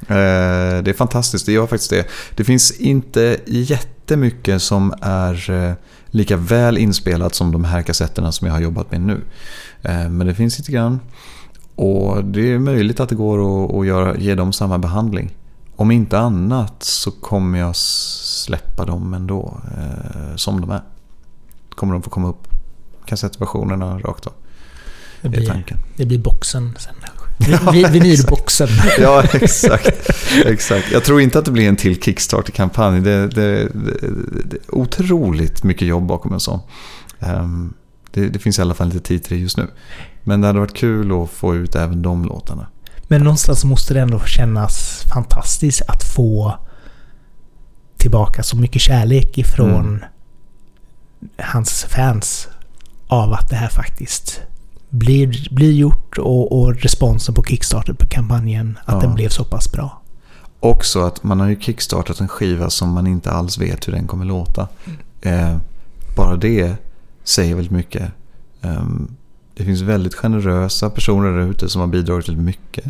[0.01, 2.07] Eh, det är fantastiskt, det gör faktiskt det.
[2.37, 5.73] Det finns inte jättemycket som är eh,
[6.07, 9.21] lika väl inspelat som de här kassetterna som jag har jobbat med nu.
[9.83, 11.01] Eh, men det finns lite grann.
[11.75, 15.37] Och det är möjligt att det går att, att göra, ge dem samma behandling.
[15.81, 20.83] Om inte annat så kommer jag släppa dem ändå eh, som de är.
[21.71, 22.49] Kommer de få komma upp
[23.07, 24.33] kassettversionerna rakt av.
[25.23, 25.79] Det blir, tanken.
[25.97, 26.95] det blir boxen sen.
[27.73, 28.69] Vi- Vinylboxen.
[28.99, 30.11] Ja, exakt.
[30.47, 30.93] exakt.
[30.93, 33.01] Jag tror inte att det blir en till Kickstarter-kampanj.
[33.01, 33.69] Det, det,
[34.45, 36.61] det, är otroligt mycket jobb bakom en sån.
[37.21, 37.75] Ehm,
[38.11, 39.67] det, det finns i alla fall inte tid till det just nu.
[40.23, 42.67] Men det hade varit kul att få ut även de låtarna.
[43.13, 46.55] Men någonstans måste det ändå kännas fantastiskt att få
[47.97, 50.05] tillbaka så mycket kärlek ifrån Mm.
[51.39, 52.49] hans fans
[53.09, 54.41] av att det här faktiskt
[54.91, 59.01] blir, blir gjort och, och responsen på Kickstarter på kampanjen att Ja.
[59.01, 60.01] den blev så pass bra.
[60.61, 64.07] Också att man har ju kickstartat en skiva som man inte alls vet hur den
[64.07, 64.69] kommer låta.
[65.23, 65.57] Eh,
[66.17, 66.75] bara det
[67.25, 68.13] säger väldigt mycket.
[68.63, 69.17] Ehm,
[69.55, 72.85] det finns väldigt generösa personer där ute som har bidragit väldigt mycket.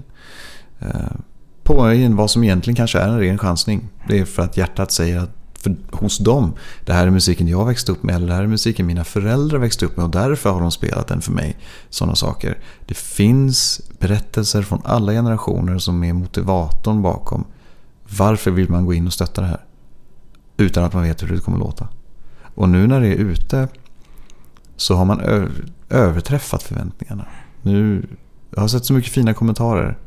[0.78, 1.16] Eh,
[1.62, 1.74] på
[2.10, 3.88] vad som egentligen kanske är en ren chansning.
[4.08, 6.52] Det är för att hjärtat säger att för, hos dem,
[6.84, 9.58] det här är musiken jag växte upp med eller det här är musiken mina föräldrar
[9.58, 11.56] växte upp med och därför har de spelat den för mig.
[11.90, 12.58] Sådana saker.
[12.86, 17.44] Det finns berättelser från alla generationer som är motivatorn bakom
[18.18, 19.64] varför vill man gå in och stötta det här?
[20.56, 21.88] Utan att man vet hur det kommer låta.
[22.54, 23.68] Och nu när det är ute
[24.76, 25.20] så har man
[25.90, 27.26] överträffat förväntningarna.
[27.62, 28.06] Nu,
[28.50, 29.98] jag har sett så mycket fina kommentarer.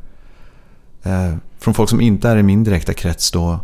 [1.02, 3.60] Eh, från folk som inte är i min direkta krets då.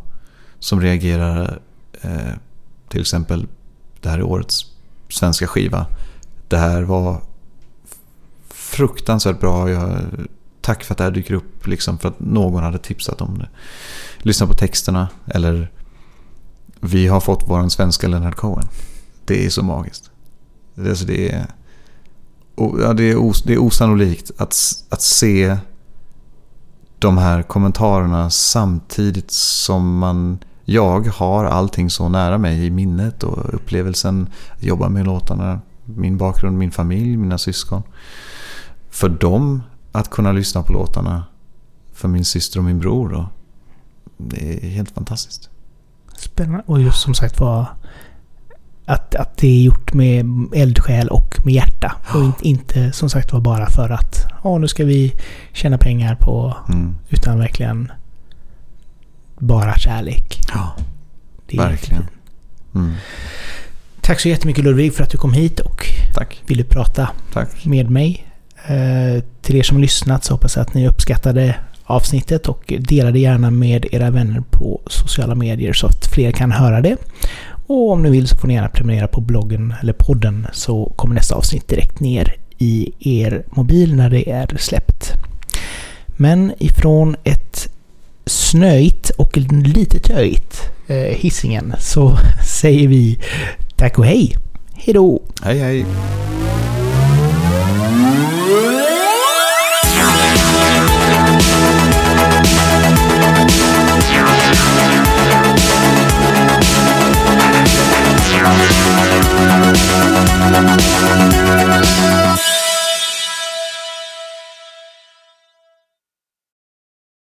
[0.58, 1.60] Som reagerar
[2.00, 2.34] eh,
[2.88, 3.46] till exempel
[4.00, 4.66] det här är årets
[5.08, 5.86] svenska skiva.
[6.48, 7.20] Det här var
[8.50, 9.70] fruktansvärt bra.
[9.70, 10.02] Jag,
[10.60, 11.66] tack för att det här dyker upp.
[11.66, 13.48] Liksom för att någon hade tipsat om det.
[14.18, 15.08] Lyssna på texterna.
[15.26, 15.70] Eller
[16.80, 18.68] vi har fått vår svenska Leonard Cohen.
[19.24, 20.10] Det är så magiskt.
[20.74, 21.46] Det, alltså det, är,
[22.60, 24.56] ja, det, är, os, det är osannolikt att,
[24.88, 25.56] att se
[26.98, 30.38] de här kommentarerna samtidigt som man...
[30.64, 34.28] Jag har allting så nära mig i minnet och upplevelsen.
[34.52, 37.82] att Jobba med låtarna, min bakgrund, min familj, mina syskon.
[38.90, 39.62] För dem
[39.92, 41.24] att kunna lyssna på låtarna,
[41.92, 43.28] för min syster och min bror då.
[44.16, 45.50] Det är helt fantastiskt.
[46.16, 46.64] Spännande.
[46.66, 47.66] Och just som sagt var
[48.90, 51.96] att, att det är gjort med eldsjäl och med hjärta.
[52.14, 55.14] Och inte, inte som sagt var bara för att Åh, nu ska vi
[55.52, 56.56] tjäna pengar på...
[56.68, 56.96] Mm.
[57.08, 57.92] Utan verkligen
[59.38, 60.40] bara kärlek.
[60.54, 60.72] Ja,
[61.46, 62.06] Det är verkligen.
[62.74, 62.92] Mm.
[64.00, 66.42] Tack så jättemycket Ludvig för att du kom hit och Tack.
[66.46, 67.64] ville prata Tack.
[67.64, 68.26] med mig.
[68.66, 73.50] Eh, till er som lyssnat så hoppas jag att ni uppskattade avsnittet och delade gärna
[73.50, 76.96] med era vänner på sociala medier så att fler kan höra det.
[77.70, 81.14] Och om ni vill så får ni gärna prenumerera på bloggen eller podden så kommer
[81.14, 85.12] nästa avsnitt direkt ner i er mobil när det är släppt.
[86.06, 87.68] Men ifrån ett
[88.26, 93.20] snöigt och lite töigt eh, hissingen så säger vi
[93.76, 94.36] tack och hej!
[94.74, 95.22] Hejdå!
[95.42, 95.86] Hej hej!